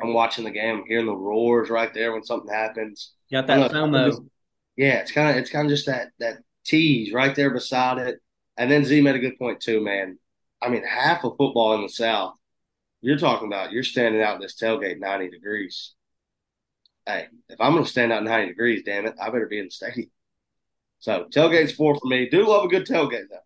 I'm 0.00 0.12
watching 0.12 0.44
the 0.44 0.50
game, 0.50 0.78
I'm 0.78 0.86
hearing 0.86 1.06
the 1.06 1.16
roars 1.16 1.70
right 1.70 1.92
there 1.94 2.12
when 2.12 2.24
something 2.24 2.52
happens. 2.52 3.12
Got 3.30 3.46
that 3.46 3.70
FOMO. 3.70 4.28
Yeah, 4.76 4.98
it's 4.98 5.12
kind 5.12 5.30
of 5.30 5.36
it's 5.36 5.50
kind 5.50 5.66
of 5.66 5.70
just 5.70 5.86
that 5.86 6.08
that 6.18 6.38
tease 6.64 7.12
right 7.12 7.34
there 7.34 7.50
beside 7.50 7.98
it. 7.98 8.20
And 8.56 8.70
then 8.70 8.84
Z 8.84 9.00
made 9.00 9.16
a 9.16 9.20
good 9.20 9.38
point 9.38 9.60
too, 9.60 9.80
man. 9.80 10.18
I 10.60 10.68
mean, 10.68 10.84
half 10.84 11.24
of 11.24 11.36
football 11.36 11.74
in 11.74 11.82
the 11.82 11.88
South, 11.88 12.34
you're 13.00 13.18
talking 13.18 13.48
about 13.48 13.72
you're 13.72 13.82
standing 13.82 14.22
out 14.22 14.36
in 14.36 14.40
this 14.40 14.56
tailgate 14.60 15.00
90 15.00 15.30
degrees. 15.30 15.94
Hey, 17.04 17.26
if 17.48 17.60
I'm 17.60 17.72
going 17.72 17.84
to 17.84 17.90
stand 17.90 18.12
out 18.12 18.22
90 18.22 18.48
degrees, 18.48 18.82
damn 18.84 19.06
it, 19.06 19.16
I 19.20 19.30
better 19.30 19.48
be 19.48 19.58
in 19.58 19.64
the 19.66 19.70
stadium. 19.70 20.10
So 21.00 21.26
tailgate's 21.34 21.72
four 21.72 21.96
for 21.96 22.06
me. 22.06 22.28
Do 22.28 22.46
love 22.46 22.64
a 22.64 22.68
good 22.68 22.86
tailgate 22.86 23.28
though. 23.28 23.38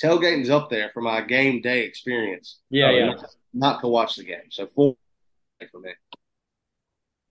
Tailgating's 0.00 0.50
up 0.50 0.68
there 0.68 0.90
for 0.92 1.00
my 1.00 1.22
game 1.22 1.62
day 1.62 1.84
experience. 1.84 2.58
Yeah, 2.68 2.90
yeah. 2.90 3.06
Not, 3.06 3.24
not 3.54 3.80
to 3.80 3.88
watch 3.88 4.16
the 4.16 4.24
game. 4.24 4.50
So 4.50 4.66
four 4.66 4.94
for 5.72 5.80
me. 5.80 5.92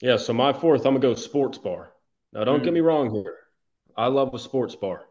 Yeah, 0.01 0.17
so 0.17 0.33
my 0.33 0.51
fourth, 0.51 0.85
I'm 0.85 0.95
gonna 0.95 0.99
go 0.99 1.13
sports 1.13 1.59
bar. 1.59 1.91
Now, 2.37 2.43
don't 2.43 2.59
Mm. 2.61 2.65
get 2.65 2.73
me 2.73 2.81
wrong 2.81 3.09
here. 3.13 3.35
I 3.95 4.07
love 4.07 4.31
a 4.35 4.37
sports 4.37 4.75
bar. 4.75 5.07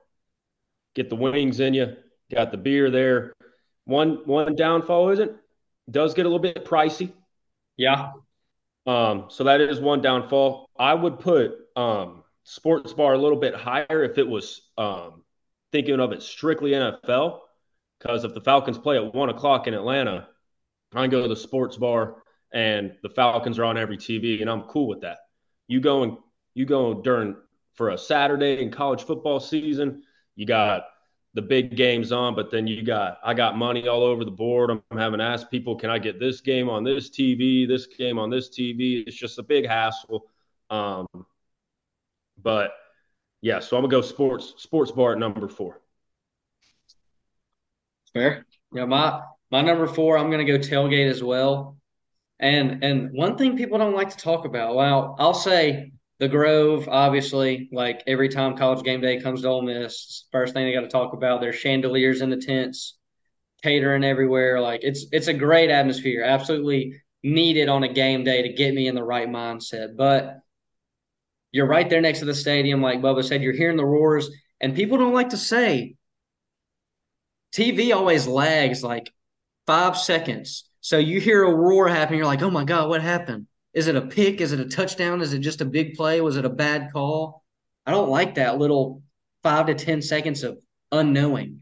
Get 0.95 1.11
the 1.11 1.17
wings 1.17 1.59
in 1.59 1.75
you, 1.75 1.97
got 2.31 2.53
the 2.53 2.57
beer 2.57 2.89
there. 2.89 3.33
One 3.85 4.25
one 4.27 4.55
downfall 4.55 5.11
is 5.11 5.19
it 5.19 5.35
does 5.91 6.15
get 6.15 6.25
a 6.25 6.29
little 6.29 6.39
bit 6.39 6.65
pricey. 6.65 7.13
Yeah. 7.77 8.13
Um, 8.87 9.27
so 9.29 9.43
that 9.45 9.61
is 9.61 9.81
one 9.81 10.01
downfall. 10.03 10.71
I 10.79 10.95
would 10.95 11.19
put 11.19 11.53
um 11.75 12.23
sports 12.45 12.93
bar 12.93 13.15
a 13.15 13.19
little 13.19 13.39
bit 13.41 13.57
higher 13.57 14.05
if 14.05 14.19
it 14.19 14.29
was 14.29 14.63
um 14.79 15.25
thinking 15.73 15.99
of 15.99 16.13
it 16.13 16.23
strictly 16.23 16.71
NFL. 16.75 17.41
Because 17.99 18.25
if 18.25 18.35
the 18.35 18.41
Falcons 18.41 18.79
play 18.79 18.97
at 18.99 19.15
one 19.15 19.31
o'clock 19.31 19.67
in 19.67 19.75
Atlanta, 19.75 20.29
I 20.95 21.09
go 21.09 21.23
to 21.23 21.29
the 21.29 21.35
sports 21.35 21.77
bar 21.77 22.23
and 22.53 22.97
the 23.03 23.09
Falcons 23.11 23.59
are 23.59 23.65
on 23.65 23.77
every 23.77 23.97
TV, 23.97 24.41
and 24.43 24.49
I'm 24.49 24.63
cool 24.63 24.87
with 24.87 25.01
that. 25.01 25.19
You 25.67 25.81
go 25.81 26.05
and 26.05 26.19
you 26.57 26.65
go 26.65 26.95
during 26.95 27.37
for 27.75 27.91
a 27.91 27.99
Saturday 27.99 28.63
in 28.63 28.71
college 28.71 29.03
football 29.03 29.39
season, 29.39 30.03
you 30.37 30.47
got 30.47 30.85
the 31.35 31.43
big 31.43 31.77
games 31.77 32.13
on, 32.13 32.35
but 32.35 32.51
then 32.51 32.67
you 32.67 32.83
got 32.83 33.19
I 33.23 33.35
got 33.35 33.59
money 33.59 33.87
all 33.87 34.03
over 34.03 34.25
the 34.25 34.31
board. 34.31 34.71
I'm 34.71 34.99
having 34.99 35.19
to 35.19 35.25
ask 35.25 35.51
people, 35.51 35.77
can 35.77 35.91
I 35.91 35.99
get 35.99 36.19
this 36.19 36.41
game 36.41 36.71
on 36.71 36.83
this 36.83 37.11
TV, 37.11 37.69
this 37.69 37.87
game 37.87 38.19
on 38.19 38.31
this 38.31 38.49
TV? 38.49 39.07
It's 39.07 39.15
just 39.17 39.39
a 39.39 39.43
big 39.43 39.67
hassle. 39.67 40.25
Um, 40.71 41.07
but 42.43 42.73
yeah, 43.43 43.61
so 43.61 43.77
I'm 43.77 43.83
gonna 43.83 43.91
go 43.91 44.01
sports 44.01 44.55
sports 44.57 44.91
bar 44.91 45.13
at 45.13 45.19
number 45.19 45.47
four. 45.49 45.83
Fair. 48.15 48.47
Yeah, 48.73 48.87
my 48.87 49.21
my 49.51 49.61
number 49.61 49.87
four, 49.87 50.17
I'm 50.17 50.31
gonna 50.31 50.47
go 50.47 50.59
tailgate 50.59 51.11
as 51.11 51.23
well. 51.23 51.77
And 52.41 52.83
and 52.83 53.13
one 53.13 53.37
thing 53.37 53.59
people 53.59 53.77
don't 53.77 53.95
like 53.95 54.09
to 54.09 54.17
talk 54.17 54.47
about, 54.47 54.75
well, 54.75 55.17
I'll 55.19 55.35
say 55.35 55.93
the 56.19 56.29
Grove, 56.29 56.89
obviously, 56.89 57.69
like 57.73 58.03
every 58.07 58.29
time 58.29 58.57
college 58.57 58.85
game 58.85 59.01
day 59.01 59.21
comes 59.21 59.43
to 59.43 59.49
Ole 59.49 59.63
Miss, 59.63 60.25
first 60.33 60.55
thing 60.55 60.65
they 60.65 60.73
got 60.73 60.81
to 60.81 60.89
talk 60.89 61.13
about, 61.13 61.41
there's 61.41 61.57
chandeliers 61.57 62.23
in 62.23 62.31
the 62.31 62.39
tents, 62.39 62.97
catering 63.63 64.05
everywhere. 64.05 64.61
Like 64.61 64.81
it's 64.83 65.07
it's 65.13 65.29
a 65.29 65.35
great 65.35 65.71
atmosphere, 65.71 66.23
absolutely 66.25 67.03
needed 67.23 67.69
on 67.69 67.83
a 67.83 67.93
game 67.93 68.25
day 68.25 68.43
to 68.43 68.53
get 68.53 68.75
me 68.75 68.89
in 68.89 68.95
the 68.95 69.05
right 69.05 69.29
mindset. 69.29 69.97
But 69.97 70.39
you're 71.53 71.67
right 71.67 71.89
there 71.89 72.01
next 72.01 72.21
to 72.21 72.25
the 72.25 72.35
stadium, 72.35 72.81
like 72.81 73.01
Bubba 73.01 73.25
said, 73.25 73.43
you're 73.43 73.53
hearing 73.53 73.77
the 73.77 73.85
roars, 73.85 74.31
and 74.61 74.75
people 74.75 74.97
don't 74.99 75.15
like 75.15 75.31
to 75.31 75.37
say 75.37 75.97
TV 77.53 77.95
always 77.95 78.27
lags 78.27 78.83
like 78.83 79.13
five 79.67 79.99
seconds. 79.99 80.65
So 80.81 80.99
you 80.99 81.21
hear 81.21 81.45
a 81.45 81.55
roar 81.55 81.89
happen, 81.89 82.17
you're 82.17 82.27
like, 82.27 82.43
oh 82.43 82.51
my 82.51 82.65
God, 82.65 82.89
what 82.89 83.03
happened? 83.03 83.47
Is 83.77 83.89
it 83.89 83.95
a 83.95 84.01
pick? 84.01 84.41
Is 84.41 84.53
it 84.53 84.59
a 84.59 84.65
touchdown? 84.65 85.21
Is 85.21 85.35
it 85.35 85.41
just 85.41 85.61
a 85.61 85.67
big 85.67 85.97
play? 85.97 86.23
Was 86.23 86.39
it 86.39 86.47
a 86.47 86.51
bad 86.51 86.89
call? 86.95 87.45
I 87.85 87.91
don't 87.91 88.09
like 88.09 88.37
that 88.37 88.57
little 88.57 89.03
five 89.43 89.67
to 89.67 89.75
10 89.75 90.01
seconds 90.01 90.43
of 90.43 90.59
unknowing. 90.91 91.61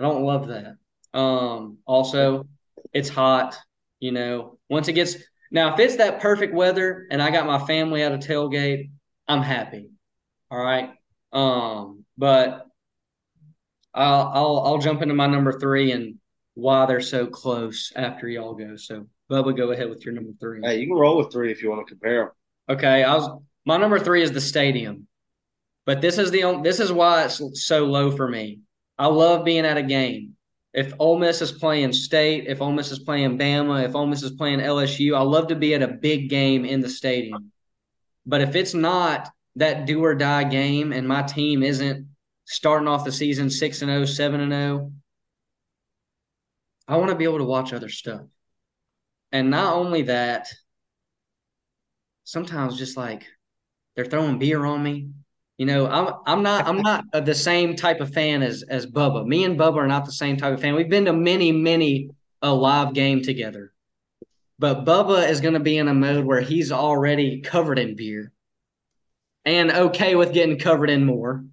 I 0.00 0.02
don't 0.02 0.24
love 0.24 0.48
that. 0.48 0.74
Um, 1.14 1.78
also, 1.86 2.48
it's 2.92 3.08
hot, 3.08 3.56
you 4.00 4.10
know. 4.10 4.58
Once 4.68 4.88
it 4.88 4.94
gets 4.94 5.14
now, 5.52 5.72
if 5.72 5.78
it's 5.78 5.96
that 5.96 6.20
perfect 6.20 6.54
weather 6.54 7.06
and 7.08 7.22
I 7.22 7.30
got 7.30 7.46
my 7.46 7.64
family 7.66 8.02
at 8.02 8.10
a 8.10 8.18
tailgate, 8.18 8.90
I'm 9.28 9.42
happy. 9.42 9.90
All 10.50 10.58
right. 10.58 10.90
Um, 11.32 12.04
but 12.18 12.66
I'll 13.94 14.32
I'll 14.34 14.58
I'll 14.66 14.78
jump 14.78 15.02
into 15.02 15.14
my 15.14 15.28
number 15.28 15.58
three 15.60 15.92
and 15.92 16.18
why 16.58 16.86
they're 16.86 17.00
so 17.00 17.24
close 17.24 17.92
after 17.94 18.28
y'all 18.28 18.52
go. 18.52 18.74
So 18.74 19.06
Bubba, 19.30 19.56
go 19.56 19.70
ahead 19.70 19.88
with 19.88 20.04
your 20.04 20.12
number 20.12 20.32
three. 20.40 20.60
Hey, 20.60 20.80
you 20.80 20.88
can 20.88 20.96
roll 20.96 21.16
with 21.16 21.30
three 21.30 21.52
if 21.52 21.62
you 21.62 21.70
want 21.70 21.86
to 21.86 21.94
compare 21.94 22.24
them. 22.24 22.76
Okay, 22.76 23.04
I 23.04 23.14
was 23.14 23.40
my 23.64 23.76
number 23.76 24.00
three 24.00 24.22
is 24.22 24.32
the 24.32 24.40
stadium, 24.40 25.06
but 25.86 26.00
this 26.00 26.18
is 26.18 26.32
the 26.32 26.42
only, 26.42 26.68
this 26.68 26.80
is 26.80 26.90
why 26.92 27.24
it's 27.24 27.40
so 27.64 27.84
low 27.84 28.10
for 28.10 28.28
me. 28.28 28.58
I 28.98 29.06
love 29.06 29.44
being 29.44 29.64
at 29.64 29.76
a 29.76 29.82
game. 29.84 30.34
If 30.74 30.92
Ole 30.98 31.18
Miss 31.18 31.40
is 31.40 31.52
playing 31.52 31.92
State, 31.92 32.46
if 32.48 32.60
Ole 32.60 32.72
Miss 32.72 32.90
is 32.90 32.98
playing 32.98 33.38
Bama, 33.38 33.84
if 33.84 33.94
Ole 33.94 34.06
Miss 34.06 34.24
is 34.24 34.32
playing 34.32 34.58
LSU, 34.58 35.16
I 35.16 35.22
love 35.22 35.46
to 35.48 35.56
be 35.56 35.74
at 35.74 35.82
a 35.82 35.88
big 35.88 36.28
game 36.28 36.64
in 36.64 36.80
the 36.80 36.88
stadium. 36.88 37.52
But 38.26 38.40
if 38.40 38.56
it's 38.56 38.74
not 38.74 39.30
that 39.56 39.86
do 39.86 40.04
or 40.04 40.14
die 40.16 40.44
game, 40.44 40.92
and 40.92 41.06
my 41.06 41.22
team 41.22 41.62
isn't 41.62 42.08
starting 42.46 42.88
off 42.88 43.04
the 43.04 43.12
season 43.12 43.48
six 43.48 43.80
and 43.80 43.90
0, 43.90 44.04
7 44.06 44.40
and 44.40 44.52
zero, 44.52 44.92
I 46.88 46.96
want 46.96 47.10
to 47.10 47.16
be 47.16 47.24
able 47.24 47.38
to 47.38 47.44
watch 47.44 47.74
other 47.74 47.90
stuff. 47.90 48.22
And 49.30 49.50
not 49.50 49.74
only 49.74 50.02
that, 50.02 50.48
sometimes 52.24 52.78
just 52.78 52.96
like 52.96 53.26
they're 53.94 54.06
throwing 54.06 54.38
beer 54.38 54.64
on 54.64 54.82
me. 54.82 55.10
You 55.58 55.66
know, 55.66 55.86
I'm 55.86 56.14
I'm 56.26 56.42
not 56.42 56.66
I'm 56.66 56.80
not 56.80 57.04
the 57.24 57.34
same 57.34 57.76
type 57.76 58.00
of 58.00 58.14
fan 58.14 58.42
as 58.42 58.62
as 58.62 58.86
Bubba. 58.86 59.26
Me 59.26 59.44
and 59.44 59.58
Bubba 59.58 59.76
are 59.76 59.86
not 59.86 60.06
the 60.06 60.12
same 60.12 60.38
type 60.38 60.54
of 60.54 60.60
fan. 60.60 60.74
We've 60.74 60.88
been 60.88 61.04
to 61.04 61.12
many 61.12 61.52
many 61.52 62.10
a 62.40 62.54
live 62.54 62.94
game 62.94 63.20
together, 63.20 63.72
but 64.58 64.86
Bubba 64.86 65.28
is 65.28 65.42
going 65.42 65.54
to 65.54 65.60
be 65.60 65.76
in 65.76 65.88
a 65.88 65.94
mode 65.94 66.24
where 66.24 66.40
he's 66.40 66.72
already 66.72 67.40
covered 67.42 67.78
in 67.78 67.96
beer, 67.96 68.32
and 69.44 69.70
okay 69.70 70.14
with 70.14 70.32
getting 70.32 70.58
covered 70.58 70.88
in 70.88 71.04
more. 71.04 71.44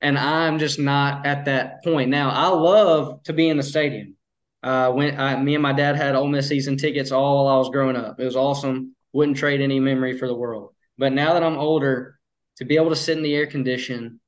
And 0.00 0.18
I'm 0.18 0.58
just 0.58 0.78
not 0.78 1.26
at 1.26 1.46
that 1.46 1.82
point 1.82 2.10
now. 2.10 2.30
I 2.30 2.48
love 2.48 3.22
to 3.24 3.32
be 3.32 3.48
in 3.48 3.56
the 3.56 3.62
stadium. 3.64 4.17
Uh, 4.62 4.90
when 4.92 5.18
I, 5.18 5.40
me 5.40 5.54
and 5.54 5.62
my 5.62 5.72
dad 5.72 5.96
had 5.96 6.14
Ole 6.14 6.28
Miss 6.28 6.48
season 6.48 6.76
tickets 6.76 7.12
all 7.12 7.44
while 7.44 7.54
I 7.54 7.58
was 7.58 7.70
growing 7.70 7.96
up, 7.96 8.18
it 8.18 8.24
was 8.24 8.36
awesome. 8.36 8.94
Wouldn't 9.12 9.36
trade 9.36 9.60
any 9.60 9.80
memory 9.80 10.18
for 10.18 10.26
the 10.26 10.34
world. 10.34 10.74
But 10.96 11.12
now 11.12 11.34
that 11.34 11.42
I'm 11.42 11.56
older, 11.56 12.18
to 12.56 12.64
be 12.64 12.76
able 12.76 12.90
to 12.90 12.96
sit 12.96 13.16
in 13.16 13.22
the 13.22 13.34
air 13.34 13.46
condition 13.46 14.20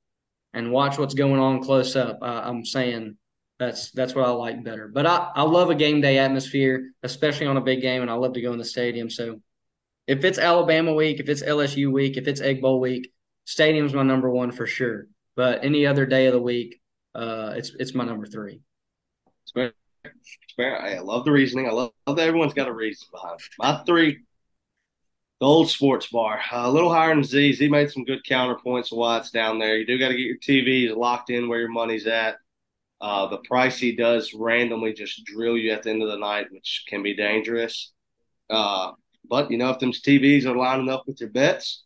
and 0.55 0.71
watch 0.71 0.99
what's 0.99 1.15
going 1.15 1.41
on 1.41 1.63
close 1.63 1.97
up, 1.97 2.19
uh, 2.23 2.43
I'm 2.45 2.65
saying 2.65 3.17
that's 3.59 3.91
that's 3.91 4.15
what 4.15 4.25
I 4.25 4.31
like 4.31 4.65
better. 4.65 4.89
But 4.89 5.07
I, 5.07 5.31
I 5.35 5.43
love 5.43 5.71
a 5.71 5.75
game 5.75 6.01
day 6.01 6.19
atmosphere, 6.19 6.93
especially 7.03 7.47
on 7.47 7.57
a 7.57 7.61
big 7.61 7.83
game, 7.83 8.03
and 8.03 8.11
I 8.11 8.15
love 8.15 8.33
to 8.35 8.41
go 8.41 8.53
in 8.53 8.59
the 8.59 8.65
stadium. 8.65 9.11
So 9.11 9.41
if 10.07 10.25
it's 10.25 10.39
Alabama 10.39 10.95
week, 10.95 11.21
if 11.21 11.29
it's 11.29 11.43
LSU 11.43 11.93
week, 11.93 12.17
if 12.17 12.27
it's 12.27 12.41
Egg 12.41 12.63
Bowl 12.63 12.81
week, 12.81 13.13
stadium's 13.45 13.95
my 13.95 14.03
number 14.03 14.31
one 14.31 14.51
for 14.51 14.67
sure. 14.67 15.07
But 15.37 15.65
any 15.65 15.87
other 15.87 16.07
day 16.07 16.27
of 16.27 16.33
the 16.33 16.41
week, 16.41 16.81
uh, 17.15 17.55
it's 17.57 17.73
it's 17.79 17.95
my 17.95 18.05
number 18.05 18.27
three. 18.27 18.61
Fair. 20.57 20.81
I 20.81 20.99
love 20.99 21.25
the 21.25 21.33
reasoning. 21.33 21.67
I 21.67 21.73
love, 21.73 21.93
love 22.07 22.17
that 22.17 22.29
everyone's 22.29 22.55
got 22.55 22.69
a 22.69 22.73
reason 22.73 23.09
behind 23.13 23.41
it. 23.41 23.47
My 23.59 23.83
three, 23.85 24.19
the 25.41 25.47
old 25.47 25.71
sports 25.71 26.07
bar, 26.09 26.41
uh, 26.53 26.63
a 26.65 26.71
little 26.71 26.93
higher 26.93 27.15
than 27.15 27.25
Z. 27.25 27.55
Z 27.55 27.69
made 27.69 27.91
some 27.91 28.05
good 28.05 28.23
counterpoints 28.29 28.93
of 28.93 28.99
why 28.99 29.19
it's 29.19 29.31
down 29.31 29.59
there. 29.59 29.79
You 29.79 29.87
do 29.87 29.99
got 29.99 30.09
to 30.09 30.17
get 30.17 30.21
your 30.21 30.37
TVs 30.39 30.97
locked 30.97 31.31
in 31.31 31.49
where 31.49 31.61
your 31.61 31.71
money's 31.71 32.07
at. 32.07 32.37
Uh, 33.01 33.29
the 33.29 33.39
pricey 33.51 33.97
does 33.97 34.35
randomly 34.35 34.93
just 34.93 35.25
drill 35.25 35.57
you 35.57 35.73
at 35.73 35.83
the 35.83 35.91
end 35.91 36.03
of 36.03 36.09
the 36.11 36.19
night, 36.19 36.47
which 36.51 36.85
can 36.87 37.03
be 37.03 37.17
dangerous. 37.17 37.93
Uh, 38.51 38.93
but 39.29 39.51
you 39.51 39.57
know, 39.57 39.71
if 39.71 39.79
them 39.79 39.93
TVs 39.93 40.45
are 40.45 40.57
lining 40.57 40.91
up 40.91 41.05
with 41.07 41.21
your 41.21 41.31
bets, 41.31 41.85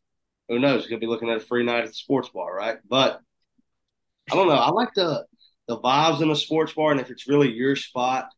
who 0.49 0.59
knows? 0.59 0.83
You 0.83 0.89
could 0.89 1.01
be 1.01 1.07
looking 1.07 1.31
at 1.31 1.37
a 1.37 1.41
free 1.41 1.63
night 1.63 1.85
at 1.85 1.89
the 1.89 1.95
sports 1.95 2.31
bar, 2.31 2.53
right? 2.55 2.79
But 2.89 3.21
I 4.31 4.35
don't 4.35 4.49
know. 4.49 4.55
I 4.55 4.71
like 4.71 4.95
the 4.95 5.25
the 5.67 5.79
vibes 5.79 6.21
in 6.21 6.31
a 6.31 6.37
sports 6.37 6.73
bar, 6.73 6.93
and 6.93 7.01
if 7.01 7.11
it's 7.11 7.29
really 7.29 7.53
your 7.53 7.77
spot, 7.77 8.29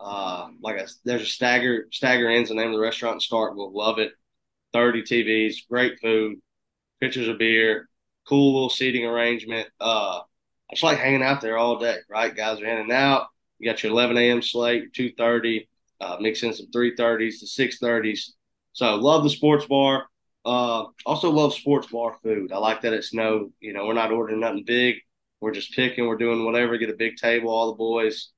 uh, 0.00 0.48
like 0.60 0.76
a, 0.76 0.86
there's 1.04 1.22
a 1.22 1.26
stagger 1.26 1.86
stagger 1.92 2.30
ends 2.30 2.48
the 2.48 2.54
name 2.54 2.68
of 2.68 2.74
the 2.74 2.80
restaurant 2.80 3.24
in 3.30 3.56
will 3.56 3.72
Love 3.72 3.98
it. 3.98 4.12
Thirty 4.72 5.02
TVs, 5.02 5.68
great 5.68 6.00
food, 6.00 6.38
pitchers 7.00 7.28
of 7.28 7.38
beer, 7.38 7.88
cool 8.28 8.54
little 8.54 8.70
seating 8.70 9.06
arrangement. 9.06 9.68
Uh, 9.80 10.20
I 10.70 10.74
just 10.74 10.82
like 10.82 10.98
hanging 10.98 11.22
out 11.22 11.40
there 11.40 11.56
all 11.58 11.78
day. 11.78 11.98
Right, 12.08 12.34
guys 12.34 12.60
are 12.60 12.66
in 12.66 12.78
and 12.78 12.92
out. 12.92 13.28
You 13.58 13.70
got 13.70 13.82
your 13.82 13.92
11 13.92 14.16
a.m. 14.18 14.42
slate, 14.42 14.92
2:30, 14.92 15.68
uh, 16.00 16.16
mix 16.20 16.42
in 16.42 16.52
some 16.52 16.70
3:30s 16.72 17.40
to 17.40 17.46
6:30s. 17.46 18.34
So 18.72 18.96
love 18.96 19.22
the 19.22 19.30
sports 19.30 19.66
bar. 19.66 20.06
Uh, 20.44 20.86
also 21.06 21.30
love 21.30 21.54
sports 21.54 21.86
bar 21.86 22.16
food. 22.22 22.52
I 22.52 22.58
like 22.58 22.82
that 22.82 22.92
it's 22.92 23.14
no, 23.14 23.52
you 23.60 23.72
know, 23.72 23.86
we're 23.86 23.94
not 23.94 24.10
ordering 24.10 24.40
nothing 24.40 24.64
big. 24.64 24.96
We're 25.44 25.52
just 25.52 25.74
picking. 25.74 26.06
We're 26.06 26.16
doing 26.16 26.46
whatever. 26.46 26.78
Get 26.78 26.88
a 26.88 26.94
big 26.94 27.16
table, 27.16 27.50
all 27.50 27.66
the 27.66 27.76
boys. 27.76 28.30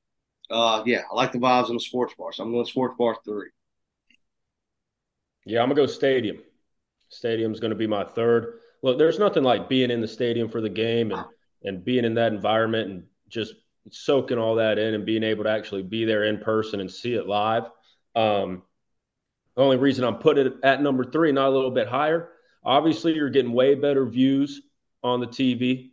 Uh, 0.51 0.83
yeah, 0.87 1.03
I 1.09 1.15
like 1.15 1.31
the 1.31 1.39
vibes 1.39 1.69
in 1.69 1.77
the 1.77 1.81
sports 1.81 2.13
bar. 2.19 2.33
So 2.33 2.43
I'm 2.43 2.51
going 2.51 2.67
sports 2.67 2.97
bar 2.99 3.17
three. 3.25 3.51
Yeah, 5.45 5.63
I'm 5.63 5.69
gonna 5.69 5.77
go 5.77 5.87
stadium. 5.87 6.39
Stadium's 7.09 7.61
gonna 7.61 7.77
be 7.77 7.87
my 7.87 8.03
third. 8.03 8.59
Look, 8.83 8.99
there's 8.99 9.21
nothing 9.21 9.45
like 9.45 9.69
being 9.69 9.93
in 9.93 10.01
the 10.01 10.09
stadium 10.09 10.49
for 10.49 10.61
the 10.61 10.69
game 10.69 11.13
and 11.13 11.25
and 11.63 11.85
being 11.85 12.05
in 12.05 12.15
that 12.15 12.33
environment 12.33 12.91
and 12.91 13.05
just 13.29 13.55
soaking 13.89 14.39
all 14.39 14.57
that 14.57 14.77
in 14.77 14.95
and 14.95 15.07
being 15.07 15.23
able 15.23 15.45
to 15.45 15.51
actually 15.51 15.85
be 15.85 16.05
there 16.05 16.25
in 16.25 16.39
person 16.39 16.81
and 16.81 16.91
see 16.91 17.15
it 17.15 17.29
live. 17.29 17.71
Um, 18.17 18.65
the 19.55 19.63
only 19.63 19.77
reason 19.77 20.05
I'm 20.05 20.19
putting 20.19 20.49
it 20.49 20.55
at 20.65 20.83
number 20.83 21.05
three, 21.05 21.31
not 21.31 21.51
a 21.51 21.55
little 21.55 21.71
bit 21.71 21.87
higher, 21.87 22.31
obviously 22.65 23.15
you're 23.15 23.31
getting 23.31 23.53
way 23.53 23.77
better 23.77 24.05
views 24.05 24.61
on 25.05 25.21
the 25.21 25.29
TV. 25.29 25.91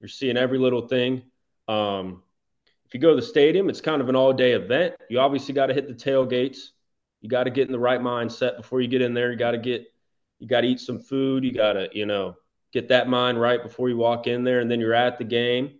You're 0.00 0.08
seeing 0.08 0.36
every 0.36 0.58
little 0.58 0.86
thing. 0.86 1.22
Um, 1.68 2.22
if 2.86 2.94
you 2.94 3.00
go 3.00 3.10
to 3.10 3.16
the 3.16 3.26
stadium, 3.26 3.68
it's 3.68 3.80
kind 3.80 4.00
of 4.00 4.08
an 4.08 4.16
all 4.16 4.32
day 4.32 4.52
event. 4.52 4.94
You 5.10 5.18
obviously 5.20 5.54
got 5.54 5.66
to 5.66 5.74
hit 5.74 5.88
the 5.88 5.94
tailgates. 5.94 6.68
You 7.20 7.28
got 7.28 7.44
to 7.44 7.50
get 7.50 7.66
in 7.66 7.72
the 7.72 7.78
right 7.78 8.00
mindset 8.00 8.56
before 8.56 8.80
you 8.80 8.88
get 8.88 9.02
in 9.02 9.14
there. 9.14 9.32
You 9.32 9.38
got 9.38 9.52
to 9.52 9.58
get, 9.58 9.86
you 10.38 10.46
got 10.46 10.60
to 10.60 10.68
eat 10.68 10.80
some 10.80 11.00
food. 11.00 11.44
You 11.44 11.52
got 11.52 11.72
to, 11.72 11.88
you 11.92 12.06
know, 12.06 12.36
get 12.72 12.88
that 12.88 13.08
mind 13.08 13.40
right 13.40 13.62
before 13.62 13.88
you 13.88 13.96
walk 13.96 14.26
in 14.26 14.44
there. 14.44 14.60
And 14.60 14.70
then 14.70 14.80
you're 14.80 14.94
at 14.94 15.18
the 15.18 15.24
game. 15.24 15.72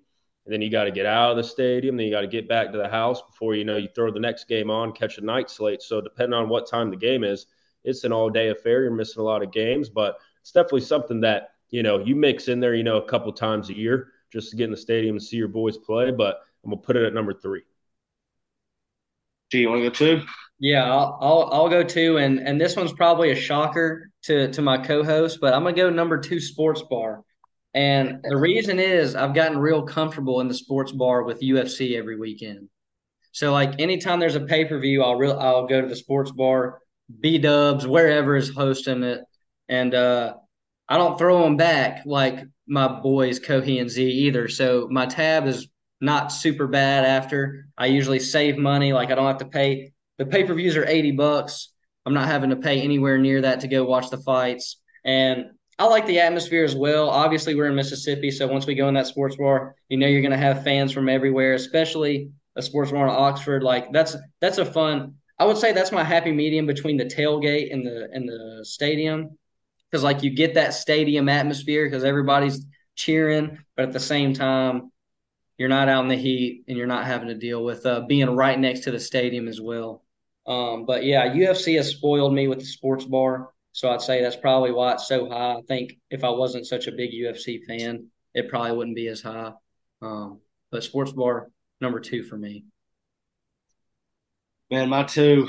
And 0.44 0.52
then 0.52 0.62
you 0.62 0.70
got 0.70 0.84
to 0.84 0.90
get 0.90 1.06
out 1.06 1.32
of 1.32 1.36
the 1.36 1.44
stadium. 1.44 1.96
Then 1.96 2.06
you 2.06 2.12
got 2.12 2.22
to 2.22 2.26
get 2.26 2.48
back 2.48 2.72
to 2.72 2.78
the 2.78 2.88
house 2.88 3.20
before 3.22 3.54
you 3.54 3.64
know 3.64 3.76
you 3.76 3.88
throw 3.94 4.10
the 4.10 4.20
next 4.20 4.48
game 4.48 4.70
on, 4.70 4.92
catch 4.92 5.18
a 5.18 5.20
night 5.20 5.50
slate. 5.50 5.82
So 5.82 6.00
depending 6.00 6.34
on 6.34 6.48
what 6.48 6.68
time 6.68 6.90
the 6.90 6.96
game 6.96 7.24
is, 7.24 7.46
it's 7.84 8.04
an 8.04 8.12
all 8.12 8.30
day 8.30 8.48
affair. 8.48 8.82
You're 8.82 8.92
missing 8.92 9.20
a 9.20 9.24
lot 9.24 9.42
of 9.42 9.52
games, 9.52 9.88
but 9.88 10.18
it's 10.40 10.52
definitely 10.52 10.82
something 10.82 11.20
that 11.20 11.50
you 11.70 11.82
know 11.82 11.98
you 11.98 12.14
mix 12.16 12.48
in 12.48 12.60
there. 12.60 12.74
You 12.74 12.84
know, 12.84 12.98
a 12.98 13.08
couple 13.08 13.32
times 13.32 13.70
a 13.70 13.76
year 13.76 14.12
just 14.32 14.50
to 14.50 14.56
get 14.56 14.64
in 14.64 14.70
the 14.70 14.76
stadium 14.76 15.16
and 15.16 15.22
see 15.22 15.36
your 15.36 15.48
boys 15.48 15.76
play. 15.78 16.10
But 16.10 16.40
I'm 16.64 16.70
gonna 16.70 16.82
put 16.82 16.96
it 16.96 17.04
at 17.04 17.14
number 17.14 17.32
three. 17.32 17.62
G, 19.50 19.60
you 19.60 19.68
want 19.68 19.82
to 19.82 19.88
go 19.90 19.94
two? 19.94 20.26
Yeah, 20.58 20.84
I'll, 20.90 21.18
I'll 21.20 21.50
I'll 21.52 21.68
go 21.68 21.82
two, 21.82 22.16
and 22.18 22.40
and 22.40 22.60
this 22.60 22.76
one's 22.76 22.92
probably 22.92 23.30
a 23.30 23.36
shocker 23.36 24.10
to 24.22 24.50
to 24.52 24.62
my 24.62 24.78
co-host, 24.78 25.38
but 25.40 25.54
I'm 25.54 25.62
gonna 25.64 25.76
go 25.76 25.90
number 25.90 26.18
two 26.18 26.40
sports 26.40 26.82
bar, 26.82 27.22
And 27.74 28.20
the 28.24 28.36
reason 28.38 28.80
is 28.80 29.14
I've 29.16 29.34
gotten 29.34 29.58
real 29.58 29.82
comfortable 29.82 30.40
in 30.40 30.48
the 30.48 30.54
sports 30.54 30.92
bar 30.92 31.24
with 31.24 31.42
UFC 31.42 31.96
every 31.98 32.18
weekend. 32.18 32.68
So 33.32 33.52
like 33.52 33.80
anytime 33.80 34.20
there's 34.20 34.34
a 34.36 34.40
pay 34.40 34.64
per 34.64 34.78
view, 34.80 35.02
I'll 35.02 35.16
real 35.16 35.38
I'll 35.38 35.66
go 35.66 35.82
to 35.82 35.88
the 35.88 35.96
sports 35.96 36.30
bar, 36.32 36.80
B 37.20 37.38
Dubs, 37.38 37.86
wherever 37.86 38.36
is 38.36 38.50
hosting 38.54 39.02
it, 39.04 39.22
and 39.68 39.94
uh, 39.94 40.36
I 40.89 40.97
don't 40.97 41.18
throw 41.18 41.43
them 41.43 41.57
back 41.57 42.03
like 42.07 42.47
my 42.66 42.89
boys 43.01 43.41
Kohi 43.41 43.80
and 43.80 43.91
Z 43.91 44.03
either. 44.03 44.49
So 44.49 44.89
my 44.91 45.07
tab 45.07 45.47
is 45.47 45.68
not 46.01 46.32
super 46.32 46.66
bad 46.66 47.05
after. 47.05 47.66
I 47.76 47.87
usually 47.87 48.18
save 48.18 48.59
money, 48.59 48.93
like 48.93 49.11
I 49.11 49.14
don't 49.14 49.26
have 49.26 49.39
to 49.39 49.47
pay. 49.47 49.93
The 50.18 50.26
pay 50.26 50.45
per 50.45 50.55
views 50.55 50.76
are 50.76 50.87
eighty 50.87 51.12
bucks. 51.12 51.72
I'm 52.05 52.14
not 52.14 52.28
having 52.28 52.51
to 52.51 52.57
pay 52.57 52.80
anywhere 52.80 53.18
near 53.18 53.43
that 53.43 53.61
to 53.61 53.68
go 53.68 53.84
watch 53.84 54.11
the 54.11 54.18
fights, 54.18 54.80
and 55.05 55.47
I 55.78 55.87
like 55.87 56.07
the 56.07 56.20
atmosphere 56.20 56.64
as 56.64 56.74
well. 56.74 57.11
Obviously, 57.11 57.55
we're 57.55 57.66
in 57.66 57.74
Mississippi, 57.74 58.30
so 58.30 58.47
once 58.47 58.66
we 58.66 58.74
go 58.74 58.89
in 58.89 58.95
that 58.95 59.07
sports 59.07 59.37
bar, 59.37 59.74
you 59.89 59.99
know 59.99 60.07
you're 60.07 60.22
going 60.22 60.30
to 60.30 60.39
have 60.39 60.64
fans 60.64 60.93
from 60.93 61.09
everywhere, 61.09 61.55
especially 61.55 62.30
a 62.57 62.62
sports 62.62 62.93
bar 62.93 63.07
in 63.07 63.14
Oxford. 63.14 63.62
Like 63.62 63.93
that's 63.93 64.16
that's 64.41 64.59
a 64.59 64.64
fun. 64.64 65.16
I 65.39 65.45
would 65.45 65.59
say 65.59 65.72
that's 65.72 65.93
my 65.93 66.05
happy 66.05 66.32
medium 66.32 66.66
between 66.66 66.97
the 66.97 67.05
tailgate 67.05 67.72
and 67.72 67.87
the 67.87 68.09
and 68.12 68.28
the 68.28 68.64
stadium, 68.64 69.37
because 69.91 70.03
like 70.03 70.22
you 70.22 70.30
get 70.30 70.55
that 70.55 70.74
stadium 70.74 71.28
atmosphere 71.28 71.87
because 71.87 72.05
everybody's 72.05 72.64
cheering, 72.95 73.59
but 73.76 73.87
at 73.87 73.93
the 73.93 74.01
same 74.01 74.34
time, 74.34 74.91
you're 75.59 75.68
not 75.68 75.89
out 75.89 76.03
in 76.03 76.09
the 76.09 76.16
heat 76.16 76.64
and 76.68 76.76
you're 76.76 76.87
not 76.87 77.07
having 77.07 77.28
to 77.28 77.34
deal 77.34 77.64
with 77.64 77.87
uh, 77.87 78.01
being 78.01 78.30
right 78.30 78.59
next 78.59 78.80
to 78.80 78.91
the 78.91 79.01
stadium 79.01 79.49
as 79.49 79.61
well. 79.61 80.05
Um, 80.47 80.84
but 80.87 81.05
yeah, 81.05 81.26
UFC 81.34 81.76
has 81.76 81.89
spoiled 81.89 82.34
me 82.34 82.47
with 82.49 82.61
the 82.61 82.66
sports 82.66 83.05
bar. 83.05 83.51
So 83.72 83.91
I'd 83.91 84.01
say 84.01 84.22
that's 84.22 84.37
probably 84.37 84.72
why 84.72 84.95
it's 84.95 85.09
so 85.09 85.28
high. 85.28 85.55
I 85.55 85.61
think 85.68 85.99
if 86.11 86.24
I 86.24 86.30
wasn't 86.30 86.66
such 86.66 86.87
a 86.87 86.93
big 86.93 87.12
UFC 87.12 87.64
fan, 87.64 88.09
it 88.34 88.49
probably 88.49 88.72
wouldn't 88.72 88.97
be 88.97 89.09
as 89.09 89.20
high. 89.22 89.53
Um, 90.03 90.41
but 90.70 90.82
sports 90.82 91.12
bar 91.12 91.49
number 91.80 92.01
two 92.01 92.22
for 92.22 92.37
me. 92.37 92.64
Man, 94.70 94.89
my 94.89 95.05
two, 95.05 95.49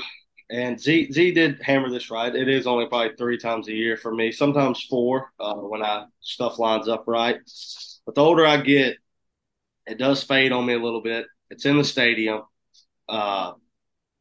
and 0.50 0.80
Z 0.80 1.12
Z 1.12 1.32
did 1.32 1.62
hammer 1.62 1.90
this 1.90 2.10
right. 2.10 2.34
It 2.34 2.48
is 2.48 2.66
only 2.66 2.86
probably 2.86 3.16
three 3.16 3.38
times 3.38 3.68
a 3.68 3.72
year 3.72 3.96
for 3.96 4.14
me. 4.14 4.32
Sometimes 4.32 4.82
four 4.84 5.32
uh, 5.38 5.54
when 5.54 5.82
I 5.82 6.06
stuff 6.20 6.58
lines 6.58 6.88
up 6.88 7.04
right. 7.06 7.36
But 8.06 8.14
the 8.14 8.22
older 8.22 8.46
I 8.46 8.58
get, 8.58 8.96
it 9.86 9.98
does 9.98 10.22
fade 10.24 10.52
on 10.52 10.66
me 10.66 10.74
a 10.74 10.78
little 10.78 11.02
bit. 11.02 11.26
It's 11.50 11.66
in 11.66 11.78
the 11.78 11.84
stadium, 11.84 12.42
uh, 13.08 13.54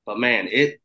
but 0.05 0.19
man, 0.19 0.49
it 0.51 0.82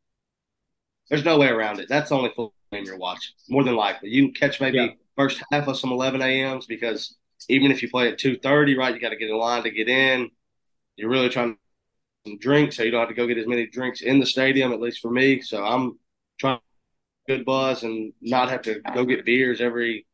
there's 1.09 1.24
no 1.24 1.38
way 1.38 1.49
around 1.49 1.80
it. 1.80 1.88
That's 1.88 2.09
the 2.11 2.16
only 2.16 2.30
full 2.34 2.55
game 2.72 2.84
you're 2.84 2.97
watching. 2.99 3.32
More 3.49 3.64
than 3.64 3.76
likely, 3.76 4.11
you 4.11 4.24
can 4.26 4.34
catch 4.34 4.61
maybe 4.61 4.78
Yeah. 4.78 4.88
first 5.16 5.43
half 5.51 5.68
of 5.68 5.78
some 5.78 5.93
11 5.93 6.22
a.m.s 6.43 6.66
because 6.66 7.16
even 7.49 7.70
if 7.70 7.82
you 7.82 7.90
play 7.90 8.09
at 8.09 8.18
2:30, 8.18 8.76
right, 8.76 8.95
you 8.95 9.01
got 9.01 9.11
to 9.11 9.16
get 9.16 9.28
in 9.30 9.36
line 9.36 9.62
to 9.64 9.70
get 9.70 9.88
in. 9.88 10.30
You're 10.97 11.11
really 11.11 11.28
trying 11.28 11.57
to 12.24 12.36
drink, 12.38 12.72
so 12.72 12.82
you 12.82 12.90
don't 12.90 13.00
have 13.00 13.08
to 13.08 13.14
go 13.14 13.26
get 13.26 13.38
as 13.38 13.46
many 13.46 13.66
drinks 13.66 14.00
in 14.00 14.18
the 14.18 14.26
stadium. 14.26 14.72
At 14.72 14.80
least 14.80 15.00
for 15.00 15.10
me, 15.10 15.40
so 15.40 15.64
I'm 15.64 15.98
trying 16.38 16.60
good 17.28 17.44
buzz 17.44 17.82
and 17.82 18.12
not 18.20 18.50
have 18.50 18.62
to 18.62 18.80
go 18.94 19.04
get 19.04 19.24
beers 19.24 19.60
every 19.60 20.06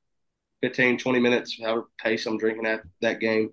15, 0.62 0.98
20 0.98 1.20
minutes, 1.20 1.58
however 1.60 1.88
pace 1.98 2.26
I'm 2.26 2.38
drinking 2.38 2.66
at 2.66 2.80
that 3.00 3.20
game. 3.20 3.52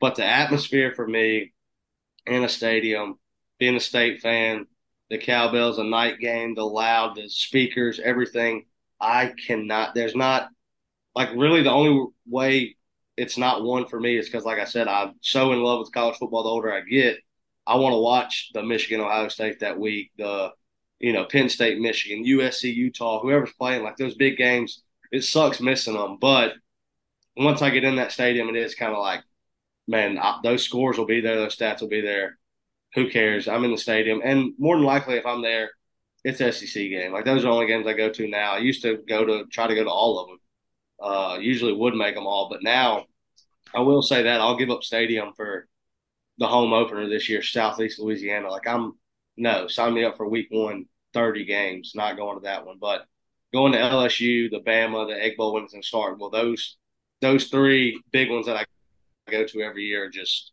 But 0.00 0.16
the 0.16 0.24
atmosphere 0.24 0.92
for 0.94 1.06
me 1.06 1.52
in 2.26 2.42
a 2.42 2.48
stadium, 2.48 3.18
being 3.58 3.76
a 3.76 3.80
state 3.80 4.20
fan, 4.20 4.66
the 5.10 5.18
cowbells, 5.18 5.78
a 5.78 5.84
night 5.84 6.18
game, 6.20 6.54
the 6.54 6.64
loud, 6.64 7.16
the 7.16 7.28
speakers, 7.28 8.00
everything. 8.02 8.66
I 9.00 9.32
cannot. 9.46 9.94
There's 9.94 10.14
not 10.14 10.48
like 11.14 11.30
really 11.34 11.62
the 11.62 11.70
only 11.70 12.06
way 12.26 12.76
it's 13.16 13.36
not 13.36 13.62
one 13.62 13.86
for 13.86 14.00
me 14.00 14.16
is 14.16 14.26
because, 14.26 14.44
like 14.44 14.58
I 14.58 14.64
said, 14.64 14.88
I'm 14.88 15.14
so 15.20 15.52
in 15.52 15.62
love 15.62 15.80
with 15.80 15.92
college 15.92 16.16
football. 16.16 16.44
The 16.44 16.48
older 16.48 16.72
I 16.72 16.80
get, 16.80 17.18
I 17.70 17.76
want 17.76 17.92
to 17.92 17.98
watch 17.98 18.50
the 18.52 18.64
Michigan 18.64 19.00
Ohio 19.00 19.28
State 19.28 19.60
that 19.60 19.78
week, 19.78 20.10
the 20.18 20.50
you 20.98 21.12
know 21.12 21.24
Penn 21.24 21.48
State, 21.48 21.78
Michigan, 21.78 22.24
USC, 22.24 22.74
Utah, 22.74 23.20
whoever's 23.20 23.52
playing 23.52 23.84
like 23.84 23.96
those 23.96 24.16
big 24.16 24.36
games. 24.36 24.82
It 25.12 25.22
sucks 25.22 25.60
missing 25.60 25.94
them, 25.94 26.18
but 26.20 26.54
once 27.36 27.62
I 27.62 27.70
get 27.70 27.84
in 27.84 27.96
that 27.96 28.10
stadium, 28.10 28.48
it 28.48 28.56
is 28.56 28.74
kind 28.74 28.92
of 28.92 28.98
like, 28.98 29.22
man, 29.86 30.18
I, 30.18 30.40
those 30.42 30.64
scores 30.64 30.98
will 30.98 31.06
be 31.06 31.20
there, 31.20 31.36
those 31.36 31.56
stats 31.56 31.80
will 31.80 31.88
be 31.88 32.00
there. 32.00 32.38
Who 32.94 33.08
cares? 33.08 33.46
I'm 33.46 33.64
in 33.64 33.70
the 33.70 33.78
stadium, 33.78 34.20
and 34.24 34.52
more 34.58 34.74
than 34.76 34.84
likely, 34.84 35.14
if 35.14 35.24
I'm 35.24 35.42
there, 35.42 35.70
it's 36.24 36.38
SEC 36.38 36.74
game. 36.74 37.12
Like 37.12 37.24
those 37.24 37.44
are 37.44 37.48
the 37.48 37.52
only 37.52 37.66
games 37.68 37.86
I 37.86 37.92
go 37.92 38.10
to 38.10 38.28
now. 38.28 38.54
I 38.54 38.58
used 38.58 38.82
to 38.82 38.98
go 39.08 39.24
to 39.24 39.46
try 39.46 39.68
to 39.68 39.76
go 39.76 39.84
to 39.84 39.90
all 39.90 40.18
of 40.18 40.28
them. 40.28 40.38
Uh, 41.00 41.38
usually 41.40 41.72
would 41.72 41.94
make 41.94 42.16
them 42.16 42.26
all, 42.26 42.48
but 42.50 42.64
now 42.64 43.04
I 43.72 43.80
will 43.80 44.02
say 44.02 44.24
that 44.24 44.40
I'll 44.40 44.58
give 44.58 44.70
up 44.70 44.82
stadium 44.82 45.32
for 45.34 45.68
the 46.40 46.48
home 46.48 46.72
opener 46.72 47.08
this 47.08 47.28
year, 47.28 47.42
Southeast 47.42 48.00
Louisiana. 48.00 48.48
Like 48.50 48.66
I'm 48.66 48.94
no, 49.36 49.68
sign 49.68 49.94
me 49.94 50.04
up 50.04 50.16
for 50.16 50.28
week 50.28 50.48
one, 50.50 50.86
30 51.14 51.44
games, 51.44 51.92
not 51.94 52.16
going 52.16 52.38
to 52.38 52.44
that 52.44 52.66
one. 52.66 52.78
But 52.80 53.06
going 53.52 53.72
to 53.72 53.78
LSU, 53.78 54.50
the 54.50 54.60
Bama, 54.60 55.06
the 55.06 55.22
Egg 55.22 55.36
Bowl, 55.36 55.54
Winston 55.54 55.82
Start, 55.82 56.18
well, 56.18 56.30
those 56.30 56.76
those 57.20 57.48
three 57.48 58.02
big 58.10 58.30
ones 58.30 58.46
that 58.46 58.56
I 58.56 58.64
go 59.30 59.44
to 59.44 59.62
every 59.62 59.84
year 59.84 60.06
are 60.06 60.10
just 60.10 60.52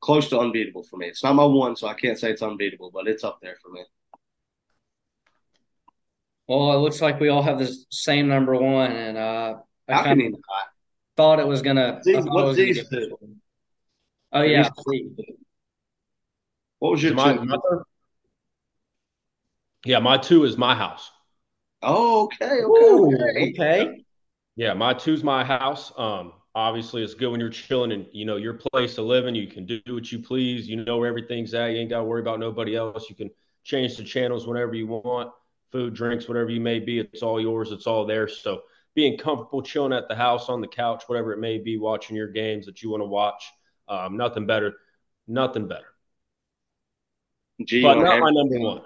close 0.00 0.28
to 0.28 0.38
unbeatable 0.38 0.84
for 0.84 0.98
me. 0.98 1.06
It's 1.06 1.24
not 1.24 1.34
my 1.34 1.44
one, 1.44 1.74
so 1.74 1.88
I 1.88 1.94
can't 1.94 2.18
say 2.18 2.30
it's 2.30 2.42
unbeatable, 2.42 2.90
but 2.92 3.08
it's 3.08 3.24
up 3.24 3.38
there 3.40 3.56
for 3.62 3.70
me. 3.70 3.82
Well, 6.48 6.72
it 6.72 6.80
looks 6.80 7.00
like 7.00 7.18
we 7.18 7.28
all 7.28 7.42
have 7.42 7.58
the 7.58 7.74
same 7.90 8.28
number 8.28 8.54
one, 8.54 8.92
and 8.92 9.16
uh, 9.16 9.54
I 9.88 10.02
kind 10.02 10.34
of 10.34 10.40
thought 11.16 11.40
it 11.40 11.46
was 11.46 11.62
gonna. 11.62 12.02
Z- 12.02 12.16
I 12.16 12.20
thought 12.20 12.26
it 12.26 12.32
what 12.32 12.42
gonna 12.42 12.54
Z's 12.54 12.76
get 12.76 12.90
two? 12.90 13.00
this 13.00 13.10
one. 13.18 13.36
Oh 14.32 14.42
yeah, 14.42 14.70
What 16.78 16.92
was 16.92 17.02
your 17.02 17.14
My, 17.14 17.32
two? 17.32 17.44
my 17.44 17.56
third- 17.68 17.84
yeah, 19.84 19.98
my 19.98 20.16
two 20.18 20.44
is 20.44 20.56
my 20.56 20.74
house. 20.74 21.10
Oh, 21.82 22.24
okay, 22.24 22.62
okay, 22.62 22.64
Ooh, 22.66 23.14
okay. 23.16 23.52
okay. 23.52 24.04
Yeah, 24.56 24.74
my 24.74 24.94
two's 24.94 25.24
my 25.24 25.44
house. 25.44 25.92
Um, 25.96 26.32
obviously 26.54 27.02
it's 27.02 27.14
good 27.14 27.30
when 27.30 27.40
you're 27.40 27.50
chilling 27.50 27.92
and 27.92 28.06
you 28.12 28.24
know 28.24 28.36
your 28.36 28.54
place 28.54 28.94
to 28.96 29.02
live 29.02 29.26
in. 29.26 29.34
You 29.34 29.46
can 29.48 29.66
do 29.66 29.80
what 29.88 30.12
you 30.12 30.20
please. 30.20 30.68
You 30.68 30.84
know 30.84 30.98
where 30.98 31.08
everything's 31.08 31.54
at. 31.54 31.72
You 31.72 31.78
ain't 31.78 31.90
got 31.90 31.98
to 31.98 32.04
worry 32.04 32.20
about 32.20 32.38
nobody 32.38 32.76
else. 32.76 33.08
You 33.08 33.16
can 33.16 33.30
change 33.64 33.96
the 33.96 34.04
channels 34.04 34.46
whenever 34.46 34.74
you 34.74 34.86
want. 34.86 35.32
Food, 35.72 35.94
drinks, 35.94 36.28
whatever 36.28 36.50
you 36.50 36.60
may 36.60 36.78
be, 36.78 36.98
it's 36.98 37.22
all 37.22 37.40
yours. 37.40 37.72
It's 37.72 37.86
all 37.86 38.04
there. 38.06 38.28
So 38.28 38.62
being 38.94 39.16
comfortable, 39.16 39.62
chilling 39.62 39.94
at 39.94 40.06
the 40.06 40.14
house, 40.14 40.50
on 40.50 40.60
the 40.60 40.68
couch, 40.68 41.04
whatever 41.06 41.32
it 41.32 41.38
may 41.38 41.58
be, 41.58 41.78
watching 41.78 42.14
your 42.14 42.28
games 42.28 42.66
that 42.66 42.82
you 42.82 42.90
want 42.90 43.00
to 43.00 43.06
watch. 43.06 43.42
Um, 43.92 44.16
nothing 44.16 44.46
better. 44.46 44.74
Nothing 45.28 45.68
better. 45.68 45.86
G, 47.64 47.82
But 47.82 47.98
not 47.98 48.18
my 48.18 48.30
number 48.30 48.58
one. 48.60 48.82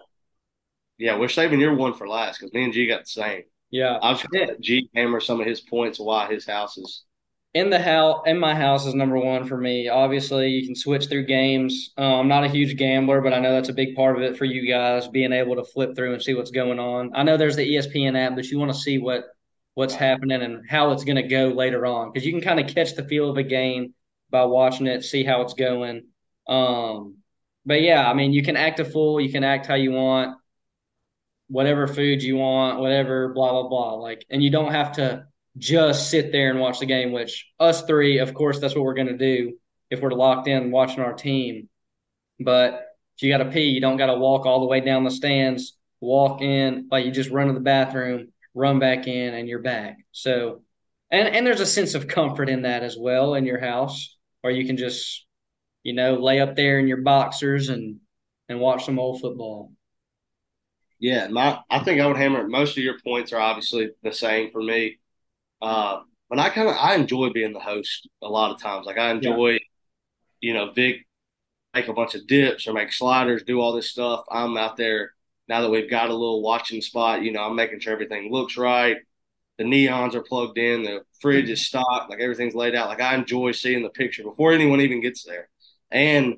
Yeah, 0.99 1.19
we're 1.19 1.29
saving 1.29 1.61
your 1.61 1.75
one 1.75 1.95
for 1.95 2.09
last 2.09 2.39
because 2.41 2.53
me 2.55 2.65
and 2.65 2.73
G 2.73 2.87
got 2.87 3.01
the 3.03 3.07
same. 3.07 3.43
Yeah. 3.71 3.99
I 4.03 4.11
was 4.13 4.23
going 4.23 4.49
to 4.49 4.57
G 4.61 4.89
hammer 4.95 5.21
some 5.21 5.41
of 5.41 5.47
his 5.47 5.61
points 5.61 5.99
why 6.01 6.29
his 6.33 6.47
house 6.47 6.79
is. 6.79 7.05
in 7.55 7.71
the 7.71 7.79
house 7.79 8.23
in 8.27 8.39
my 8.39 8.55
house 8.55 8.87
is 8.87 8.95
number 8.95 9.19
one 9.19 9.45
for 9.47 9.57
me 9.57 9.89
obviously 9.89 10.49
you 10.51 10.67
can 10.67 10.75
switch 10.77 11.07
through 11.07 11.25
games 11.25 11.93
uh, 11.99 12.19
i'm 12.21 12.29
not 12.29 12.45
a 12.45 12.49
huge 12.49 12.77
gambler 12.77 13.21
but 13.23 13.33
i 13.33 13.39
know 13.39 13.53
that's 13.53 13.71
a 13.71 13.73
big 13.73 13.95
part 13.97 14.17
of 14.17 14.23
it 14.23 14.37
for 14.37 14.45
you 14.45 14.69
guys 14.69 15.09
being 15.09 15.33
able 15.33 15.57
to 15.57 15.65
flip 15.65 15.97
through 15.97 16.13
and 16.13 16.23
see 16.23 16.35
what's 16.35 16.51
going 16.51 16.79
on 16.79 17.11
i 17.15 17.23
know 17.23 17.37
there's 17.37 17.57
the 17.57 17.77
espn 17.77 18.17
app 18.17 18.35
but 18.37 18.47
you 18.47 18.59
want 18.59 18.71
to 18.73 18.79
see 18.79 18.99
what 18.99 19.25
what's 19.75 19.95
happening 19.95 20.43
and 20.43 20.69
how 20.69 20.91
it's 20.93 21.05
going 21.05 21.17
to 21.17 21.29
go 21.29 21.49
later 21.49 21.87
on 21.87 22.13
because 22.13 22.27
you 22.27 22.33
can 22.33 22.43
kind 22.43 22.61
of 22.61 22.67
catch 22.75 22.95
the 22.95 23.05
feel 23.05 23.31
of 23.31 23.37
a 23.39 23.43
game 23.43 23.95
by 24.31 24.45
watching 24.45 24.87
it 24.87 25.05
see 25.05 25.25
how 25.25 25.43
it's 25.43 25.55
going 25.55 26.05
um 26.49 27.17
but 27.65 27.83
yeah 27.83 28.09
i 28.09 28.15
mean 28.15 28.33
you 28.33 28.43
can 28.43 28.57
act 28.57 28.81
a 28.81 28.85
fool 28.85 29.21
you 29.21 29.31
can 29.31 29.45
act 29.45 29.67
how 29.67 29.75
you 29.75 29.91
want 29.91 30.37
whatever 31.49 31.87
food 31.87 32.23
you 32.23 32.37
want 32.37 32.81
whatever 32.81 33.33
blah 33.33 33.53
blah 33.53 33.69
blah 33.69 33.95
like 33.95 34.25
and 34.31 34.43
you 34.43 34.51
don't 34.51 34.73
have 34.73 34.93
to 34.93 35.25
just 35.59 36.11
sit 36.11 36.33
there 36.33 36.51
and 36.51 36.61
watch 36.61 36.81
the 36.81 36.87
game, 36.87 37.13
which 37.13 37.47
us 37.59 37.83
three, 37.83 38.19
of 38.19 38.35
course, 38.35 38.59
that's 38.61 38.75
what 38.75 38.85
we're 38.85 38.95
going 38.95 39.07
to 39.09 39.17
do 39.17 39.57
if 39.91 40.01
we're 40.01 40.11
locked 40.11 40.49
in 40.49 40.71
watching 40.71 41.01
our 41.01 41.15
team. 41.15 41.69
But 42.41 42.87
if 43.17 43.23
you 43.23 43.31
got 43.31 43.43
to 43.43 43.51
pee, 43.51 43.69
you 43.69 43.81
don't 43.81 43.97
got 43.97 44.07
to 44.07 44.17
walk 44.17 44.47
all 44.47 44.61
the 44.61 44.67
way 44.67 44.81
down 44.81 45.05
the 45.05 45.11
stands, 45.11 45.77
walk 46.01 46.43
in, 46.43 46.89
like 46.91 47.07
you 47.07 47.11
just 47.11 47.31
run 47.31 47.47
to 47.47 47.55
the 47.55 47.61
bathroom, 47.61 48.29
run 48.55 48.79
back 48.79 49.07
in, 49.07 49.35
and 49.35 49.49
you're 49.49 49.63
back. 49.63 49.99
So, 50.13 50.63
and, 51.11 51.29
and 51.29 51.47
there's 51.47 51.61
a 51.61 51.67
sense 51.67 51.95
of 51.95 52.09
comfort 52.09 52.49
in 52.49 52.63
that 52.63 52.83
as 52.83 52.97
well 52.99 53.35
in 53.35 53.47
your 53.47 53.61
house, 53.61 54.16
or 54.47 54.51
you 54.51 54.67
can 54.67 54.77
just, 54.77 55.27
you 55.83 55.93
know, 55.93 56.15
lay 56.15 56.41
up 56.41 56.55
there 56.55 56.79
in 56.79 56.87
your 56.87 56.99
boxers 56.99 57.69
and, 57.69 57.99
and 58.49 58.61
watch 58.61 58.85
some 58.85 58.99
old 58.99 59.21
football. 59.21 59.73
Yeah, 60.99 61.29
my 61.29 61.59
I 61.69 61.81
think 61.81 62.01
I 62.01 62.07
would 62.07 62.17
hammer 62.17 62.41
it. 62.41 62.49
Most 62.49 62.79
of 62.79 62.85
your 62.85 62.99
points 63.01 63.33
are 63.33 63.41
obviously 63.41 63.91
the 64.03 64.13
same 64.13 64.51
for 64.51 64.63
me. 64.63 64.99
Uh, 65.61 66.01
but 66.31 66.39
I 66.39 66.49
kind 66.51 66.69
of 66.69 66.77
I 66.77 66.95
enjoy 66.95 67.31
being 67.31 67.53
the 67.53 67.61
host 67.61 68.09
a 68.23 68.29
lot 68.29 68.53
of 68.53 68.61
times. 68.61 68.87
Like 68.87 68.99
I 68.99 69.11
enjoy, 69.11 69.59
you 70.41 70.55
know, 70.55 70.71
Vic 70.71 71.07
make 71.75 71.89
a 71.89 71.93
bunch 71.93 72.15
of 72.15 72.27
dips 72.27 72.67
or 72.67 72.73
make 72.73 72.93
sliders, 72.93 73.43
do 73.43 73.61
all 73.61 73.73
this 73.73 73.91
stuff. 73.91 74.25
I'm 74.31 74.57
out 74.57 74.79
there 74.79 75.13
now 75.49 75.61
that 75.61 75.71
we've 75.71 75.91
got 75.91 76.09
a 76.09 76.15
little 76.15 76.41
watching 76.41 76.81
spot. 76.81 77.23
You 77.23 77.33
know, 77.33 77.43
I'm 77.43 77.57
making 77.57 77.81
sure 77.81 77.93
everything 77.93 78.33
looks 78.33 78.57
right. 78.57 78.97
The 79.59 79.65
neons 79.65 80.15
are 80.15 80.23
plugged 80.23 80.59
in. 80.59 80.83
The 80.83 81.01
fridge 81.21 81.49
is 81.49 81.61
mm-hmm. 81.61 81.79
stocked. 81.79 82.11
Like 82.11 82.21
everything's 82.21 82.55
laid 82.55 82.75
out. 82.75 82.89
Like 82.89 83.01
I 83.01 83.15
enjoy 83.15 83.53
seeing 83.53 83.83
the 83.83 83.91
picture 83.91 84.23
before 84.23 84.53
anyone 84.53 84.81
even 84.81 85.01
gets 85.01 85.25
there. 85.25 85.49
And 85.91 86.37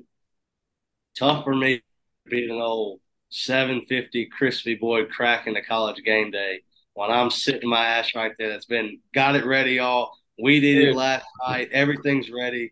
tough 1.17 1.43
for 1.43 1.55
me 1.55 1.81
being 2.29 2.49
an 2.49 2.61
old 2.61 3.01
750 3.29 4.27
crispy 4.27 4.75
boy 4.75 5.05
cracking 5.05 5.53
the 5.53 5.61
college 5.61 6.01
game 6.03 6.31
day 6.31 6.61
when 6.93 7.11
I'm 7.11 7.29
sitting 7.29 7.69
my 7.69 7.85
ass 7.85 8.15
right 8.15 8.31
there. 8.37 8.49
That's 8.49 8.65
been 8.65 8.99
got 9.13 9.35
it 9.35 9.45
ready 9.45 9.79
all. 9.79 10.17
We 10.41 10.59
did 10.59 10.87
it 10.87 10.95
last 10.95 11.25
night. 11.45 11.69
Everything's 11.71 12.31
ready. 12.31 12.71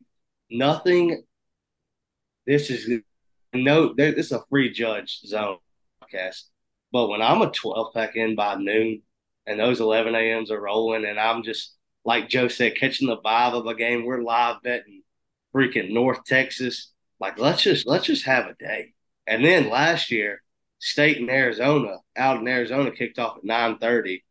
Nothing. 0.49 1.23
This 2.45 2.69
is 2.69 2.89
no. 3.53 3.93
This 3.93 4.15
is 4.17 4.31
a 4.31 4.43
free 4.49 4.71
judge 4.71 5.19
zone 5.25 5.57
podcast. 6.01 6.43
But 6.93 7.09
when 7.09 7.21
I'm 7.21 7.41
a 7.41 7.51
12 7.51 7.93
pack 7.93 8.15
in 8.15 8.35
by 8.35 8.55
noon 8.55 9.01
and 9.47 9.59
those 9.59 9.79
11 9.79 10.13
a.m.s 10.13 10.51
are 10.51 10.61
rolling, 10.61 11.05
and 11.05 11.19
I'm 11.19 11.41
just 11.41 11.73
like 12.05 12.29
Joe 12.29 12.47
said, 12.47 12.77
catching 12.77 13.07
the 13.07 13.17
vibe 13.17 13.53
of 13.53 13.65
a 13.65 13.73
game. 13.73 14.05
We're 14.05 14.21
live 14.21 14.61
betting 14.61 15.01
freaking 15.55 15.91
North 15.91 16.23
Texas. 16.25 16.91
Like 17.19 17.39
let's 17.39 17.63
just 17.63 17.87
let's 17.87 18.05
just 18.05 18.25
have 18.25 18.45
a 18.45 18.55
day. 18.59 18.93
And 19.25 19.43
then 19.43 19.69
last 19.69 20.11
year, 20.11 20.41
State 20.79 21.17
in 21.17 21.29
Arizona, 21.29 21.97
out 22.15 22.39
in 22.39 22.47
Arizona, 22.47 22.91
kicked 22.91 23.17
off 23.17 23.37
at 23.37 23.43
9:30, 23.43 24.21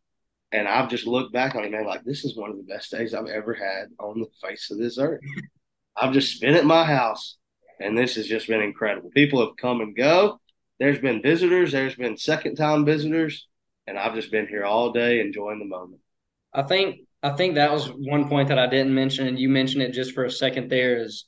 and 0.52 0.68
I've 0.68 0.88
just 0.88 1.06
looked 1.06 1.32
back 1.32 1.54
on 1.54 1.64
it, 1.64 1.72
man. 1.72 1.86
Like 1.86 2.04
this 2.04 2.24
is 2.24 2.36
one 2.36 2.50
of 2.50 2.56
the 2.56 2.62
best 2.62 2.90
days 2.90 3.14
I've 3.14 3.26
ever 3.26 3.54
had 3.54 3.88
on 3.98 4.20
the 4.20 4.28
face 4.40 4.70
of 4.70 4.78
this 4.78 4.98
earth. 4.98 5.20
I've 5.96 6.12
just 6.12 6.40
been 6.40 6.54
at 6.54 6.66
my 6.66 6.84
house, 6.84 7.36
and 7.80 7.96
this 7.96 8.16
has 8.16 8.26
just 8.26 8.46
been 8.46 8.60
incredible. 8.60 9.10
People 9.10 9.40
have 9.40 9.56
come 9.56 9.80
and 9.80 9.96
go. 9.96 10.40
There's 10.78 10.98
been 10.98 11.22
visitors. 11.22 11.72
There's 11.72 11.94
been 11.94 12.18
second 12.18 12.56
time 12.56 12.84
visitors, 12.84 13.48
and 13.86 13.98
I've 13.98 14.14
just 14.14 14.30
been 14.30 14.46
here 14.48 14.64
all 14.64 14.92
day 14.92 15.20
enjoying 15.20 15.58
the 15.58 15.64
moment. 15.64 16.00
I 16.52 16.62
think 16.62 17.00
I 17.22 17.30
think 17.30 17.54
that 17.54 17.72
was 17.72 17.88
one 17.88 18.28
point 18.28 18.48
that 18.48 18.58
I 18.58 18.66
didn't 18.66 18.94
mention, 18.94 19.26
and 19.26 19.38
you 19.38 19.48
mentioned 19.48 19.82
it 19.82 19.92
just 19.92 20.12
for 20.12 20.24
a 20.24 20.30
second. 20.30 20.70
There 20.70 21.02
is 21.02 21.26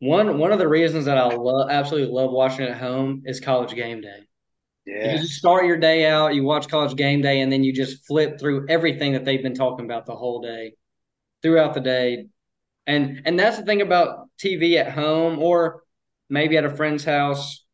one 0.00 0.38
one 0.38 0.52
of 0.52 0.58
the 0.58 0.68
reasons 0.68 1.06
that 1.06 1.18
I 1.18 1.34
love 1.34 1.70
absolutely 1.70 2.14
love 2.14 2.32
watching 2.32 2.66
at 2.66 2.78
home 2.78 3.24
is 3.26 3.40
college 3.40 3.74
game 3.74 4.02
day. 4.02 4.20
Yeah, 4.86 5.16
You 5.16 5.18
just 5.18 5.34
start 5.34 5.66
your 5.66 5.78
day 5.78 6.06
out, 6.06 6.34
you 6.34 6.44
watch 6.44 6.68
college 6.68 6.96
game 6.96 7.22
day, 7.22 7.40
and 7.42 7.52
then 7.52 7.64
you 7.64 7.72
just 7.74 8.06
flip 8.06 8.40
through 8.40 8.66
everything 8.68 9.14
that 9.14 9.24
they've 9.24 9.42
been 9.42 9.54
talking 9.54 9.86
about 9.86 10.06
the 10.06 10.16
whole 10.16 10.42
day, 10.42 10.74
throughout 11.42 11.74
the 11.74 11.80
day. 11.80 12.28
And 12.86 13.22
and 13.26 13.38
that's 13.38 13.58
the 13.58 13.64
thing 13.64 13.82
about 13.82 14.28
TV 14.38 14.78
at 14.78 14.92
home 14.92 15.38
or 15.40 15.84
maybe 16.30 16.56
at 16.58 16.64
a 16.66 16.70
friend's 16.76 17.04
house 17.04 17.64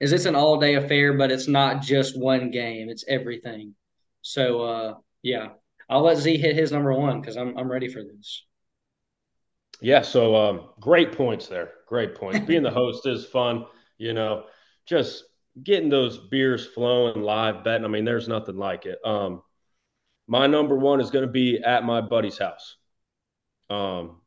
is 0.00 0.12
it's 0.12 0.26
an 0.26 0.34
all 0.34 0.58
day 0.58 0.74
affair, 0.74 1.14
but 1.14 1.30
it's 1.30 1.48
not 1.48 1.82
just 1.82 2.18
one 2.18 2.50
game, 2.50 2.88
it's 2.88 3.04
everything. 3.08 3.74
So 4.22 4.62
uh 4.62 4.94
yeah. 5.22 5.48
I'll 5.88 6.02
let 6.02 6.18
Z 6.18 6.38
hit 6.38 6.54
his 6.54 6.70
number 6.70 6.92
one 6.92 7.20
because 7.20 7.36
I'm 7.36 7.56
I'm 7.58 7.70
ready 7.70 7.88
for 7.88 8.02
this. 8.02 8.44
Yeah, 9.80 10.02
so 10.02 10.36
um, 10.36 10.68
great 10.78 11.12
points 11.12 11.48
there. 11.48 11.72
Great 11.86 12.14
points. 12.14 12.40
Being 12.46 12.62
the 12.62 12.70
host 12.70 13.06
is 13.06 13.24
fun, 13.24 13.66
you 13.98 14.12
know, 14.12 14.44
just 14.86 15.24
getting 15.62 15.88
those 15.88 16.18
beers 16.18 16.66
flowing, 16.66 17.22
live 17.22 17.64
betting. 17.64 17.84
I 17.84 17.88
mean, 17.88 18.04
there's 18.04 18.28
nothing 18.28 18.56
like 18.56 18.86
it. 18.86 18.98
Um, 19.04 19.42
my 20.26 20.46
number 20.46 20.76
one 20.76 21.00
is 21.00 21.10
going 21.10 21.26
to 21.26 21.32
be 21.32 21.58
at 21.58 21.84
my 21.84 22.00
buddy's 22.00 22.38
house. 22.38 22.76
Um, 23.68 24.20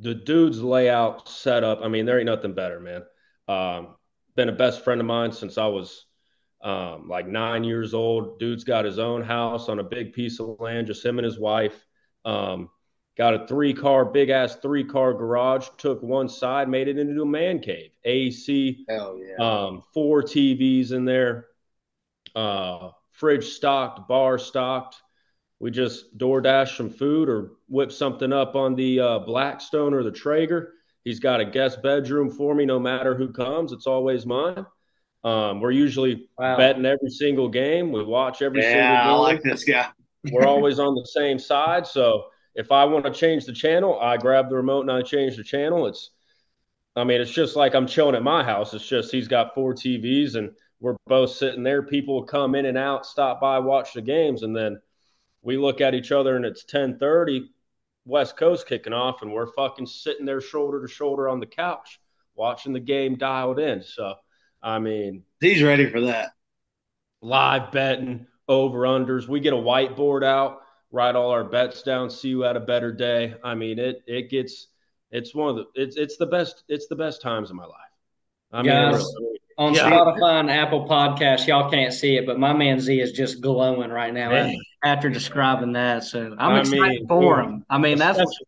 the 0.00 0.14
dude's 0.14 0.62
layout 0.62 1.28
setup. 1.28 1.80
I 1.82 1.88
mean, 1.88 2.06
there 2.06 2.18
ain't 2.18 2.26
nothing 2.26 2.54
better, 2.54 2.80
man. 2.80 3.02
Um, 3.46 3.94
been 4.38 4.48
a 4.48 4.52
best 4.52 4.84
friend 4.84 5.00
of 5.00 5.06
mine 5.06 5.32
since 5.32 5.58
I 5.58 5.66
was 5.66 6.06
um, 6.62 7.08
like 7.08 7.26
nine 7.26 7.64
years 7.64 7.92
old. 7.92 8.38
Dude's 8.38 8.62
got 8.62 8.84
his 8.84 9.00
own 9.00 9.20
house 9.20 9.68
on 9.68 9.80
a 9.80 9.82
big 9.82 10.12
piece 10.12 10.38
of 10.38 10.60
land, 10.60 10.86
just 10.86 11.04
him 11.04 11.18
and 11.18 11.24
his 11.24 11.40
wife. 11.40 11.84
Um, 12.24 12.70
got 13.16 13.34
a 13.34 13.48
three 13.48 13.74
car, 13.74 14.04
big 14.04 14.30
ass 14.30 14.54
three 14.62 14.84
car 14.84 15.12
garage. 15.12 15.66
Took 15.76 16.04
one 16.04 16.28
side, 16.28 16.68
made 16.68 16.86
it 16.86 16.98
into 16.98 17.20
a 17.20 17.26
man 17.26 17.58
cave. 17.58 17.90
AC, 18.04 18.86
hell 18.88 19.18
yeah. 19.18 19.44
um, 19.44 19.82
four 19.92 20.22
TVs 20.22 20.92
in 20.92 21.04
there, 21.04 21.46
uh, 22.36 22.90
fridge 23.10 23.44
stocked, 23.44 24.06
bar 24.06 24.38
stocked. 24.38 25.02
We 25.58 25.72
just 25.72 26.16
DoorDash 26.16 26.76
some 26.76 26.90
food 26.90 27.28
or 27.28 27.54
whip 27.68 27.90
something 27.90 28.32
up 28.32 28.54
on 28.54 28.76
the 28.76 29.00
uh, 29.00 29.18
Blackstone 29.18 29.94
or 29.94 30.04
the 30.04 30.12
Traeger. 30.12 30.74
He's 31.08 31.20
got 31.20 31.40
a 31.40 31.44
guest 31.46 31.82
bedroom 31.82 32.30
for 32.30 32.54
me 32.54 32.66
no 32.66 32.78
matter 32.78 33.14
who 33.14 33.32
comes. 33.32 33.72
It's 33.72 33.86
always 33.86 34.26
mine. 34.26 34.66
Um, 35.24 35.60
we're 35.60 35.70
usually 35.70 36.28
Wow. 36.38 36.56
betting 36.58 36.84
every 36.84 37.08
single 37.10 37.48
game. 37.48 37.92
We 37.92 38.04
watch 38.04 38.42
every 38.42 38.60
yeah, 38.60 38.68
I 38.68 38.72
single 38.72 39.16
game. 39.16 39.22
like 39.22 39.42
this 39.42 39.64
guy. 39.64 39.88
We're 40.30 40.46
always 40.46 40.78
on 40.78 40.94
the 40.94 41.06
same 41.06 41.38
side. 41.38 41.86
So 41.86 42.26
if 42.54 42.70
I 42.72 42.84
want 42.84 43.06
to 43.06 43.10
change 43.10 43.46
the 43.46 43.54
channel, 43.54 43.98
I 43.98 44.18
grab 44.18 44.50
the 44.50 44.56
remote 44.56 44.82
and 44.82 44.92
I 44.92 45.00
change 45.02 45.36
the 45.36 45.44
channel. 45.44 45.86
It's, 45.86 46.10
I 46.96 47.04
mean, 47.04 47.20
it's 47.22 47.30
just 47.30 47.56
like 47.56 47.74
I'm 47.74 47.86
chilling 47.86 48.14
at 48.14 48.22
my 48.22 48.44
house. 48.44 48.74
It's 48.74 48.86
just 48.86 49.12
he's 49.12 49.28
got 49.28 49.54
four 49.54 49.74
TVs 49.74 50.34
and 50.34 50.50
we're 50.80 50.96
both 51.06 51.30
sitting 51.30 51.62
there. 51.62 51.82
People 51.82 52.24
come 52.24 52.54
in 52.54 52.66
and 52.66 52.76
out, 52.78 53.06
stop 53.06 53.40
by, 53.40 53.58
watch 53.60 53.94
the 53.94 54.02
games, 54.02 54.42
and 54.42 54.54
then 54.54 54.80
we 55.42 55.56
look 55.56 55.80
at 55.80 55.94
each 55.94 56.12
other 56.12 56.36
and 56.36 56.44
it's 56.44 56.64
10:30, 56.64 57.48
West 58.08 58.36
Coast 58.36 58.66
kicking 58.66 58.92
off, 58.92 59.22
and 59.22 59.32
we're 59.32 59.52
fucking 59.52 59.86
sitting 59.86 60.26
there 60.26 60.40
shoulder 60.40 60.80
to 60.80 60.88
shoulder 60.92 61.28
on 61.28 61.40
the 61.40 61.46
couch 61.46 62.00
watching 62.34 62.72
the 62.72 62.80
game 62.80 63.16
dialed 63.16 63.58
in. 63.58 63.82
So, 63.82 64.14
I 64.62 64.78
mean, 64.78 65.24
He's 65.40 65.62
ready 65.62 65.88
for 65.90 66.00
that. 66.02 66.30
live 67.20 67.70
betting, 67.72 68.26
over 68.48 68.80
unders. 68.80 69.28
We 69.28 69.40
get 69.40 69.52
a 69.52 69.56
whiteboard 69.56 70.24
out, 70.24 70.60
write 70.90 71.16
all 71.16 71.30
our 71.30 71.44
bets 71.44 71.82
down, 71.82 72.10
see 72.10 72.32
who 72.32 72.40
had 72.42 72.56
a 72.56 72.60
better 72.60 72.92
day. 72.92 73.34
I 73.44 73.54
mean, 73.54 73.78
it 73.78 74.02
it 74.06 74.30
gets 74.30 74.68
it's 75.10 75.34
one 75.34 75.50
of 75.50 75.56
the 75.56 75.82
it's 75.82 75.96
it's 75.96 76.16
the 76.16 76.26
best 76.26 76.64
it's 76.68 76.86
the 76.88 76.96
best 76.96 77.20
times 77.22 77.50
of 77.50 77.56
my 77.56 77.64
life. 77.64 77.74
I 78.52 78.62
mean, 78.62 78.86
really, 78.86 79.37
On 79.58 79.74
Yeah. 79.74 79.90
Spotify 79.90 80.38
and 80.40 80.50
Apple 80.50 80.86
Podcasts, 80.88 81.46
y'all 81.48 81.68
can't 81.70 81.92
see 81.92 82.16
it, 82.16 82.24
but 82.26 82.38
my 82.38 82.52
man 82.52 82.78
Z 82.78 83.00
is 83.00 83.10
just 83.12 83.40
glowing 83.40 83.90
right 83.90 84.14
now 84.14 84.30
Man. 84.30 84.56
after 84.84 85.10
describing 85.10 85.72
that. 85.72 86.04
So 86.04 86.36
I'm 86.38 86.52
I 86.54 86.60
excited 86.60 86.80
mean, 86.80 87.08
for 87.08 87.40
him. 87.40 87.64
I 87.68 87.76
mean, 87.78 87.98
that's 87.98 88.18
especially- 88.18 88.46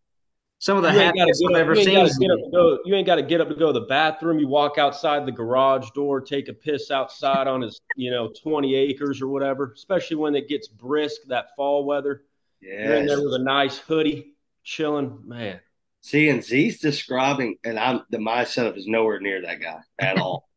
some 0.60 0.76
of 0.76 0.82
the 0.84 0.92
you 0.92 0.98
happiest 1.00 1.42
I've 1.50 1.56
ever 1.56 1.74
you 1.74 1.84
seen. 1.84 1.94
gotta 1.94 2.14
get 2.20 2.30
up 2.30 2.38
to 2.44 2.50
go. 2.52 2.78
You 2.84 2.94
ain't 2.94 3.06
got 3.06 3.14
to 3.16 3.22
get 3.22 3.40
up 3.40 3.48
to 3.48 3.54
go 3.54 3.72
to 3.72 3.80
the 3.80 3.86
bathroom. 3.86 4.38
You 4.38 4.46
walk 4.46 4.76
outside 4.78 5.24
the 5.26 5.32
garage 5.32 5.88
door, 5.92 6.20
take 6.20 6.48
a 6.48 6.52
piss 6.52 6.90
outside 6.90 7.46
on 7.48 7.62
his, 7.62 7.80
you 7.96 8.10
know, 8.10 8.28
twenty 8.42 8.74
acres 8.74 9.22
or 9.22 9.28
whatever. 9.28 9.72
Especially 9.74 10.16
when 10.18 10.34
it 10.36 10.48
gets 10.48 10.68
brisk, 10.68 11.22
that 11.28 11.56
fall 11.56 11.86
weather. 11.86 12.24
You're 12.60 12.94
in 12.96 13.06
there 13.06 13.22
with 13.22 13.32
a 13.34 13.38
nice 13.42 13.78
hoodie, 13.78 14.34
chilling, 14.62 15.18
man. 15.24 15.60
See, 16.02 16.28
and 16.28 16.44
Z's 16.44 16.78
describing, 16.78 17.56
and 17.64 17.78
I'm 17.78 18.02
the 18.10 18.18
my 18.18 18.44
setup 18.44 18.76
is 18.76 18.86
nowhere 18.86 19.18
near 19.18 19.40
that 19.42 19.60
guy 19.62 19.78
at 19.98 20.18
all. 20.18 20.49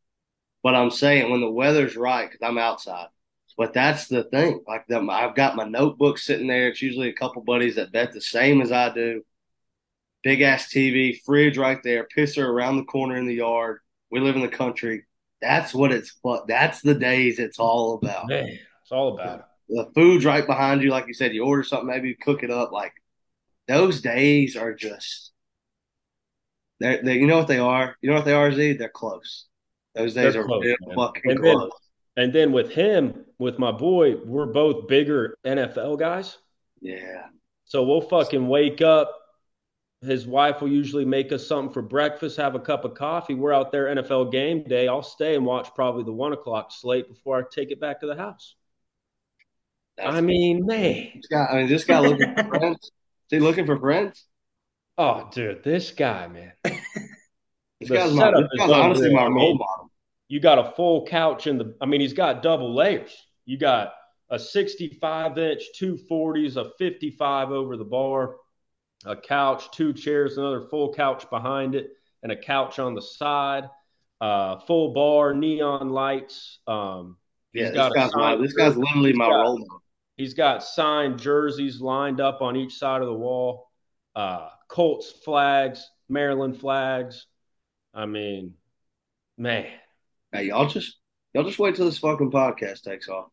But 0.64 0.76
I'm 0.76 0.90
saying 0.92 1.30
when 1.30 1.42
the 1.42 1.52
weather's 1.52 1.96
right, 1.98 2.30
because 2.32 2.46
I'm 2.48 2.58
outside. 2.58 3.08
But 3.56 3.74
that's 3.74 4.08
the 4.08 4.24
thing. 4.24 4.64
Like 4.68 4.88
the, 4.88 5.00
I've 5.00 5.36
got 5.36 5.56
my 5.56 5.66
notebook 5.66 6.18
sitting 6.18 6.48
there. 6.48 6.70
It's 6.70 6.82
usually 6.82 7.10
a 7.10 7.14
couple 7.14 7.44
buddies 7.44 7.76
that 7.76 7.92
bet 7.92 8.12
the 8.12 8.22
same 8.22 8.62
as 8.62 8.72
I 8.72 8.92
do. 8.92 9.24
Big 10.24 10.42
ass 10.42 10.74
TV, 10.74 11.20
fridge 11.24 11.58
right 11.58 11.78
there, 11.84 12.08
pisser 12.18 12.48
around 12.48 12.78
the 12.78 12.86
corner 12.86 13.16
in 13.18 13.28
the 13.28 13.36
yard. 13.36 13.80
We 14.10 14.22
live 14.22 14.36
in 14.36 14.42
the 14.42 14.48
country. 14.48 15.04
That's 15.42 15.74
what 15.74 15.92
it's. 15.92 16.18
That's 16.48 16.82
the 16.82 16.96
days 16.96 17.38
it's 17.38 17.60
all 17.60 17.96
about. 18.02 18.32
It's 18.82 18.92
all 18.92 19.14
about 19.14 19.40
it. 19.40 19.46
the 19.70 19.92
food's 19.94 20.26
right 20.26 20.48
behind 20.48 20.82
you. 20.82 20.90
Like 20.90 21.08
you 21.08 21.14
said, 21.14 21.34
you 21.34 21.44
order 21.44 21.64
something, 21.64 21.88
maybe 21.88 22.08
you 22.08 22.16
cook 22.20 22.42
it 22.42 22.50
up. 22.52 22.72
Like 22.72 22.94
those 23.68 24.02
days 24.02 24.56
are 24.56 24.74
just, 24.74 25.32
they're, 26.80 27.02
they, 27.04 27.16
you 27.16 27.28
know 27.28 27.38
what 27.38 27.48
they 27.48 27.60
are? 27.60 27.96
You 28.02 28.10
know 28.10 28.16
what 28.16 28.26
they 28.26 28.34
are, 28.34 28.52
Z? 28.52 28.74
They're 28.74 28.90
close. 28.90 29.46
Those 29.96 30.14
days 30.14 30.34
They're 30.34 30.42
are 30.42 30.46
close, 30.46 30.64
real 30.64 30.76
fucking 30.96 31.22
And 31.32 31.44
then- 31.44 31.70
And 32.16 32.34
then 32.34 32.52
with 32.52 32.72
him, 32.72 33.26
with 33.40 33.58
my 33.58 33.72
boy, 33.72 34.18
we're 34.18 34.46
both 34.46 34.88
bigger 34.88 35.36
NFL 35.46 35.98
guys. 35.98 36.38
Yeah. 36.80 37.28
So 37.66 37.84
we'll 37.84 38.02
fucking 38.02 38.48
wake 38.48 38.82
up. 38.82 39.20
His 40.02 40.28
wife 40.28 40.62
will 40.62 40.68
usually 40.70 41.06
make 41.06 41.32
us 41.32 41.48
something 41.48 41.74
for 41.74 41.82
breakfast, 41.82 42.38
have 42.38 42.56
a 42.56 42.60
cup 42.60 42.84
of 42.86 42.94
coffee. 42.94 43.34
We're 43.36 43.54
out 43.54 43.72
there 43.72 43.86
NFL 43.96 44.32
game 44.32 44.64
day. 44.64 44.88
I'll 44.88 45.02
stay 45.02 45.36
and 45.36 45.46
watch 45.46 45.70
probably 45.76 46.04
the 46.04 46.12
one 46.12 46.34
o'clock 46.34 46.72
slate 46.72 47.08
before 47.08 47.40
I 47.40 47.44
take 47.50 47.72
it 47.72 47.80
back 47.80 48.02
to 48.02 48.08
the 48.08 48.16
house. 48.16 48.56
That's, 49.98 50.14
I 50.14 50.22
mean, 50.22 50.66
man. 50.66 51.12
this 51.16 51.28
guy, 51.28 51.46
I 51.46 51.56
mean, 51.60 51.68
this 51.68 51.84
guy 51.86 52.00
looking 52.00 52.36
for 52.36 52.44
friends. 52.50 52.78
Is 52.84 52.92
he 53.30 53.40
looking 53.40 53.66
for 53.66 53.80
friends? 53.80 54.26
Oh, 54.98 55.30
dude, 55.32 55.64
this 55.64 55.92
guy, 55.92 56.28
man. 56.28 56.52
This 56.64 57.90
The 57.90 57.96
guy's, 57.96 58.14
my, 58.14 58.32
this 58.32 58.48
guy's 58.58 58.70
honestly 58.70 59.14
my 59.14 59.26
role 59.28 59.56
model. 59.58 59.83
You 60.28 60.40
got 60.40 60.60
a 60.60 60.72
full 60.76 61.06
couch 61.06 61.48
in 61.48 61.58
the, 61.58 61.76
I 61.82 61.86
mean, 61.86 62.02
he's 62.02 62.14
got 62.14 62.42
double 62.42 62.74
layers. 62.74 63.16
You 63.46 63.58
got 63.58 63.94
a 64.30 64.40
65 64.40 65.38
inch, 65.38 65.64
two 65.76 66.00
40s, 66.10 66.56
a 66.56 66.72
55 66.80 67.52
over 67.52 67.78
the 67.78 67.84
bar, 67.86 68.36
a 69.06 69.16
couch, 69.16 69.70
two 69.72 69.94
chairs, 69.94 70.38
another 70.38 70.62
full 70.70 70.94
couch 70.94 71.30
behind 71.30 71.76
it, 71.76 71.92
and 72.24 72.32
a 72.32 72.36
couch 72.38 72.80
on 72.80 72.96
the 72.96 73.02
side, 73.02 73.70
uh, 74.22 74.60
full 74.62 74.94
bar, 74.94 75.34
neon 75.34 75.90
lights. 75.90 76.60
Um, 76.68 77.18
he's 77.52 77.64
Yeah, 77.74 77.90
this 77.90 77.94
guy's, 77.94 78.16
my, 78.16 78.36
this 78.38 78.54
guy's 78.54 78.78
literally 78.78 79.14
my 79.14 79.28
got- 79.28 79.42
role 79.42 79.60
model. 79.60 79.84
He's 80.16 80.36
got 80.36 80.64
signed 80.64 81.20
jerseys 81.20 81.82
lined 81.82 82.22
up 82.22 82.42
on 82.44 82.56
each 82.56 82.76
side 82.76 83.02
of 83.02 83.08
the 83.08 83.14
wall. 83.16 83.68
Uh, 84.16 84.48
Colts 84.68 85.12
flags, 85.26 85.90
Maryland 86.08 86.60
flags. 86.60 87.26
I 87.96 88.06
mean, 88.06 88.54
man, 89.40 89.66
Hey, 90.34 90.46
y'all 90.46 90.68
just 90.68 90.98
y'all 91.34 91.44
just 91.44 91.60
wait 91.60 91.76
till 91.76 91.86
this 91.86 92.00
fucking 92.00 92.32
podcast 92.32 92.82
takes 92.82 93.08
off. 93.08 93.28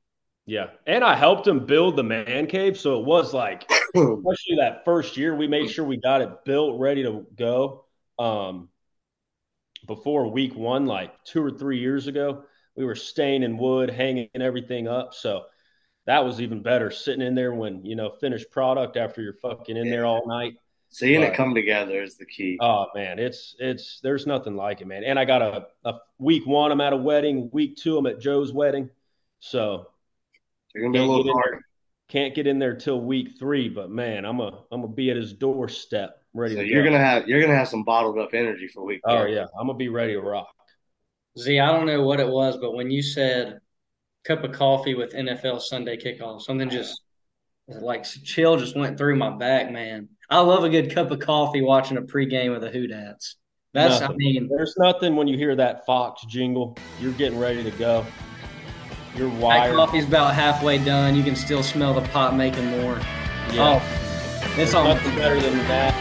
yeah. 0.44 0.66
And 0.86 1.03
I 1.03 1.16
helped 1.16 1.46
him 1.46 1.64
build 1.64 1.96
the 1.96 2.03
man 2.03 2.46
cave, 2.46 2.78
so 2.78 3.01
it 3.01 3.07
was 3.07 3.32
like 3.32 3.68
especially 3.96 4.57
that 4.59 4.84
first 4.84 5.16
year, 5.16 5.34
we 5.34 5.48
made 5.48 5.70
sure 5.70 5.84
we 5.84 5.96
got 5.96 6.20
it 6.20 6.44
built, 6.44 6.78
ready 6.78 7.03
to 7.03 7.26
go. 7.34 7.86
Um, 8.18 8.68
before 9.86 10.30
week 10.30 10.55
one, 10.55 10.84
like 10.84 11.12
two 11.24 11.42
or 11.42 11.51
three 11.51 11.78
years 11.78 12.07
ago, 12.07 12.44
we 12.76 12.84
were 12.84 12.94
staining 12.94 13.57
wood, 13.57 13.90
hanging 13.90 14.28
everything 14.34 14.86
up. 14.86 15.14
So 15.14 15.44
that 16.07 16.24
was 16.24 16.40
even 16.40 16.62
better 16.62 16.90
sitting 16.90 17.26
in 17.26 17.34
there 17.34 17.55
when, 17.55 17.84
you 17.84 17.96
know, 17.96 18.11
finished 18.20 18.51
product 18.51 18.96
after 18.96 19.22
you're 19.22 19.34
fucking 19.34 19.76
in 19.76 19.90
there 19.90 20.05
all 20.05 20.26
night. 20.26 20.55
Seeing 20.93 21.20
Right. 21.20 21.32
it 21.32 21.36
come 21.36 21.55
together 21.55 22.03
is 22.03 22.16
the 22.16 22.26
key. 22.26 22.59
Oh 22.61 22.86
man, 22.95 23.18
it's 23.18 23.55
it's 23.59 24.01
there's 24.03 24.26
nothing 24.26 24.57
like 24.57 24.80
it, 24.80 24.86
man. 24.86 25.05
And 25.05 25.18
I 25.18 25.24
got 25.24 25.41
a, 25.41 25.66
a 25.84 25.95
week 26.18 26.47
one, 26.47 26.72
I'm 26.72 26.80
at 26.80 26.93
a 26.93 26.97
wedding. 26.97 27.49
Week 27.53 27.76
two, 27.76 27.97
I'm 27.97 28.07
at 28.07 28.20
Joe's 28.20 28.53
wedding. 28.53 28.91
So 29.38 29.86
You're 30.74 30.84
gonna 30.84 30.93
be 30.93 30.99
a 30.99 31.03
can't 31.03 31.11
little 31.11 31.24
get 31.24 31.30
in 31.30 31.34
hard. 31.36 31.53
there, 31.55 31.64
can't 32.09 32.34
get 32.34 32.47
in 32.49 32.59
there 32.59 32.74
till 32.76 33.01
week 33.01 33.38
three, 33.38 33.68
but 33.68 33.88
man, 33.91 34.24
I'm 34.24 34.41
a 34.41 34.64
I'm 34.72 34.80
gonna 34.82 34.88
be 34.93 35.11
at 35.11 35.16
his 35.16 35.32
doorstep 35.32 36.22
ready 36.34 36.57
So 36.57 36.62
to 36.62 36.66
you're 36.66 36.82
go. 36.82 36.91
gonna 36.91 37.05
have 37.05 37.28
you're 37.28 37.41
gonna 37.41 37.55
have 37.57 37.68
some 37.68 37.84
bottled 37.84 38.18
up 38.18 38.34
energy 38.34 38.66
for 38.66 38.84
week. 38.84 39.01
Oh 39.05 39.22
three. 39.22 39.34
yeah, 39.36 39.47
I'm 39.59 39.68
gonna 39.68 39.78
be 39.78 39.88
ready 39.91 40.14
to 40.14 40.20
rock. 40.20 40.49
Z, 41.38 41.61
I 41.61 41.66
don't 41.70 41.86
know 41.86 42.03
what 42.03 42.18
it 42.18 42.28
was, 42.28 42.57
but 42.57 42.74
when 42.74 42.91
you 42.91 43.03
said 43.03 43.61
cup 44.24 44.43
of 44.43 44.53
coffee 44.53 44.95
with 44.95 45.12
NFL 45.14 45.61
Sunday 45.61 45.97
kickoff, 45.97 46.43
something 46.43 46.68
just 46.68 47.01
like 47.68 48.05
chill 48.05 48.57
just 48.57 48.76
went 48.76 48.99
through 48.99 49.14
my 49.16 49.30
back, 49.30 49.70
man. 49.70 50.09
I 50.31 50.39
love 50.41 50.62
a 50.62 50.68
good 50.68 50.95
cup 50.95 51.11
of 51.11 51.18
coffee 51.18 51.61
watching 51.61 51.97
a 51.97 52.03
pregame 52.03 52.55
of 52.55 52.61
the 52.61 52.70
Who 52.70 52.87
Dats. 52.87 53.37
That's, 53.74 54.01
I 54.01 54.09
mean, 54.14 54.49
There's 54.49 54.74
nothing 54.78 55.16
when 55.16 55.28
you 55.28 55.37
hear 55.37 55.57
that 55.57 55.85
Fox 55.87 56.24
jingle. 56.26 56.76
You're 57.01 57.12
getting 57.12 57.39
ready 57.39 57.64
to 57.64 57.70
go. 57.72 58.07
You're 59.16 59.31
that 59.31 59.74
coffee's 59.74 60.07
about 60.07 60.35
halfway 60.35 60.78
done. 60.78 61.16
You 61.16 61.24
can 61.24 61.35
still 61.35 61.64
smell 61.64 61.95
the 61.95 62.09
pot 62.09 62.37
making 62.37 62.66
more. 62.66 63.01
Yeah. 63.53 63.81
Oh, 63.83 64.53
it's 64.57 64.57
There's 64.57 64.74
on. 64.74 64.85
nothing 64.85 65.16
better 65.16 65.41
than 65.41 65.59
that. 65.66 65.99